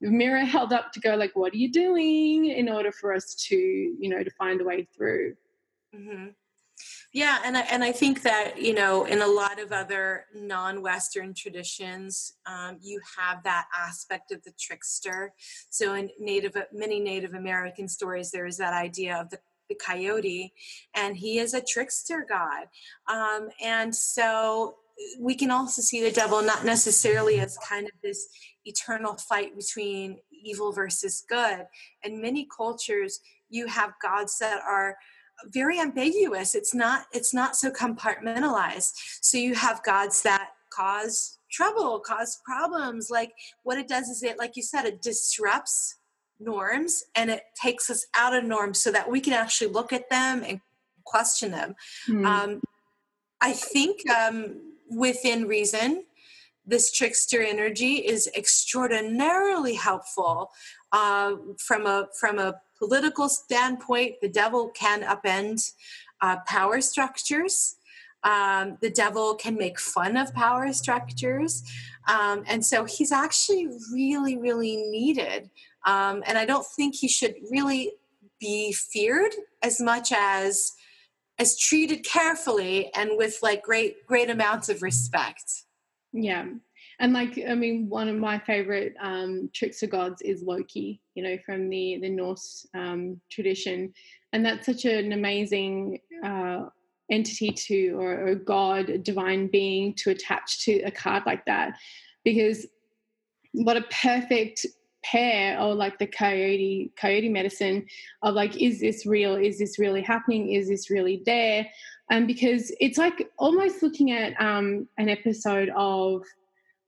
mirror 0.01 0.45
held 0.45 0.73
up 0.73 0.93
to 0.93 1.01
go 1.01 1.15
like 1.15 1.33
what 1.35 1.53
are 1.53 1.59
you 1.59 1.71
doing? 1.71 2.47
in 2.47 2.69
order 2.69 2.93
for 2.93 3.15
us 3.15 3.35
to 3.35 3.57
you 3.57 4.09
know 4.09 4.23
to 4.23 4.31
find 4.31 4.61
a 4.61 4.65
way 4.65 4.87
through. 4.97 5.35
Mm-hmm. 5.95 6.29
yeah 7.13 7.41
and 7.45 7.57
I, 7.57 7.63
and 7.63 7.83
I 7.83 7.91
think 7.91 8.23
that 8.23 8.61
you 8.61 8.73
know 8.75 9.05
in 9.05 9.23
a 9.23 9.27
lot 9.27 9.59
of 9.59 9.73
other 9.73 10.27
non-western 10.35 11.35
traditions 11.35 12.35
um, 12.47 12.79
you 12.81 13.01
have 13.19 13.43
that 13.43 13.67
aspect 13.77 14.31
of 14.31 14.43
the 14.45 14.53
trickster. 14.59 15.33
So 15.69 15.95
in 15.95 16.11
native 16.19 16.57
many 16.73 17.01
native 17.01 17.35
american 17.35 17.89
stories 17.89 18.31
there 18.31 18.47
is 18.47 18.57
that 18.59 18.73
idea 18.73 19.17
of 19.21 19.31
the 19.31 19.39
the 19.71 19.75
coyote, 19.77 20.53
and 20.95 21.17
he 21.17 21.39
is 21.39 21.55
a 21.55 21.63
trickster 21.63 22.27
god. 22.29 22.67
Um, 23.09 23.49
and 23.65 23.95
so 23.95 24.77
we 25.19 25.35
can 25.35 25.51
also 25.51 25.81
see 25.81 26.03
the 26.03 26.11
devil 26.11 26.43
not 26.43 26.65
necessarily 26.65 27.41
as 27.41 27.57
kind 27.67 27.87
of 27.87 27.93
this 28.03 28.29
eternal 28.67 29.15
fight 29.15 29.57
between 29.57 30.19
evil 30.31 30.73
versus 30.73 31.25
good. 31.29 31.67
In 32.03 32.21
many 32.21 32.47
cultures, 32.55 33.21
you 33.49 33.67
have 33.67 33.93
gods 34.03 34.39
that 34.41 34.61
are 34.63 34.97
very 35.47 35.81
ambiguous. 35.81 36.55
It's 36.55 36.75
not 36.75 37.07
it's 37.13 37.33
not 37.33 37.57
so 37.57 37.71
compartmentalized. 37.71 38.93
So 39.23 39.39
you 39.39 39.55
have 39.55 39.83
gods 39.83 40.23
that 40.23 40.51
cause 40.71 41.39
trouble, 41.51 42.01
cause 42.01 42.41
problems. 42.45 43.11
Like 43.11 43.33
what 43.63 43.79
it 43.79 43.89
does 43.89 44.09
is 44.09 44.23
it, 44.23 44.39
like 44.39 44.57
you 44.57 44.63
said, 44.63 44.85
it 44.85 45.03
disrupts 45.03 45.97
norms 46.41 47.05
and 47.15 47.31
it 47.31 47.43
takes 47.61 47.91
us 47.91 48.07
out 48.17 48.35
of 48.35 48.45
norms 48.45 48.81
so 48.81 48.91
that 48.91 49.11
we 49.11 49.21
can 49.21 49.33
actually 49.33 49.71
look 49.71 49.93
at 49.93 50.09
them 50.11 50.43
and 50.47 50.61
question 51.05 51.51
them. 51.51 51.75
Mm. 52.09 52.25
Um, 52.25 52.61
I 53.41 53.53
think 53.53 54.09
um, 54.11 54.61
within 54.91 55.47
reason, 55.47 56.05
this 56.67 56.93
trickster 56.93 57.43
energy 57.43 57.97
is 57.97 58.31
extraordinarily 58.37 59.75
helpful 59.75 60.51
uh, 60.93 61.35
from 61.59 61.87
a 61.87 62.09
from 62.19 62.39
a 62.39 62.61
political 62.79 63.29
standpoint. 63.29 64.17
The 64.21 64.29
devil 64.29 64.69
can 64.69 65.03
upend 65.03 65.73
uh, 66.21 66.37
power 66.47 66.81
structures. 66.81 67.77
Um, 68.23 68.77
the 68.83 68.91
devil 68.91 69.35
can 69.35 69.57
make 69.57 69.81
fun 69.81 70.17
of 70.19 70.35
power 70.35 70.73
structures, 70.75 71.65
um, 72.07 72.45
and 72.47 72.65
so 72.65 72.85
he's 72.85 73.13
actually 73.13 73.69
really, 73.93 74.37
really 74.37 74.77
needed 74.77 75.49
um, 75.87 76.23
and 76.27 76.37
I 76.37 76.45
don't 76.45 76.67
think 76.77 76.95
he 76.95 77.09
should 77.09 77.35
really 77.51 77.93
be 78.41 78.73
feared 78.73 79.33
as 79.63 79.81
much 79.81 80.13
as 80.13 80.73
as 81.39 81.59
treated 81.59 82.05
carefully 82.05 82.93
and 82.95 83.13
with 83.17 83.39
like 83.43 83.63
great 83.63 84.07
great 84.07 84.29
amounts 84.29 84.69
of 84.69 84.83
respect. 84.83 85.65
Yeah. 86.13 86.47
And 86.99 87.15
like 87.15 87.41
I 87.49 87.55
mean, 87.55 87.89
one 87.89 88.09
of 88.09 88.17
my 88.17 88.39
favorite 88.39 88.95
um, 89.01 89.49
trickster 89.55 89.87
gods 89.87 90.21
is 90.21 90.43
Loki. 90.43 91.01
You 91.15 91.23
know, 91.23 91.39
from 91.47 91.71
the 91.71 91.99
the 92.03 92.11
Norse 92.11 92.67
um, 92.75 93.21
tradition, 93.31 93.95
and 94.33 94.45
that's 94.45 94.67
such 94.67 94.85
an 94.85 95.13
amazing 95.13 96.01
uh, 96.23 96.65
entity 97.11 97.53
to 97.53 97.93
or 97.93 98.29
a 98.29 98.37
god, 98.37 98.91
a 98.91 98.99
divine 98.99 99.47
being 99.47 99.95
to 99.95 100.11
attach 100.11 100.65
to 100.65 100.81
a 100.83 100.91
card 100.91 101.23
like 101.25 101.45
that, 101.47 101.73
because 102.23 102.67
what 103.53 103.79
a 103.79 103.85
perfect 104.03 104.67
pair 105.03 105.61
or 105.61 105.75
like 105.75 105.99
the 105.99 106.07
coyote 106.07 106.93
coyote 106.97 107.29
medicine 107.29 107.87
of 108.23 108.35
like 108.35 108.61
is 108.61 108.81
this 108.81 109.07
real? 109.07 109.35
Is 109.35 109.59
this 109.59 109.79
really 109.79 110.03
happening? 110.03 110.53
Is 110.53 110.69
this 110.69 110.91
really 110.91 111.23
there? 111.27 111.67
And 112.11 112.23
um, 112.23 112.27
because 112.27 112.73
it's 112.81 112.99
like 112.99 113.31
almost 113.39 113.83
looking 113.83 114.11
at 114.11 114.41
um, 114.41 114.89
an 114.99 115.09
episode 115.09 115.71
of 115.77 116.25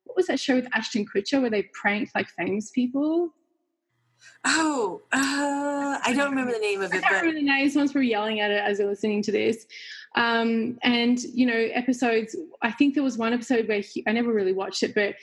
what 0.05 0.17
was 0.17 0.27
that 0.27 0.41
show 0.41 0.57
with 0.57 0.67
ashton 0.75 1.07
kutcher 1.07 1.41
where 1.41 1.51
they 1.51 1.69
pranked 1.73 2.15
like 2.15 2.29
famous 2.29 2.71
people? 2.71 3.33
Oh 4.45 5.01
uh, 5.13 5.99
i 6.05 6.13
don't 6.15 6.31
remember 6.31 6.53
the 6.53 6.59
name 6.59 6.81
of 6.81 6.93
it 6.93 6.99
I 6.99 7.01
can't 7.01 7.23
remember 7.23 7.41
the 7.41 7.47
name 7.47 7.69
someone's 7.71 7.93
probably 7.93 8.11
yelling 8.11 8.41
at 8.41 8.51
it 8.51 8.63
as 8.63 8.79
they're 8.79 8.87
listening 8.87 9.23
to 9.23 9.33
this. 9.33 9.67
Um, 10.15 10.79
and 10.83 11.21
you 11.23 11.47
know 11.47 11.55
episodes 11.73 12.37
i 12.61 12.71
think 12.71 12.95
there 12.95 13.03
was 13.03 13.17
one 13.17 13.33
episode 13.33 13.67
where 13.67 13.81
he, 13.81 14.05
i 14.07 14.13
never 14.13 14.33
really 14.33 14.53
watched 14.53 14.83
it 14.83 14.95
but 14.95 15.15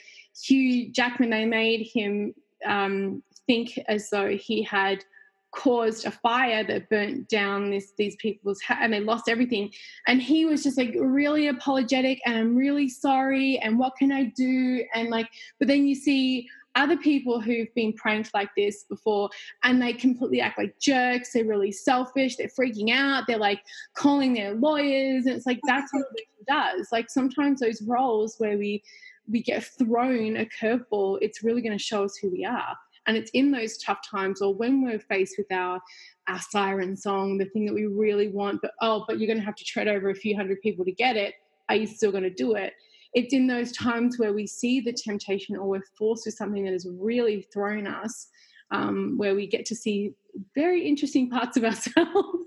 hugh 0.42 0.90
jackman 0.90 1.30
they 1.30 1.44
made 1.44 1.88
him 1.94 2.34
um, 2.66 3.22
think 3.46 3.78
as 3.88 4.10
though 4.10 4.36
he 4.36 4.62
had 4.62 5.04
caused 5.52 6.06
a 6.06 6.10
fire 6.10 6.62
that 6.62 6.88
burnt 6.88 7.28
down 7.28 7.70
this 7.70 7.92
these 7.98 8.14
people's 8.16 8.60
ha- 8.60 8.78
and 8.80 8.92
they 8.92 9.00
lost 9.00 9.28
everything. 9.28 9.72
And 10.06 10.22
he 10.22 10.44
was 10.44 10.62
just 10.62 10.78
like 10.78 10.94
really 10.96 11.48
apologetic 11.48 12.20
and 12.24 12.36
i'm 12.38 12.54
really 12.54 12.88
sorry 12.88 13.58
and 13.58 13.76
what 13.76 13.96
can 13.98 14.12
i 14.12 14.24
do? 14.36 14.84
And 14.94 15.10
like 15.10 15.28
but 15.58 15.66
then 15.66 15.88
you 15.88 15.96
see 15.96 16.48
other 16.76 16.96
people 16.96 17.40
who've 17.40 17.74
been 17.74 17.92
pranked 17.94 18.32
like 18.32 18.50
this 18.56 18.84
before 18.84 19.28
and 19.64 19.82
they 19.82 19.92
completely 19.92 20.40
act 20.40 20.56
like 20.56 20.78
jerks 20.78 21.32
they're 21.32 21.44
really 21.44 21.72
selfish 21.72 22.36
they're 22.36 22.46
freaking 22.46 22.92
out 22.92 23.24
they're 23.26 23.36
like 23.36 23.60
calling 23.96 24.34
their 24.34 24.54
lawyers 24.54 25.26
and 25.26 25.34
it's 25.34 25.46
like 25.46 25.58
that's 25.66 25.92
what 25.92 26.04
religion 26.10 26.30
does. 26.50 26.88
Like 26.92 27.10
sometimes 27.10 27.60
those 27.60 27.82
roles 27.82 28.36
where 28.38 28.58
we 28.58 28.82
we 29.28 29.42
get 29.42 29.64
thrown 29.64 30.36
a 30.36 30.46
curveball, 30.46 31.18
it's 31.20 31.42
really 31.42 31.62
going 31.62 31.76
to 31.76 31.82
show 31.82 32.04
us 32.04 32.16
who 32.16 32.30
we 32.30 32.44
are. 32.44 32.76
And 33.06 33.16
it's 33.16 33.30
in 33.32 33.50
those 33.50 33.78
tough 33.78 34.00
times 34.08 34.42
or 34.42 34.54
when 34.54 34.82
we're 34.82 35.00
faced 35.00 35.36
with 35.38 35.50
our 35.50 35.80
our 36.28 36.40
siren 36.40 36.96
song, 36.96 37.38
the 37.38 37.46
thing 37.46 37.66
that 37.66 37.74
we 37.74 37.86
really 37.86 38.28
want, 38.28 38.60
but 38.62 38.72
oh, 38.80 39.04
but 39.08 39.18
you're 39.18 39.26
going 39.26 39.38
to 39.38 39.44
have 39.44 39.56
to 39.56 39.64
tread 39.64 39.88
over 39.88 40.10
a 40.10 40.14
few 40.14 40.36
hundred 40.36 40.60
people 40.60 40.84
to 40.84 40.92
get 40.92 41.16
it. 41.16 41.34
Are 41.68 41.74
you 41.74 41.86
still 41.86 42.12
going 42.12 42.24
to 42.24 42.30
do 42.30 42.54
it? 42.54 42.74
It's 43.12 43.34
in 43.34 43.48
those 43.48 43.72
times 43.72 44.18
where 44.18 44.32
we 44.32 44.46
see 44.46 44.80
the 44.80 44.92
temptation 44.92 45.56
or 45.56 45.68
we're 45.68 45.82
forced 45.98 46.26
with 46.26 46.36
something 46.36 46.64
that 46.64 46.72
has 46.72 46.86
really 46.88 47.42
thrown 47.52 47.88
us, 47.88 48.28
um, 48.70 49.14
where 49.16 49.34
we 49.34 49.48
get 49.48 49.64
to 49.66 49.74
see 49.74 50.12
very 50.54 50.86
interesting 50.86 51.28
parts 51.28 51.56
of 51.56 51.64
ourselves. 51.70 52.39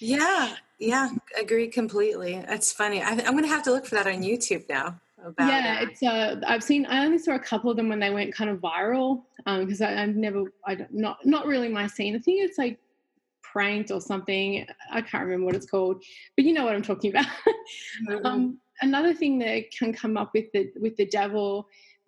Yeah, 0.00 0.56
yeah, 0.78 1.10
agree 1.38 1.68
completely. 1.68 2.42
That's 2.48 2.72
funny. 2.72 3.02
I, 3.02 3.10
am 3.10 3.32
going 3.32 3.44
to 3.44 3.48
have 3.48 3.62
to 3.64 3.70
look 3.70 3.86
for 3.86 3.96
that 3.96 4.06
on 4.06 4.22
YouTube 4.22 4.68
now 4.68 4.98
about 5.24 5.48
yeah 5.48 5.80
it's 5.80 6.02
uh 6.02 6.40
i've 6.46 6.62
seen 6.62 6.86
i 6.86 7.04
only 7.04 7.18
saw 7.18 7.34
a 7.34 7.38
couple 7.38 7.70
of 7.70 7.76
them 7.76 7.88
when 7.88 8.00
they 8.00 8.10
went 8.10 8.34
kind 8.34 8.50
of 8.50 8.58
viral 8.58 9.22
because 9.44 9.80
um, 9.80 9.88
i've 9.96 10.16
never 10.16 10.44
i 10.66 10.74
don't 10.74 10.92
not 10.92 11.18
not 11.24 11.46
really 11.46 11.68
my 11.68 11.86
scene 11.86 12.16
i 12.16 12.18
think 12.18 12.40
it's 12.40 12.58
like 12.58 12.78
pranked 13.42 13.90
or 13.90 14.00
something 14.00 14.66
i 14.90 15.00
can't 15.00 15.24
remember 15.24 15.46
what 15.46 15.56
it's 15.56 15.68
called 15.68 16.02
but 16.36 16.44
you 16.44 16.52
know 16.52 16.64
what 16.64 16.74
i'm 16.74 16.82
talking 16.82 17.10
about 17.10 17.26
mm-hmm. 18.08 18.26
um, 18.26 18.58
another 18.82 19.12
thing 19.12 19.38
that 19.38 19.70
can 19.76 19.92
come 19.92 20.16
up 20.16 20.30
with 20.34 20.50
the 20.52 20.70
with 20.80 20.96
the 20.96 21.06
devil 21.06 21.66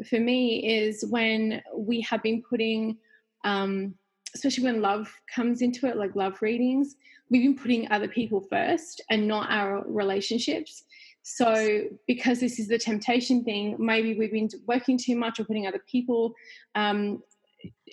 for 0.09 0.19
me 0.19 0.85
is 0.85 1.05
when 1.11 1.63
we 1.77 2.01
have 2.01 2.23
been 2.23 2.43
putting 2.49 2.97
um, 3.45 3.95
especially 4.35 4.65
when 4.65 4.81
love 4.81 5.13
comes 5.35 5.63
into 5.63 5.87
it 5.87 5.97
like 5.97 6.15
love 6.17 6.41
readings 6.43 6.97
we've 7.31 7.43
been 7.43 7.57
putting 7.57 7.91
other 7.91 8.09
people 8.09 8.41
first 8.41 9.01
and 9.11 9.27
not 9.27 9.51
our 9.51 9.85
relationships 9.87 10.85
so, 11.23 11.83
because 12.07 12.41
this 12.41 12.59
is 12.59 12.69
the 12.69 12.79
temptation 12.79 13.45
thing, 13.45 13.77
maybe 13.79 14.15
we've 14.19 14.33
been 14.33 14.51
working 14.67 14.99
too 14.99 15.17
much 15.17 15.39
or 15.39 15.45
putting 15.45 15.67
other 15.67 15.83
people 15.87 16.35
um, 16.75 17.23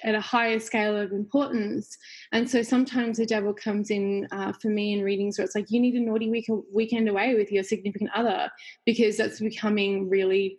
at 0.04 0.16
a 0.16 0.22
higher 0.22 0.60
scale 0.60 0.98
of 0.98 1.12
importance. 1.12 1.96
And 2.32 2.50
so 2.50 2.64
sometimes 2.64 3.18
the 3.18 3.28
devil 3.28 3.54
comes 3.54 3.92
in 3.92 4.28
uh, 4.32 4.54
for 4.54 4.70
me 4.70 4.94
in 4.94 5.04
readings 5.04 5.38
where 5.38 5.46
it's 5.46 5.54
like, 5.54 5.70
you 5.70 5.80
need 5.80 5.94
a 5.94 6.00
naughty 6.00 6.32
week- 6.32 6.50
weekend 6.74 7.08
away 7.08 7.36
with 7.36 7.52
your 7.52 7.64
significant 7.64 8.10
other 8.16 8.50
because 8.86 9.18
that's 9.18 9.40
becoming 9.40 10.10
really 10.10 10.58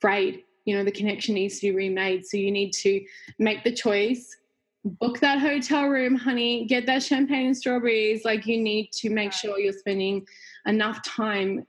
frayed. 0.00 0.42
You 0.64 0.76
know, 0.76 0.84
the 0.84 0.90
connection 0.90 1.36
needs 1.36 1.60
to 1.60 1.68
be 1.68 1.76
remade. 1.76 2.26
So 2.26 2.36
you 2.36 2.50
need 2.50 2.72
to 2.72 3.00
make 3.38 3.62
the 3.62 3.72
choice 3.72 4.36
book 4.84 5.20
that 5.20 5.38
hotel 5.38 5.88
room, 5.88 6.14
honey, 6.14 6.64
get 6.66 6.86
that 6.86 7.02
champagne 7.02 7.46
and 7.46 7.56
strawberries. 7.56 8.24
Like 8.24 8.46
you 8.46 8.58
need 8.58 8.92
to 8.92 9.10
make 9.10 9.32
sure 9.32 9.58
you're 9.58 9.72
spending 9.72 10.26
enough 10.66 11.02
time 11.04 11.66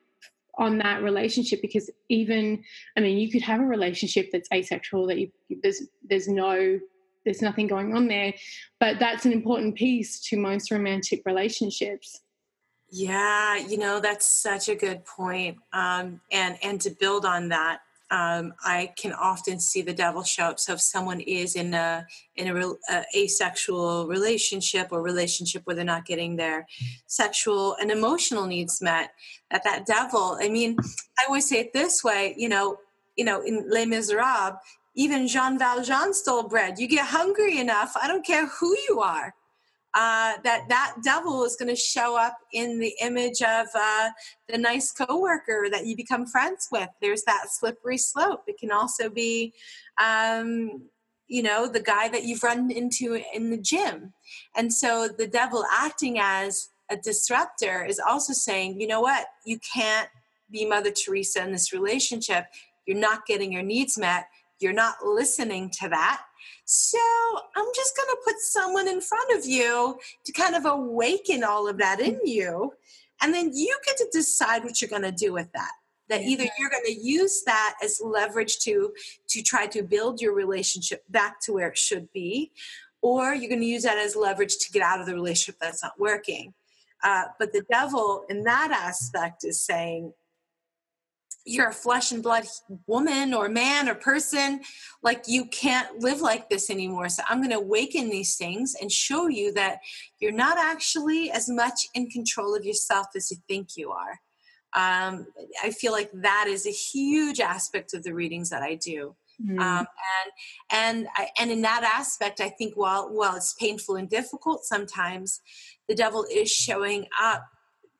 on 0.57 0.77
that 0.77 1.01
relationship 1.01 1.61
because 1.61 1.89
even 2.09 2.61
i 2.97 2.99
mean 2.99 3.17
you 3.17 3.31
could 3.31 3.41
have 3.41 3.61
a 3.61 3.65
relationship 3.65 4.29
that's 4.31 4.49
asexual 4.53 5.07
that 5.07 5.17
you, 5.17 5.31
there's 5.63 5.83
there's 6.09 6.27
no 6.27 6.79
there's 7.23 7.41
nothing 7.41 7.67
going 7.67 7.95
on 7.95 8.07
there 8.07 8.33
but 8.79 8.99
that's 8.99 9.25
an 9.25 9.31
important 9.31 9.75
piece 9.75 10.19
to 10.19 10.37
most 10.37 10.71
romantic 10.71 11.21
relationships. 11.25 12.21
Yeah 12.89 13.55
you 13.55 13.77
know 13.77 14.01
that's 14.01 14.27
such 14.27 14.67
a 14.67 14.75
good 14.75 15.05
point 15.05 15.57
um, 15.71 16.19
and 16.31 16.57
and 16.61 16.81
to 16.81 16.89
build 16.89 17.25
on 17.25 17.47
that 17.49 17.79
um, 18.11 18.53
I 18.63 18.91
can 18.97 19.13
often 19.13 19.59
see 19.59 19.81
the 19.81 19.93
devil 19.93 20.23
show 20.23 20.43
up. 20.43 20.59
So 20.59 20.73
if 20.73 20.81
someone 20.81 21.21
is 21.21 21.55
in 21.55 21.73
a 21.73 22.05
in 22.35 22.55
a, 22.55 22.73
a, 22.89 23.05
asexual 23.15 24.07
relationship 24.07 24.89
or 24.91 25.01
relationship 25.01 25.61
where 25.65 25.75
they're 25.75 25.85
not 25.85 26.05
getting 26.05 26.35
their 26.35 26.67
sexual 27.07 27.75
and 27.79 27.89
emotional 27.89 28.45
needs 28.45 28.81
met, 28.81 29.11
that 29.49 29.63
that 29.63 29.85
devil. 29.85 30.37
I 30.41 30.49
mean, 30.49 30.75
I 31.17 31.25
always 31.27 31.47
say 31.47 31.61
it 31.61 31.73
this 31.73 32.03
way. 32.03 32.35
You 32.37 32.49
know, 32.49 32.77
you 33.15 33.23
know, 33.23 33.41
in 33.41 33.65
Les 33.69 33.85
Miserables, 33.85 34.57
even 34.95 35.27
Jean 35.27 35.57
Valjean 35.57 36.13
stole 36.13 36.43
bread. 36.43 36.79
You 36.79 36.87
get 36.87 37.05
hungry 37.05 37.59
enough. 37.59 37.93
I 38.01 38.07
don't 38.07 38.25
care 38.25 38.47
who 38.47 38.75
you 38.89 38.99
are 38.99 39.33
uh, 39.93 40.33
that 40.43 40.69
that 40.69 40.95
devil 41.03 41.43
is 41.43 41.55
going 41.57 41.69
to 41.69 41.75
show 41.75 42.17
up 42.17 42.37
in 42.53 42.79
the 42.79 42.93
image 43.01 43.41
of 43.41 43.67
uh, 43.75 44.09
the 44.47 44.57
nice 44.57 44.91
coworker 44.91 45.67
that 45.69 45.85
you 45.85 45.95
become 45.95 46.25
friends 46.25 46.69
with. 46.71 46.89
There's 47.01 47.23
that 47.23 47.47
slippery 47.49 47.97
slope. 47.97 48.43
It 48.47 48.57
can 48.57 48.71
also 48.71 49.09
be, 49.09 49.53
um, 50.01 50.83
you 51.27 51.43
know, 51.43 51.67
the 51.67 51.81
guy 51.81 52.07
that 52.07 52.23
you've 52.23 52.43
run 52.43 52.71
into 52.71 53.21
in 53.33 53.49
the 53.51 53.57
gym. 53.57 54.13
And 54.55 54.73
so 54.73 55.09
the 55.09 55.27
devil 55.27 55.65
acting 55.71 56.19
as 56.19 56.69
a 56.89 56.95
disruptor 56.95 57.83
is 57.83 57.99
also 57.99 58.33
saying, 58.33 58.79
you 58.79 58.87
know 58.87 59.01
what, 59.01 59.27
you 59.45 59.59
can't 59.73 60.09
be 60.49 60.65
Mother 60.65 60.91
Teresa 60.91 61.43
in 61.43 61.51
this 61.51 61.73
relationship. 61.73 62.45
You're 62.85 62.97
not 62.97 63.25
getting 63.25 63.51
your 63.51 63.63
needs 63.63 63.97
met. 63.97 64.25
You're 64.59 64.73
not 64.73 65.03
listening 65.03 65.71
to 65.79 65.89
that 65.89 66.21
so 66.71 66.97
I'm 67.57 67.65
just 67.75 67.97
going 67.97 68.07
to 68.07 68.17
put 68.23 68.39
someone 68.39 68.87
in 68.87 69.01
front 69.01 69.37
of 69.37 69.45
you 69.45 69.99
to 70.23 70.31
kind 70.31 70.55
of 70.55 70.65
awaken 70.65 71.43
all 71.43 71.67
of 71.67 71.77
that 71.79 71.99
in 71.99 72.17
you. 72.23 72.71
And 73.21 73.33
then 73.33 73.51
you 73.53 73.77
get 73.85 73.97
to 73.97 74.07
decide 74.09 74.63
what 74.63 74.81
you're 74.81 74.89
going 74.89 75.01
to 75.01 75.11
do 75.11 75.33
with 75.33 75.51
that. 75.51 75.71
That 76.07 76.21
either 76.21 76.45
you're 76.57 76.69
going 76.69 76.85
to 76.85 76.97
use 76.97 77.43
that 77.45 77.75
as 77.83 77.99
leverage 78.01 78.59
to 78.59 78.93
to 79.27 79.41
try 79.41 79.67
to 79.67 79.83
build 79.83 80.21
your 80.21 80.33
relationship 80.33 81.03
back 81.09 81.41
to 81.41 81.51
where 81.51 81.67
it 81.67 81.77
should 81.77 82.07
be, 82.13 82.53
or 83.01 83.33
you're 83.33 83.49
going 83.49 83.59
to 83.59 83.67
use 83.67 83.83
that 83.83 83.97
as 83.97 84.15
leverage 84.15 84.57
to 84.59 84.71
get 84.71 84.81
out 84.81 85.01
of 85.01 85.07
the 85.07 85.13
relationship 85.13 85.59
that's 85.59 85.83
not 85.83 85.99
working. 85.99 86.53
Uh, 87.03 87.25
but 87.37 87.51
the 87.51 87.65
devil 87.69 88.23
in 88.29 88.43
that 88.43 88.71
aspect 88.71 89.43
is 89.43 89.61
saying, 89.61 90.13
you're 91.45 91.69
a 91.69 91.73
flesh 91.73 92.11
and 92.11 92.21
blood 92.21 92.45
woman 92.87 93.33
or 93.33 93.49
man 93.49 93.89
or 93.89 93.95
person 93.95 94.61
like 95.01 95.23
you 95.27 95.45
can't 95.45 95.99
live 95.99 96.21
like 96.21 96.49
this 96.49 96.69
anymore. 96.69 97.09
So 97.09 97.23
i'm 97.29 97.39
going 97.39 97.49
to 97.51 97.57
awaken 97.57 98.09
these 98.09 98.35
things 98.35 98.75
and 98.79 98.91
show 98.91 99.27
you 99.27 99.53
that 99.53 99.79
you're 100.19 100.31
not 100.31 100.57
actually 100.57 101.31
as 101.31 101.49
much 101.49 101.87
in 101.93 102.09
control 102.09 102.55
of 102.55 102.65
yourself 102.65 103.07
as 103.15 103.31
you 103.31 103.37
think 103.47 103.69
you 103.75 103.91
are. 103.91 104.19
Um, 104.73 105.27
i 105.63 105.71
feel 105.71 105.91
like 105.91 106.11
that 106.13 106.45
is 106.47 106.65
a 106.65 106.71
huge 106.71 107.39
aspect 107.39 107.93
of 107.93 108.03
the 108.03 108.13
readings 108.13 108.49
that 108.49 108.63
i 108.63 108.75
do. 108.75 109.15
Mm. 109.43 109.59
um, 109.59 109.87
and 110.13 110.31
and 110.71 111.07
I, 111.15 111.29
and 111.39 111.51
in 111.51 111.61
that 111.63 111.83
aspect 111.83 112.39
i 112.39 112.49
think 112.49 112.75
while 112.75 113.09
while 113.11 113.35
it's 113.35 113.53
painful 113.53 113.95
and 113.95 114.09
difficult 114.09 114.63
sometimes 114.63 115.41
the 115.89 115.95
devil 115.95 116.25
is 116.31 116.49
showing 116.49 117.07
up 117.19 117.43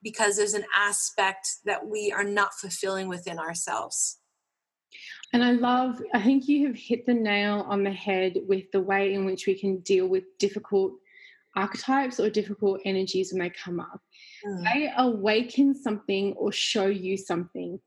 because 0.04 0.38
there's 0.38 0.54
an 0.54 0.66
aspect 0.76 1.47
that 1.66 1.88
we 1.88 2.12
are 2.12 2.24
not 2.24 2.54
fulfilling 2.54 3.08
within 3.08 3.39
ourselves. 3.39 4.20
And 5.34 5.43
I 5.43 5.52
love, 5.52 6.02
I 6.14 6.22
think 6.22 6.47
you 6.47 6.68
have 6.68 6.76
hit 6.76 7.06
the 7.06 7.14
nail 7.14 7.66
on 7.68 7.84
the 7.84 7.91
head 7.91 8.38
with 8.47 8.66
the 8.74 8.82
way 8.82 9.14
in 9.14 9.26
which 9.26 9.47
we 9.47 9.58
can 9.58 9.80
deal 9.80 10.08
with 10.08 10.24
difficult 10.39 10.93
archetypes 11.56 12.20
or 12.20 12.30
difficult 12.30 12.82
energies 12.86 13.32
when 13.32 13.41
they 13.41 13.49
come 13.49 13.80
up. 13.80 14.02
Mm. 14.45 14.64
They 14.74 14.91
awaken 14.97 15.74
something 15.74 16.34
or 16.34 16.52
show 16.52 16.88
you 16.88 17.18
something 17.18 17.80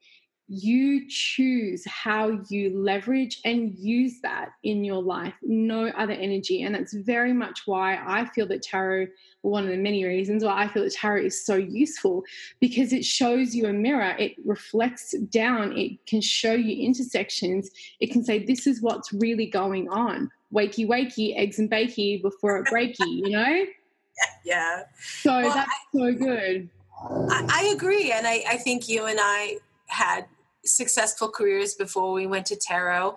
you 0.49 1.09
choose 1.09 1.83
how 1.87 2.39
you 2.49 2.77
leverage 2.77 3.41
and 3.47 3.75
use 3.79 4.21
that 4.23 4.51
in 4.63 4.85
your 4.85 5.03
life, 5.03 5.33
no 5.43 5.87
other 5.89 6.13
energy. 6.13 6.63
And 6.63 6.75
that's 6.75 6.93
very 6.93 7.33
much 7.33 7.63
why 7.65 7.99
I 8.07 8.27
feel 8.27 8.47
that 8.49 8.63
tarot, 8.63 9.07
one 9.41 9.65
of 9.65 9.71
the 9.71 9.79
many 9.79 10.05
reasons 10.05 10.45
why 10.45 10.65
I 10.65 10.69
feel 10.69 10.85
that 10.85 10.93
tarot 10.93 11.25
is 11.25 11.47
so 11.47 11.55
useful, 11.55 12.25
because 12.61 12.93
it 12.93 13.07
shows 13.07 13.55
you 13.55 13.67
a 13.67 13.73
mirror, 13.73 14.15
it 14.19 14.35
reflects 14.45 15.15
down, 15.31 15.77
it 15.77 16.05
can 16.07 16.21
show 16.21 16.53
you 16.53 16.87
intersections, 16.87 17.71
it 18.01 18.11
can 18.11 18.23
say, 18.23 18.45
this 18.45 18.67
is 18.67 18.83
what's 18.83 19.13
really 19.15 19.47
going 19.47 19.89
on. 19.89 20.31
Wakey, 20.53 20.87
wakey, 20.87 21.35
eggs 21.37 21.59
and 21.59 21.71
bakey 21.71 22.21
before 22.21 22.59
it 22.59 22.67
breaky, 22.67 22.97
you 23.07 23.31
know? 23.31 23.65
Yeah. 24.45 24.83
So 25.01 25.33
well, 25.33 25.55
that's 25.55 25.69
I, 25.69 25.99
so 25.99 26.13
good. 26.13 26.69
I, 27.03 27.47
I 27.51 27.75
agree. 27.75 28.13
And 28.13 28.29
I, 28.29 28.45
I 28.49 28.57
think 28.59 28.89
you 28.89 29.07
and 29.07 29.19
I 29.21 29.59
had 29.87 30.27
successful 30.65 31.29
careers 31.29 31.75
before 31.75 32.13
we 32.13 32.27
went 32.27 32.47
to 32.47 32.57
tarot. 32.57 33.17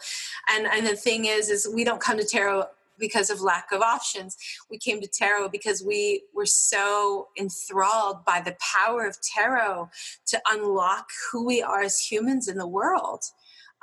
And 0.50 0.68
and 0.68 0.86
the 0.86 0.96
thing 0.96 1.26
is 1.26 1.50
is 1.50 1.70
we 1.74 1.84
don't 1.84 2.02
come 2.02 2.18
to 2.18 2.26
tarot 2.26 2.66
because 3.00 3.30
of 3.30 3.42
lack 3.42 3.72
of 3.72 3.82
options. 3.82 4.36
We 4.72 4.78
came 4.78 5.00
to 5.02 5.08
tarot 5.08 5.50
because 5.50 5.84
we 5.84 6.24
were 6.34 6.48
so 6.48 7.28
enthralled 7.40 8.26
by 8.26 8.42
the 8.42 8.58
power 8.60 9.06
of 9.06 9.18
tarot 9.22 9.90
to 10.28 10.42
unlock 10.50 11.08
who 11.32 11.46
we 11.46 11.62
are 11.62 11.82
as 11.82 12.00
humans 12.00 12.48
in 12.48 12.58
the 12.58 12.68
world. 12.68 13.24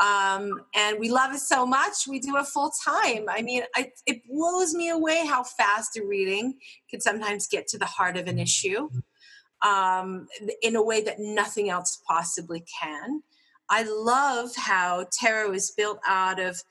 Um, 0.01 0.63
and 0.75 0.99
we 0.99 1.09
love 1.09 1.33
it 1.33 1.39
so 1.39 1.65
much 1.65 2.09
we 2.09 2.19
do 2.19 2.37
it 2.37 2.47
full 2.47 2.73
time. 2.85 3.27
I 3.29 3.43
mean 3.43 3.63
I, 3.77 3.93
it 4.07 4.27
blows 4.29 4.75
me 4.75 4.91
away 4.91 5.25
how 5.25 5.45
fast 5.45 5.97
a 5.97 6.05
reading 6.05 6.55
can 6.91 7.01
sometimes 7.01 7.47
get 7.47 7.69
to 7.69 7.79
the 7.79 7.87
heart 7.87 8.17
of 8.17 8.27
an 8.27 8.41
issue 8.41 8.91
um, 9.65 10.29
in 10.63 10.77
a 10.77 10.83
way 10.83 11.03
that 11.03 11.19
nothing 11.19 11.71
else 11.71 12.01
possibly 12.07 12.65
can. 12.81 13.23
I 13.71 13.85
love 13.85 14.51
how 14.57 15.07
tarot 15.11 15.53
is 15.53 15.73
built 15.73 15.99
out 16.07 16.39
of 16.39 16.63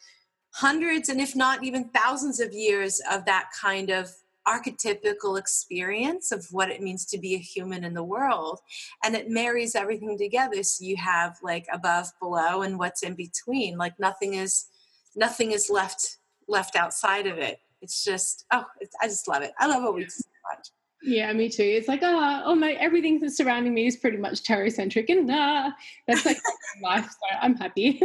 hundreds 0.52 1.10
and 1.10 1.20
if 1.20 1.36
not 1.36 1.64
even 1.64 1.89
thousands 1.89 2.39
of 2.39 2.54
years 2.54 3.02
of 3.12 3.26
that 3.26 3.50
kind 3.60 3.89
of 3.89 4.12
archetypical 4.48 5.39
experience 5.39 6.32
of 6.32 6.46
what 6.52 6.70
it 6.70 6.82
means 6.82 7.06
to 7.06 7.18
be 7.18 7.34
a 7.34 7.39
human 7.39 7.84
in 7.84 7.94
the 7.94 8.04
world. 8.04 8.60
And 9.04 9.16
it 9.16 9.30
marries 9.30 9.74
everything 9.74 10.18
together 10.18 10.62
so 10.62 10.86
you 10.86 10.98
have 10.98 11.38
like 11.41 11.66
above 11.74 12.12
below 12.22 12.62
and 12.62 12.78
what's 12.78 13.04
in 13.04 13.16
between. 13.16 13.78
Like 13.78 13.98
nothing 14.00 14.36
is 14.36 14.68
nothing 15.16 15.52
is 15.52 15.70
left 15.70 16.18
left 16.48 16.76
outside 16.76 17.26
of 17.26 17.38
it. 17.38 17.60
It's 17.82 18.04
just 18.04 18.46
oh 18.52 18.66
it's, 18.80 18.96
i 19.02 19.08
just 19.08 19.28
love 19.28 19.41
it. 19.41 19.54
I 19.58 19.68
love 19.68 19.82
what 19.82 19.96
we 19.96 20.08
so 20.08 20.24
much 20.52 20.68
yeah 21.04 21.34
me 21.34 21.49
too 21.49 21.64
it's 21.64 21.88
like 21.88 21.99
oh, 22.01 22.41
oh 22.45 22.56
my 22.56 22.74
everything 22.74 23.20
that's 23.20 23.38
surrounding 23.38 23.74
me 23.74 23.88
is 23.88 23.97
pretty 23.97 24.18
much 24.18 24.43
tarot-centric 24.43 25.10
and 25.10 25.28
nah 25.28 25.70
that's 26.08 26.26
like 26.26 26.39
life 26.82 27.06
so 27.06 27.38
i'm 27.41 27.56
happy 27.56 28.01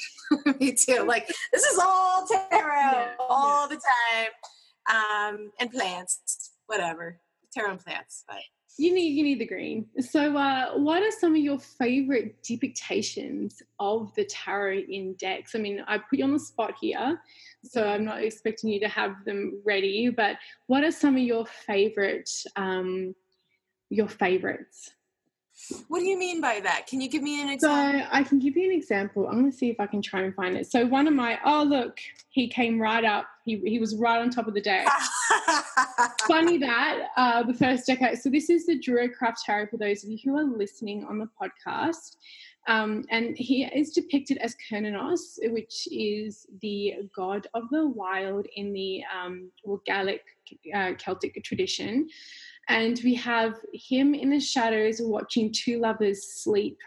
me 0.60 0.72
too 0.72 1.02
like 1.02 1.26
this 1.52 1.64
is 1.64 1.78
all 1.78 2.26
tarot 2.26 2.60
yeah, 2.60 3.08
all 3.18 3.68
yeah. 3.68 3.74
the 3.74 3.74
time 3.74 4.32
um, 4.88 5.50
and 5.58 5.70
plants, 5.70 6.52
whatever, 6.66 7.20
tarot 7.52 7.72
and 7.72 7.84
plants. 7.84 8.24
But 8.26 8.38
you 8.78 8.92
need 8.92 9.16
you 9.16 9.24
need 9.24 9.38
the 9.38 9.46
green. 9.46 9.86
So, 10.00 10.36
uh, 10.36 10.72
what 10.74 11.02
are 11.02 11.10
some 11.10 11.32
of 11.32 11.40
your 11.40 11.58
favorite 11.58 12.42
depictions 12.42 13.62
of 13.78 14.14
the 14.14 14.24
tarot 14.24 14.82
in 14.88 15.14
decks? 15.14 15.54
I 15.54 15.58
mean, 15.58 15.82
I 15.86 15.98
put 15.98 16.18
you 16.18 16.24
on 16.24 16.32
the 16.32 16.38
spot 16.38 16.74
here, 16.80 17.20
so 17.64 17.86
I'm 17.88 18.04
not 18.04 18.22
expecting 18.22 18.70
you 18.70 18.80
to 18.80 18.88
have 18.88 19.24
them 19.24 19.60
ready. 19.64 20.10
But 20.10 20.36
what 20.66 20.84
are 20.84 20.90
some 20.90 21.16
of 21.16 21.22
your 21.22 21.46
favorite 21.46 22.30
um, 22.56 23.14
your 23.88 24.08
favorites? 24.08 24.90
What 25.88 26.00
do 26.00 26.04
you 26.04 26.18
mean 26.18 26.40
by 26.40 26.60
that? 26.60 26.86
Can 26.86 27.00
you 27.00 27.08
give 27.08 27.22
me 27.22 27.40
an 27.40 27.48
example? 27.48 28.00
So 28.00 28.08
I 28.12 28.22
can 28.22 28.38
give 28.38 28.56
you 28.56 28.70
an 28.70 28.76
example. 28.76 29.26
I'm 29.26 29.40
going 29.40 29.50
to 29.50 29.56
see 29.56 29.70
if 29.70 29.80
I 29.80 29.86
can 29.86 30.02
try 30.02 30.22
and 30.22 30.34
find 30.34 30.56
it. 30.56 30.66
So 30.66 30.86
one 30.86 31.08
of 31.08 31.14
my 31.14 31.38
oh 31.44 31.62
look, 31.62 31.98
he 32.28 32.46
came 32.46 32.78
right 32.78 33.04
up. 33.04 33.26
He 33.44 33.56
he 33.64 33.78
was 33.78 33.96
right 33.96 34.20
on 34.20 34.30
top 34.30 34.48
of 34.48 34.54
the 34.54 34.60
deck. 34.60 34.86
Funny 36.28 36.58
that 36.58 37.08
uh, 37.16 37.42
the 37.42 37.54
first 37.54 37.86
deck. 37.86 38.16
So 38.20 38.28
this 38.28 38.50
is 38.50 38.66
the 38.66 38.78
Druidcraft 38.78 39.36
Tarot 39.44 39.68
for 39.68 39.78
those 39.78 40.04
of 40.04 40.10
you 40.10 40.18
who 40.24 40.36
are 40.36 40.44
listening 40.44 41.04
on 41.04 41.18
the 41.18 41.28
podcast. 41.40 42.16
Um, 42.68 43.04
and 43.10 43.36
he 43.38 43.64
is 43.64 43.92
depicted 43.92 44.38
as 44.38 44.56
Cernunnos, 44.68 45.38
which 45.52 45.86
is 45.90 46.46
the 46.60 46.94
god 47.14 47.46
of 47.54 47.68
the 47.70 47.86
wild 47.86 48.46
in 48.56 48.72
the 48.72 49.02
um, 49.14 49.50
Gaelic 49.86 50.22
uh, 50.74 50.92
Celtic 50.98 51.42
tradition 51.44 52.08
and 52.68 53.00
we 53.04 53.14
have 53.14 53.54
him 53.72 54.14
in 54.14 54.30
the 54.30 54.40
shadows 54.40 55.00
watching 55.00 55.52
two 55.52 55.78
lovers 55.78 56.32
sleep 56.32 56.78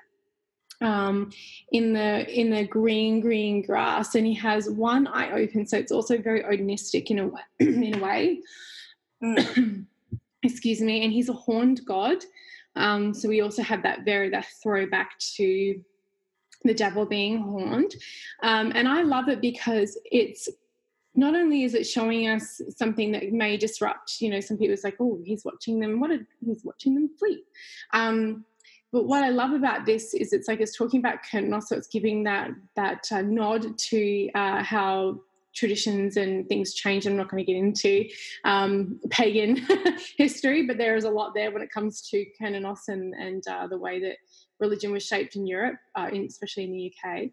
um, 0.81 1.31
in 1.71 1.93
the 1.93 2.27
in 2.29 2.49
the 2.49 2.65
green 2.65 3.19
green 3.19 3.61
grass, 3.61 4.15
and 4.15 4.25
he 4.25 4.33
has 4.35 4.69
one 4.69 5.07
eye 5.07 5.31
open, 5.31 5.65
so 5.65 5.77
it's 5.77 5.91
also 5.91 6.17
very 6.17 6.43
odinistic 6.43 7.07
in 7.07 7.19
a 7.19 7.27
way, 7.27 7.41
in 7.59 7.95
a 7.95 8.03
way. 8.03 8.39
Mm. 9.23 9.85
Excuse 10.43 10.79
me, 10.79 11.03
and 11.03 11.11
he's 11.11 11.27
a 11.27 11.33
horned 11.33 11.81
god, 11.85 12.23
um, 12.77 13.13
so 13.13 13.27
we 13.27 13.41
also 13.41 13.61
have 13.61 13.83
that 13.83 14.05
very 14.05 14.29
that 14.29 14.47
throwback 14.63 15.19
to 15.35 15.81
the 16.63 16.73
devil 16.73 17.05
being 17.05 17.39
horned, 17.39 17.93
um, 18.43 18.71
and 18.73 18.87
I 18.87 19.01
love 19.01 19.27
it 19.27 19.41
because 19.41 19.99
it's 20.05 20.47
not 21.19 21.35
only 21.35 21.63
is 21.63 21.73
it 21.73 21.85
showing 21.85 22.27
us 22.27 22.61
something 22.75 23.11
that 23.11 23.31
may 23.31 23.57
disrupt, 23.57 24.21
you 24.21 24.29
know, 24.29 24.39
some 24.39 24.57
people 24.57 24.73
it's 24.73 24.85
like, 24.85 24.95
oh, 24.99 25.19
he's 25.25 25.43
watching 25.43 25.79
them. 25.79 25.99
What? 25.99 26.11
A, 26.11 26.19
he's 26.45 26.63
watching 26.63 26.95
them 26.95 27.09
fleet. 27.19 27.43
Um, 27.93 28.45
but 28.91 29.05
what 29.05 29.23
I 29.23 29.29
love 29.29 29.51
about 29.51 29.85
this 29.85 30.13
is 30.13 30.33
it's 30.33 30.47
like 30.47 30.61
it's 30.61 30.75
talking 30.75 30.99
about 30.99 31.19
Cernunnos, 31.29 31.63
so 31.63 31.75
it's 31.75 31.87
giving 31.87 32.23
that 32.23 32.51
that 32.75 33.05
uh, 33.11 33.21
nod 33.21 33.77
to 33.77 34.29
uh, 34.33 34.63
how 34.63 35.19
traditions 35.53 36.15
and 36.15 36.47
things 36.47 36.73
change. 36.73 37.05
I'm 37.05 37.17
not 37.17 37.29
going 37.29 37.45
to 37.45 37.51
get 37.51 37.59
into 37.59 38.07
um, 38.45 38.99
pagan 39.09 39.67
history, 40.17 40.65
but 40.65 40.77
there 40.77 40.95
is 40.95 41.03
a 41.03 41.09
lot 41.09 41.33
there 41.35 41.51
when 41.51 41.61
it 41.61 41.71
comes 41.71 42.01
to 42.09 42.25
Cernunnos 42.39 42.87
and, 42.87 43.13
and 43.13 43.43
uh, 43.47 43.67
the 43.67 43.77
way 43.77 43.99
that 43.99 44.17
religion 44.59 44.91
was 44.91 45.05
shaped 45.05 45.35
in 45.35 45.45
Europe, 45.45 45.77
uh, 45.95 46.09
in, 46.11 46.25
especially 46.25 46.63
in 46.63 46.71
the 46.71 46.93
UK 46.93 47.29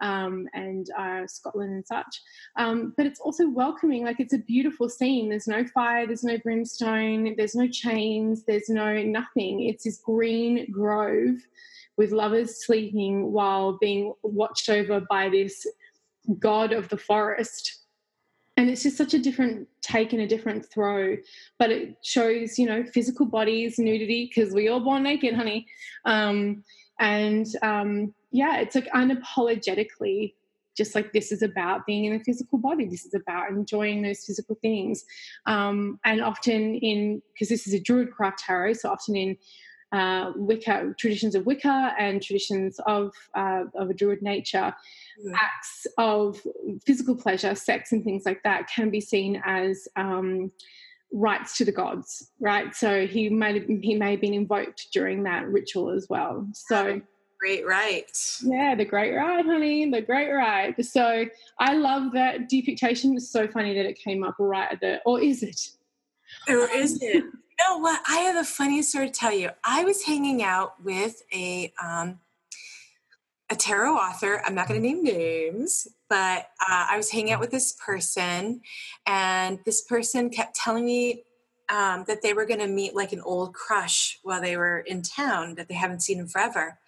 um, 0.00 0.48
and 0.54 0.88
uh, 0.98 1.26
Scotland 1.26 1.72
and 1.72 1.86
such. 1.86 2.22
Um, 2.56 2.94
but 2.96 3.06
it's 3.06 3.20
also 3.20 3.48
welcoming. 3.48 4.04
Like 4.04 4.20
it's 4.20 4.34
a 4.34 4.38
beautiful 4.38 4.88
scene. 4.88 5.28
There's 5.28 5.48
no 5.48 5.64
fire. 5.66 6.06
There's 6.06 6.24
no 6.24 6.38
brimstone. 6.38 7.34
There's 7.36 7.54
no 7.54 7.68
chains. 7.68 8.44
There's 8.44 8.68
no 8.68 9.02
nothing. 9.02 9.62
It's 9.62 9.84
this 9.84 10.00
green 10.04 10.70
grove 10.70 11.36
with 11.96 12.12
lovers 12.12 12.64
sleeping 12.64 13.32
while 13.32 13.78
being 13.78 14.14
watched 14.22 14.68
over 14.68 15.00
by 15.10 15.28
this 15.28 15.66
god 16.38 16.72
of 16.72 16.88
the 16.88 16.96
forest 16.96 17.80
and 18.56 18.68
it's 18.68 18.82
just 18.82 18.96
such 18.96 19.14
a 19.14 19.18
different 19.18 19.66
take 19.80 20.12
and 20.12 20.22
a 20.22 20.26
different 20.26 20.64
throw 20.72 21.16
but 21.58 21.70
it 21.70 21.96
shows 22.02 22.58
you 22.58 22.66
know 22.66 22.84
physical 22.84 23.26
bodies 23.26 23.78
nudity 23.78 24.30
because 24.32 24.54
we 24.54 24.68
all 24.68 24.80
born 24.80 25.02
naked 25.02 25.34
honey 25.34 25.66
um, 26.04 26.62
and 27.00 27.46
um, 27.62 28.14
yeah, 28.30 28.58
it's 28.58 28.74
like 28.74 28.88
unapologetically 28.94 30.34
just 30.76 30.94
like 30.94 31.12
this 31.12 31.32
is 31.32 31.42
about 31.42 31.84
being 31.84 32.06
in 32.06 32.14
a 32.14 32.24
physical 32.24 32.56
body. 32.58 32.86
This 32.86 33.04
is 33.04 33.12
about 33.12 33.50
enjoying 33.50 34.02
those 34.02 34.24
physical 34.24 34.56
things. 34.62 35.04
Um, 35.46 35.98
and 36.04 36.22
often 36.22 36.76
in, 36.76 37.20
because 37.32 37.48
this 37.48 37.66
is 37.66 37.74
a 37.74 37.80
Druidcraft 37.80 38.36
tarot, 38.38 38.74
so 38.74 38.90
often 38.90 39.16
in 39.16 39.36
uh, 39.92 40.32
Wicca, 40.36 40.94
traditions 40.96 41.34
of 41.34 41.44
Wicca 41.44 41.94
and 41.98 42.22
traditions 42.22 42.80
of, 42.86 43.12
uh, 43.34 43.64
of 43.74 43.90
a 43.90 43.94
Druid 43.94 44.22
nature, 44.22 44.74
yeah. 45.22 45.32
acts 45.34 45.86
of 45.98 46.40
physical 46.86 47.16
pleasure, 47.16 47.54
sex, 47.54 47.92
and 47.92 48.04
things 48.04 48.22
like 48.24 48.42
that 48.44 48.68
can 48.68 48.88
be 48.88 49.00
seen 49.00 49.42
as 49.44 49.88
um, 49.96 50.52
rites 51.12 51.58
to 51.58 51.64
the 51.64 51.72
gods, 51.72 52.30
right? 52.40 52.74
So 52.74 53.06
he 53.06 53.28
may 53.28 53.58
have, 53.58 53.66
he 53.66 53.96
may 53.96 54.12
have 54.12 54.20
been 54.20 54.34
invoked 54.34 54.88
during 54.92 55.24
that 55.24 55.48
ritual 55.48 55.90
as 55.90 56.06
well. 56.08 56.46
So 56.54 57.02
great 57.40 57.66
rite. 57.66 58.38
Yeah, 58.42 58.74
the 58.74 58.84
great 58.84 59.14
rite, 59.14 59.44
honey, 59.44 59.90
the 59.90 60.02
great 60.02 60.30
rite. 60.30 60.84
So 60.84 61.24
I 61.58 61.74
love 61.74 62.12
that 62.12 62.48
depiction. 62.48 63.16
It's 63.16 63.30
so 63.30 63.48
funny 63.48 63.74
that 63.74 63.86
it 63.86 63.98
came 63.98 64.22
up 64.22 64.36
right 64.38 64.70
at 64.70 64.80
the, 64.80 65.00
or 65.06 65.20
is 65.20 65.42
it? 65.42 65.60
Or 66.48 66.68
is 66.70 67.02
it? 67.02 67.14
you 67.14 67.32
know 67.68 67.78
what? 67.78 68.00
I 68.08 68.18
have 68.18 68.36
a 68.36 68.44
funny 68.44 68.82
story 68.82 69.06
to 69.06 69.12
tell 69.12 69.32
you. 69.32 69.50
I 69.64 69.84
was 69.84 70.02
hanging 70.02 70.42
out 70.42 70.82
with 70.84 71.22
a 71.32 71.72
um, 71.82 72.20
a 73.50 73.56
tarot 73.56 73.96
author. 73.96 74.42
I'm 74.44 74.54
not 74.54 74.68
going 74.68 74.80
to 74.80 74.86
name 74.86 75.02
names, 75.02 75.88
but 76.08 76.46
uh, 76.60 76.86
I 76.90 76.96
was 76.96 77.10
hanging 77.10 77.32
out 77.32 77.40
with 77.40 77.50
this 77.50 77.72
person, 77.72 78.60
and 79.06 79.58
this 79.64 79.82
person 79.82 80.30
kept 80.30 80.54
telling 80.54 80.84
me 80.84 81.24
um, 81.70 82.04
that 82.06 82.22
they 82.22 82.32
were 82.32 82.46
going 82.46 82.60
to 82.60 82.66
meet 82.66 82.94
like 82.94 83.12
an 83.12 83.20
old 83.22 83.54
crush 83.54 84.18
while 84.22 84.40
they 84.40 84.56
were 84.56 84.80
in 84.80 85.02
town 85.02 85.54
that 85.54 85.68
they 85.68 85.74
haven't 85.74 86.02
seen 86.02 86.18
in 86.18 86.28
forever. 86.28 86.78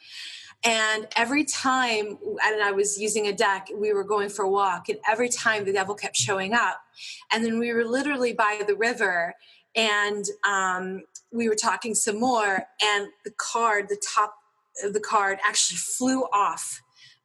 And 0.64 1.08
every 1.16 1.44
time, 1.44 2.18
and 2.44 2.62
I 2.62 2.70
was 2.70 2.98
using 2.98 3.26
a 3.26 3.32
deck, 3.32 3.68
we 3.74 3.92
were 3.92 4.04
going 4.04 4.28
for 4.28 4.44
a 4.44 4.48
walk, 4.48 4.88
and 4.88 4.98
every 5.08 5.28
time 5.28 5.64
the 5.64 5.72
devil 5.72 5.94
kept 5.94 6.16
showing 6.16 6.54
up. 6.54 6.80
And 7.32 7.44
then 7.44 7.58
we 7.58 7.72
were 7.72 7.84
literally 7.84 8.32
by 8.32 8.62
the 8.66 8.76
river, 8.76 9.34
and 9.74 10.24
um, 10.48 11.02
we 11.32 11.48
were 11.48 11.56
talking 11.56 11.94
some 11.94 12.20
more, 12.20 12.66
and 12.84 13.08
the 13.24 13.32
card, 13.36 13.88
the 13.88 14.00
top 14.14 14.34
of 14.84 14.92
the 14.92 15.00
card, 15.00 15.38
actually 15.44 15.78
flew 15.78 16.22
off. 16.32 16.80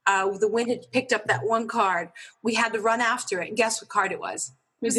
Uh, 0.08 0.36
the 0.38 0.48
wind 0.48 0.70
had 0.70 0.92
picked 0.92 1.14
up 1.14 1.26
that 1.28 1.44
one 1.44 1.68
card. 1.68 2.10
We 2.42 2.56
had 2.56 2.74
to 2.74 2.80
run 2.80 3.02
after 3.02 3.42
it, 3.42 3.50
and 3.50 3.58
guess 3.58 3.82
what 3.82 3.90
card 3.90 4.12
it 4.12 4.20
was? 4.20 4.52
It 4.82 4.86
was 4.86 4.98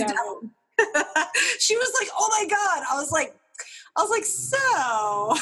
she 1.59 1.76
was 1.76 1.93
like, 2.01 2.09
"Oh 2.16 2.28
my 2.30 2.49
god!" 2.49 2.84
I 2.89 2.95
was 2.95 3.11
like, 3.11 3.34
I 3.99 4.03
was 4.03 4.11
like, 4.11 4.24
so 4.24 5.34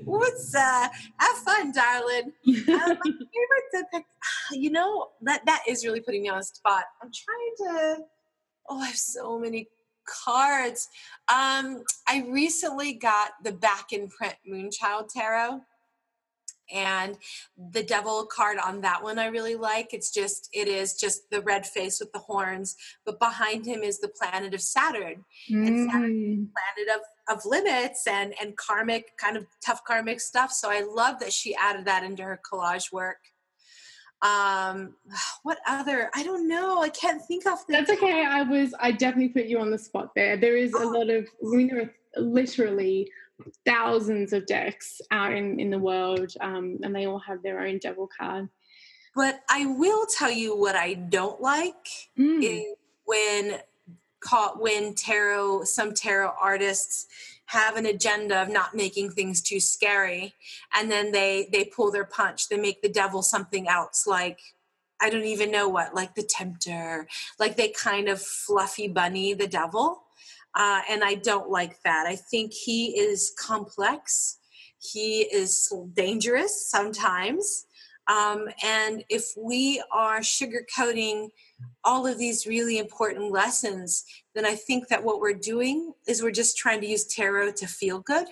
what's 0.04 0.54
uh 0.54 0.88
have 1.18 1.36
fun, 1.44 1.72
darling. 1.72 2.32
uh, 2.48 2.94
my 2.94 2.96
favorite 3.04 3.86
pick, 3.92 4.04
you 4.52 4.70
know, 4.70 5.08
that 5.20 5.44
that 5.44 5.62
is 5.68 5.84
really 5.84 6.00
putting 6.00 6.22
me 6.22 6.30
on 6.30 6.38
the 6.38 6.44
spot. 6.44 6.84
I'm 7.02 7.10
trying 7.12 7.54
to 7.58 8.04
oh, 8.70 8.80
I 8.80 8.86
have 8.86 8.96
so 8.96 9.38
many 9.38 9.68
cards. 10.06 10.88
Um, 11.28 11.82
I 12.08 12.24
recently 12.28 12.94
got 12.94 13.32
the 13.44 13.52
back 13.52 13.92
in 13.92 14.08
print 14.08 14.36
Moonchild 14.50 15.08
Tarot 15.12 15.60
and 16.72 17.16
the 17.72 17.82
devil 17.82 18.26
card 18.26 18.58
on 18.64 18.80
that 18.80 19.02
one 19.02 19.18
i 19.18 19.26
really 19.26 19.56
like. 19.56 19.92
It's 19.92 20.10
just 20.10 20.48
it 20.52 20.68
is 20.68 20.94
just 20.94 21.30
the 21.30 21.40
red 21.40 21.66
face 21.66 22.00
with 22.00 22.12
the 22.12 22.18
horns 22.18 22.76
but 23.04 23.18
behind 23.18 23.66
him 23.66 23.82
is 23.82 24.00
the 24.00 24.08
planet 24.08 24.54
of 24.54 24.60
saturn 24.60 25.24
mm. 25.50 25.66
and 25.66 25.90
saturn 25.90 26.48
planet 26.54 26.96
of 26.96 27.36
of 27.36 27.44
limits 27.44 28.06
and 28.06 28.34
and 28.40 28.56
karmic 28.56 29.16
kind 29.18 29.36
of 29.36 29.46
tough 29.64 29.82
karmic 29.84 30.20
stuff 30.20 30.50
so 30.52 30.70
i 30.70 30.80
love 30.80 31.18
that 31.20 31.32
she 31.32 31.54
added 31.54 31.84
that 31.84 32.04
into 32.04 32.22
her 32.22 32.40
collage 32.50 32.92
work. 32.92 33.18
Um 34.22 34.94
what 35.42 35.58
other 35.66 36.10
i 36.14 36.22
don't 36.22 36.48
know 36.48 36.82
i 36.82 36.88
can't 36.88 37.22
think 37.26 37.46
of 37.46 37.58
the 37.66 37.72
that's 37.74 37.90
okay 37.90 38.24
i 38.24 38.42
was 38.42 38.74
i 38.80 38.92
definitely 38.92 39.30
put 39.30 39.46
you 39.46 39.58
on 39.60 39.70
the 39.70 39.78
spot 39.78 40.10
there. 40.14 40.36
There 40.36 40.56
is 40.56 40.72
a 40.74 40.86
lot 40.86 41.10
of 41.10 41.26
we 41.42 41.64
know 41.64 41.88
literally 42.16 43.10
thousands 43.64 44.32
of 44.32 44.46
decks 44.46 45.00
out 45.10 45.32
in, 45.32 45.58
in 45.60 45.70
the 45.70 45.78
world, 45.78 46.32
um, 46.40 46.78
and 46.82 46.94
they 46.94 47.06
all 47.06 47.18
have 47.18 47.42
their 47.42 47.60
own 47.60 47.78
devil 47.78 48.08
card. 48.18 48.48
But 49.14 49.40
I 49.50 49.66
will 49.66 50.06
tell 50.06 50.30
you 50.30 50.56
what 50.56 50.76
I 50.76 50.94
don't 50.94 51.40
like 51.40 52.08
mm. 52.18 52.42
is 52.42 52.64
when 53.04 53.60
caught 54.20 54.60
when 54.60 54.94
tarot 54.94 55.64
some 55.64 55.94
tarot 55.94 56.32
artists 56.40 57.06
have 57.46 57.76
an 57.76 57.86
agenda 57.86 58.40
of 58.40 58.48
not 58.48 58.74
making 58.74 59.10
things 59.10 59.40
too 59.40 59.58
scary 59.58 60.34
and 60.76 60.90
then 60.90 61.10
they 61.10 61.48
they 61.50 61.64
pull 61.64 61.90
their 61.90 62.04
punch 62.04 62.48
they 62.48 62.56
make 62.56 62.82
the 62.82 62.88
devil 62.88 63.22
something 63.22 63.66
else 63.66 64.06
like 64.06 64.38
i 65.00 65.08
don't 65.08 65.24
even 65.24 65.50
know 65.50 65.68
what 65.68 65.94
like 65.94 66.14
the 66.14 66.22
tempter 66.22 67.08
like 67.38 67.56
they 67.56 67.68
kind 67.68 68.08
of 68.08 68.20
fluffy 68.20 68.86
bunny 68.86 69.32
the 69.32 69.46
devil 69.46 69.99
uh, 70.54 70.80
and 70.90 71.04
i 71.04 71.14
don't 71.14 71.50
like 71.50 71.80
that 71.82 72.06
i 72.06 72.16
think 72.16 72.52
he 72.52 72.98
is 72.98 73.32
complex 73.38 74.38
he 74.78 75.22
is 75.32 75.72
dangerous 75.94 76.70
sometimes 76.70 77.66
um, 78.10 78.48
and 78.64 79.04
if 79.08 79.34
we 79.36 79.82
are 79.92 80.18
sugarcoating 80.20 81.28
all 81.84 82.06
of 82.06 82.18
these 82.18 82.46
really 82.46 82.78
important 82.78 83.30
lessons, 83.30 84.04
then 84.34 84.44
I 84.44 84.56
think 84.56 84.88
that 84.88 85.04
what 85.04 85.20
we're 85.20 85.34
doing 85.34 85.92
is 86.08 86.22
we're 86.22 86.32
just 86.32 86.56
trying 86.56 86.80
to 86.80 86.88
use 86.88 87.04
tarot 87.04 87.52
to 87.52 87.66
feel 87.68 88.00
good 88.00 88.26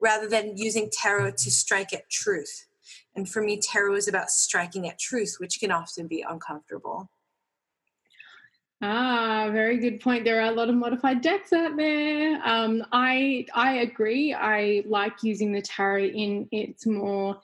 rather 0.00 0.28
than 0.28 0.56
using 0.56 0.90
tarot 0.90 1.32
to 1.32 1.50
strike 1.50 1.92
at 1.92 2.10
truth. 2.10 2.66
And 3.14 3.28
for 3.28 3.42
me, 3.42 3.60
tarot 3.60 3.94
is 3.94 4.08
about 4.08 4.30
striking 4.30 4.88
at 4.88 4.98
truth, 4.98 5.36
which 5.38 5.60
can 5.60 5.70
often 5.70 6.08
be 6.08 6.24
uncomfortable. 6.28 7.08
Ah, 8.84 9.48
very 9.52 9.78
good 9.78 10.00
point. 10.00 10.24
There 10.24 10.40
are 10.40 10.50
a 10.50 10.54
lot 10.54 10.68
of 10.68 10.74
modified 10.74 11.20
decks 11.20 11.52
out 11.52 11.76
there. 11.76 12.40
Um, 12.44 12.84
I 12.90 13.46
I 13.54 13.74
agree. 13.74 14.34
I 14.34 14.82
like 14.86 15.22
using 15.22 15.52
the 15.52 15.62
tarot 15.62 16.06
in 16.06 16.48
its 16.50 16.84
more 16.84 17.40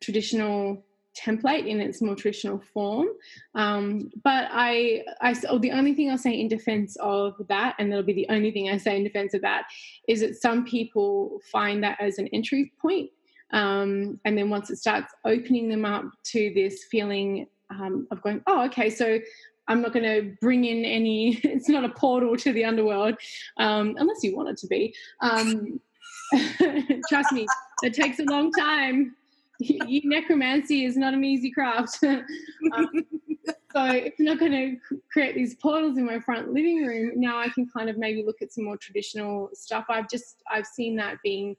traditional 0.00 0.84
template 1.14 1.66
in 1.66 1.80
its 1.80 2.00
more 2.00 2.14
traditional 2.14 2.58
form. 2.72 3.08
Um, 3.54 4.10
but 4.24 4.48
I, 4.50 5.04
I, 5.20 5.34
oh, 5.48 5.58
the 5.58 5.72
only 5.72 5.94
thing 5.94 6.10
I'll 6.10 6.18
say 6.18 6.38
in 6.38 6.48
defense 6.48 6.96
of 7.00 7.34
that, 7.48 7.74
and 7.78 7.90
that'll 7.90 8.04
be 8.04 8.14
the 8.14 8.28
only 8.30 8.50
thing 8.50 8.70
I 8.70 8.78
say 8.78 8.96
in 8.96 9.04
defense 9.04 9.34
of 9.34 9.42
that, 9.42 9.64
is 10.08 10.20
that 10.20 10.36
some 10.36 10.64
people 10.64 11.40
find 11.50 11.82
that 11.84 12.00
as 12.00 12.18
an 12.18 12.28
entry 12.28 12.72
point. 12.80 13.10
Um, 13.52 14.20
and 14.24 14.38
then 14.38 14.48
once 14.48 14.70
it 14.70 14.76
starts 14.76 15.12
opening 15.26 15.68
them 15.68 15.84
up 15.84 16.04
to 16.24 16.50
this 16.54 16.84
feeling 16.84 17.46
um, 17.68 18.06
of 18.10 18.22
going, 18.22 18.42
oh, 18.46 18.64
okay, 18.66 18.88
so 18.88 19.18
I'm 19.68 19.80
not 19.80 19.92
going 19.92 20.04
to 20.04 20.36
bring 20.40 20.64
in 20.64 20.84
any, 20.84 21.36
it's 21.44 21.68
not 21.68 21.84
a 21.84 21.88
portal 21.90 22.36
to 22.36 22.52
the 22.52 22.64
underworld, 22.64 23.16
um, 23.58 23.94
unless 23.98 24.22
you 24.22 24.36
want 24.36 24.48
it 24.50 24.56
to 24.58 24.66
be. 24.66 24.94
Um, 25.20 25.80
trust 27.08 27.32
me, 27.32 27.46
it 27.82 27.94
takes 27.94 28.18
a 28.18 28.24
long 28.24 28.52
time 28.52 29.14
necromancy 30.04 30.84
is 30.84 30.96
not 30.96 31.14
an 31.14 31.24
easy 31.24 31.50
craft. 31.50 31.98
um, 32.04 32.24
so 33.72 33.84
if 33.86 34.14
I'm 34.18 34.24
not 34.24 34.38
going 34.38 34.52
to 34.52 34.76
create 35.12 35.34
these 35.34 35.54
portals 35.56 35.98
in 35.98 36.04
my 36.04 36.20
front 36.20 36.52
living 36.52 36.84
room, 36.84 37.12
now 37.16 37.38
I 37.38 37.48
can 37.48 37.68
kind 37.68 37.88
of 37.88 37.98
maybe 37.98 38.22
look 38.24 38.42
at 38.42 38.52
some 38.52 38.64
more 38.64 38.76
traditional 38.76 39.50
stuff. 39.54 39.86
I've 39.88 40.08
just 40.08 40.42
I've 40.50 40.66
seen 40.66 40.96
that 40.96 41.16
being 41.22 41.56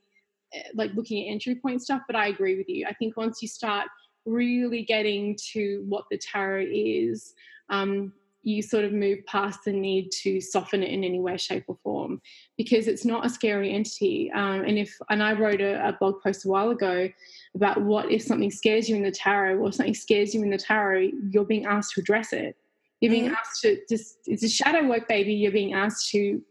eh, 0.54 0.64
like 0.76 0.94
looking 0.94 1.28
at 1.28 1.32
entry 1.32 1.56
point 1.56 1.82
stuff, 1.82 2.02
but 2.08 2.16
I 2.16 2.28
agree 2.28 2.58
with 2.58 2.70
you. 2.70 2.86
I 2.88 2.94
think 2.94 3.18
once 3.18 3.42
you 3.42 3.48
start 3.48 3.88
really 4.26 4.84
getting 4.84 5.38
to 5.54 5.84
what 5.88 6.06
the 6.10 6.18
tarot 6.18 6.68
is, 6.70 7.34
um, 7.70 8.14
you 8.44 8.62
sort 8.62 8.84
of 8.84 8.92
move 8.92 9.20
past 9.26 9.62
the 9.66 9.72
need 9.72 10.12
to 10.12 10.42
soften 10.42 10.84
it 10.84 10.90
in 10.90 11.04
any 11.04 11.20
way, 11.20 11.38
shape, 11.38 11.64
or 11.68 11.78
form 11.82 12.22
because 12.58 12.88
it's 12.88 13.06
not 13.06 13.26
a 13.26 13.30
scary 13.30 13.74
entity. 13.74 14.30
Um, 14.34 14.66
and 14.66 14.78
if 14.78 14.94
and 15.10 15.24
I 15.24 15.34
wrote 15.34 15.62
a, 15.62 15.88
a, 15.88 15.94
blog 15.94 16.22
post 16.22 16.46
a 16.46 16.50
while 16.50 16.70
ago 16.70 17.10
about 17.56 17.82
what 17.82 18.12
if 18.12 18.22
something 18.22 18.52
scares 18.52 18.90
you 18.90 18.98
in 18.98 19.04
the 19.04 19.12
tarot 19.12 19.58
or 19.58 19.72
something 19.72 19.94
scares 19.94 20.36
you 20.36 20.44
in 20.44 20.50
the 20.50 20.58
tarot, 20.58 21.12
you're 21.30 21.46
being 21.46 21.66
asked 21.66 21.94
to 21.94 22.02
address 22.02 22.34
it. 22.34 22.58
You're 23.00 23.12
being 23.12 23.26
mm-hmm. 23.26 23.36
asked 23.36 23.62
to 23.62 23.80
just 23.90 24.18
it's 24.26 24.44
a 24.44 24.50
shadow 24.50 24.88
work, 24.88 25.08
baby. 25.08 25.34
You're 25.34 25.52
being 25.52 25.74
asked 25.74 26.10
to 26.12 26.42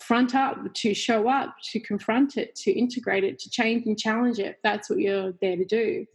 front 0.00 0.34
up, 0.34 0.72
to 0.74 0.94
show 0.94 1.28
up, 1.28 1.56
to 1.72 1.80
confront 1.80 2.36
it, 2.36 2.54
to 2.56 2.72
integrate 2.72 3.24
it, 3.24 3.38
to 3.38 3.50
change 3.50 3.86
and 3.86 3.98
challenge 3.98 4.38
it. 4.38 4.58
That's 4.64 4.90
what 4.90 4.98
you're 4.98 5.32
there 5.40 5.56
to 5.56 5.64
do. 5.64 6.06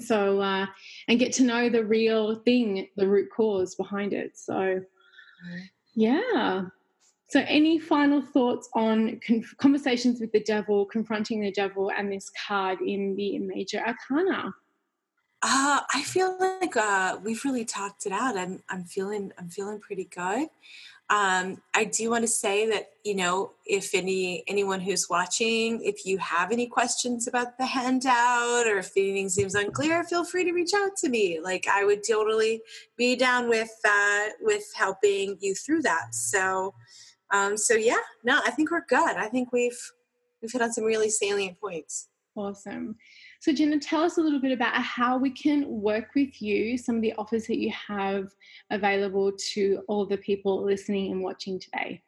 So, 0.00 0.40
uh, 0.40 0.66
and 1.08 1.18
get 1.18 1.32
to 1.34 1.44
know 1.44 1.68
the 1.68 1.84
real 1.84 2.36
thing, 2.36 2.88
the 2.96 3.06
root 3.06 3.28
cause 3.34 3.74
behind 3.74 4.12
it. 4.12 4.36
So, 4.36 4.80
yeah. 5.94 6.62
So, 7.28 7.44
any 7.46 7.78
final 7.78 8.20
thoughts 8.20 8.68
on 8.74 9.20
con- 9.26 9.44
conversations 9.58 10.20
with 10.20 10.32
the 10.32 10.40
devil, 10.40 10.84
confronting 10.84 11.40
the 11.40 11.52
devil, 11.52 11.90
and 11.96 12.10
this 12.10 12.30
card 12.46 12.80
in 12.80 13.14
the 13.16 13.38
major 13.38 13.78
arcana? 13.78 14.54
Uh, 15.42 15.80
I 15.92 16.02
feel 16.02 16.36
like 16.38 16.74
uh, 16.76 17.18
we've 17.22 17.44
really 17.44 17.66
talked 17.66 18.06
it 18.06 18.12
out. 18.12 18.36
I'm, 18.36 18.62
I'm 18.70 18.84
feeling, 18.84 19.30
I'm 19.38 19.50
feeling 19.50 19.78
pretty 19.78 20.04
good. 20.04 20.48
Um, 21.14 21.62
I 21.74 21.84
do 21.84 22.10
want 22.10 22.22
to 22.22 22.28
say 22.28 22.68
that 22.70 22.88
you 23.04 23.14
know 23.14 23.52
if 23.66 23.94
any 23.94 24.42
anyone 24.48 24.80
who's 24.80 25.08
watching, 25.08 25.80
if 25.84 26.04
you 26.04 26.18
have 26.18 26.50
any 26.50 26.66
questions 26.66 27.28
about 27.28 27.56
the 27.56 27.66
handout 27.66 28.66
or 28.66 28.78
if 28.78 28.90
anything 28.96 29.28
seems 29.28 29.54
unclear, 29.54 30.02
feel 30.02 30.24
free 30.24 30.42
to 30.42 30.50
reach 30.52 30.72
out 30.74 30.96
to 30.96 31.08
me. 31.08 31.38
Like 31.40 31.68
I 31.70 31.84
would 31.84 32.02
totally 32.02 32.62
be 32.96 33.14
down 33.14 33.48
with 33.48 33.70
uh, 33.88 34.24
with 34.40 34.64
helping 34.74 35.36
you 35.40 35.54
through 35.54 35.82
that. 35.82 36.16
So 36.16 36.74
um, 37.30 37.56
so 37.56 37.74
yeah, 37.74 38.04
no, 38.24 38.40
I 38.44 38.50
think 38.50 38.72
we're 38.72 38.86
good. 38.88 39.16
I 39.16 39.28
think 39.28 39.52
we've 39.52 39.78
we've 40.42 40.50
hit 40.50 40.62
on 40.62 40.72
some 40.72 40.84
really 40.84 41.10
salient 41.10 41.60
points. 41.60 42.08
Awesome. 42.34 42.96
So, 43.44 43.52
Jenna, 43.52 43.78
tell 43.78 44.02
us 44.02 44.16
a 44.16 44.22
little 44.22 44.40
bit 44.40 44.52
about 44.52 44.72
how 44.72 45.18
we 45.18 45.28
can 45.28 45.66
work 45.68 46.14
with 46.16 46.40
you, 46.40 46.78
some 46.78 46.96
of 46.96 47.02
the 47.02 47.12
offers 47.18 47.46
that 47.48 47.58
you 47.58 47.70
have 47.72 48.30
available 48.70 49.32
to 49.52 49.82
all 49.86 50.06
the 50.06 50.16
people 50.16 50.64
listening 50.64 51.12
and 51.12 51.22
watching 51.22 51.60
today. 51.60 52.00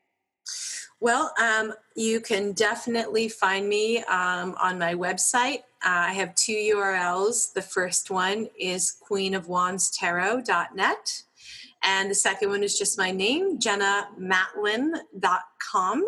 Well, 0.99 1.34
um, 1.39 1.74
you 1.95 2.22
can 2.22 2.55
definitely 2.55 3.28
find 3.28 3.68
me 3.68 3.99
um, 4.05 4.57
on 4.59 4.78
my 4.78 4.95
website. 4.95 5.59
Uh, 5.84 6.09
I 6.09 6.14
have 6.14 6.34
two 6.37 6.55
URLs. 6.55 7.53
The 7.53 7.61
first 7.61 8.11
one 8.11 8.49
is 8.59 8.97
queenofwandstarot.net. 9.07 11.22
And 11.82 12.11
the 12.11 12.14
second 12.14 12.49
one 12.49 12.62
is 12.62 12.78
just 12.78 12.97
my 12.97 13.11
name, 13.11 13.59
jennamatlin.com. 13.59 16.07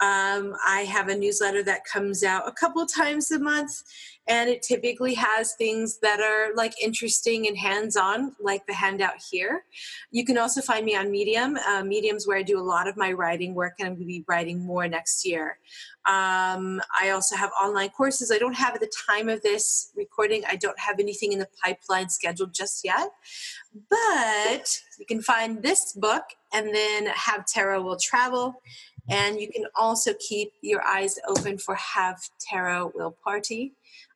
Um, 0.00 0.56
I 0.66 0.80
have 0.88 1.06
a 1.08 1.16
newsletter 1.16 1.62
that 1.62 1.84
comes 1.84 2.24
out 2.24 2.48
a 2.48 2.52
couple 2.52 2.84
times 2.84 3.30
a 3.30 3.38
month 3.38 3.84
and 4.26 4.48
it 4.48 4.62
typically 4.62 5.14
has 5.14 5.54
things 5.54 5.98
that 5.98 6.20
are 6.20 6.54
like 6.54 6.72
interesting 6.82 7.46
and 7.46 7.58
hands-on 7.58 8.34
like 8.40 8.66
the 8.66 8.72
handout 8.72 9.14
here. 9.30 9.64
You 10.10 10.24
can 10.24 10.38
also 10.38 10.62
find 10.62 10.84
me 10.84 10.96
on 10.96 11.10
medium 11.10 11.56
uh, 11.56 11.82
medium's 11.84 12.26
where 12.26 12.38
i 12.38 12.42
do 12.42 12.58
a 12.58 12.62
lot 12.62 12.88
of 12.88 12.96
my 12.96 13.12
writing 13.12 13.54
work 13.54 13.74
and 13.78 13.86
i'm 13.86 13.94
going 13.94 14.02
to 14.02 14.06
be 14.06 14.24
writing 14.26 14.64
more 14.64 14.88
next 14.88 15.26
year. 15.26 15.58
Um, 16.06 16.80
i 16.98 17.10
also 17.10 17.36
have 17.36 17.50
online 17.62 17.90
courses. 17.90 18.30
I 18.30 18.38
don't 18.38 18.56
have 18.56 18.74
at 18.74 18.80
the 18.80 18.92
time 19.08 19.28
of 19.28 19.42
this 19.42 19.90
recording. 19.94 20.42
I 20.48 20.56
don't 20.56 20.78
have 20.78 21.00
anything 21.00 21.32
in 21.32 21.38
the 21.38 21.48
pipeline 21.62 22.08
scheduled 22.08 22.54
just 22.54 22.84
yet. 22.84 23.10
But 23.90 24.80
you 24.98 25.06
can 25.06 25.20
find 25.20 25.62
this 25.62 25.92
book 25.92 26.24
and 26.52 26.74
then 26.74 27.06
have 27.06 27.46
tarot 27.46 27.82
will 27.82 27.98
travel. 27.98 28.62
And 29.08 29.38
you 29.38 29.50
can 29.50 29.66
also 29.74 30.12
keep 30.18 30.52
your 30.62 30.82
eyes 30.82 31.18
open 31.28 31.58
for 31.58 31.74
have 31.74 32.20
tarot 32.40 32.92
will 32.94 33.16
party 33.22 33.74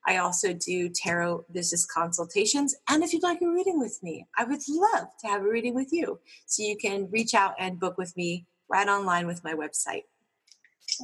I 0.08 0.16
also 0.16 0.54
do 0.54 0.88
tarot 0.88 1.44
business 1.52 1.84
consultations. 1.84 2.74
And 2.88 3.04
if 3.04 3.12
you'd 3.12 3.22
like 3.22 3.42
a 3.42 3.48
reading 3.48 3.78
with 3.78 4.02
me, 4.02 4.26
I 4.38 4.44
would 4.44 4.62
love 4.66 5.08
to 5.20 5.28
have 5.28 5.42
a 5.42 5.48
reading 5.48 5.74
with 5.74 5.92
you. 5.92 6.18
So 6.46 6.62
you 6.62 6.78
can 6.78 7.10
reach 7.10 7.34
out 7.34 7.54
and 7.58 7.78
book 7.78 7.98
with 7.98 8.16
me 8.16 8.46
right 8.70 8.88
online 8.88 9.26
with 9.26 9.44
my 9.44 9.52
website. 9.52 10.04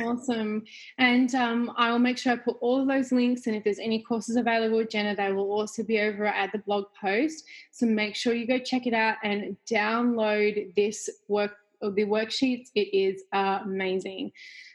Awesome. 0.02 0.64
And 0.96 1.34
um, 1.34 1.70
I'll 1.76 1.98
make 1.98 2.16
sure 2.16 2.32
I 2.32 2.36
put 2.36 2.56
all 2.62 2.80
of 2.80 2.88
those 2.88 3.12
links. 3.12 3.46
And 3.46 3.54
if 3.54 3.62
there's 3.62 3.78
any 3.78 4.02
courses 4.02 4.36
available, 4.36 4.82
Jenna, 4.84 5.14
they 5.14 5.32
will 5.32 5.52
also 5.52 5.82
be 5.82 6.00
over 6.00 6.24
at 6.24 6.50
the 6.52 6.58
blog 6.58 6.86
post. 6.98 7.44
So 7.72 7.84
make 7.84 8.16
sure 8.16 8.32
you 8.32 8.46
go 8.46 8.58
check 8.58 8.86
it 8.86 8.94
out 8.94 9.16
and 9.22 9.54
download 9.70 10.74
this 10.74 11.10
work 11.28 11.52
the 11.92 12.06
worksheets. 12.06 12.68
It 12.74 12.94
is 12.94 13.24
amazing. 13.32 14.32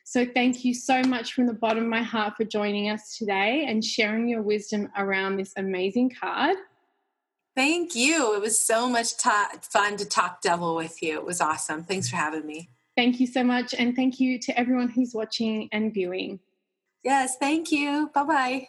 So, 0.09 0.25
thank 0.25 0.65
you 0.65 0.73
so 0.73 1.03
much 1.03 1.33
from 1.33 1.45
the 1.45 1.53
bottom 1.53 1.83
of 1.83 1.89
my 1.89 2.01
heart 2.01 2.35
for 2.35 2.43
joining 2.43 2.89
us 2.89 3.15
today 3.15 3.65
and 3.67 3.85
sharing 3.85 4.27
your 4.27 4.41
wisdom 4.41 4.89
around 4.97 5.37
this 5.37 5.53
amazing 5.55 6.15
card. 6.19 6.57
Thank 7.55 7.93
you. 7.93 8.33
It 8.33 8.41
was 8.41 8.59
so 8.59 8.89
much 8.89 9.17
ta- 9.17 9.51
fun 9.61 9.97
to 9.97 10.05
talk 10.05 10.41
devil 10.41 10.75
with 10.75 11.03
you. 11.03 11.19
It 11.19 11.25
was 11.25 11.41
awesome. 11.41 11.83
Thanks 11.83 12.09
for 12.09 12.15
having 12.15 12.47
me. 12.47 12.71
Thank 12.97 13.19
you 13.19 13.27
so 13.27 13.43
much. 13.43 13.75
And 13.75 13.95
thank 13.95 14.19
you 14.19 14.39
to 14.39 14.59
everyone 14.59 14.89
who's 14.89 15.13
watching 15.13 15.69
and 15.71 15.93
viewing. 15.93 16.39
Yes, 17.03 17.37
thank 17.37 17.71
you. 17.71 18.09
Bye 18.11 18.23
bye. 18.23 18.67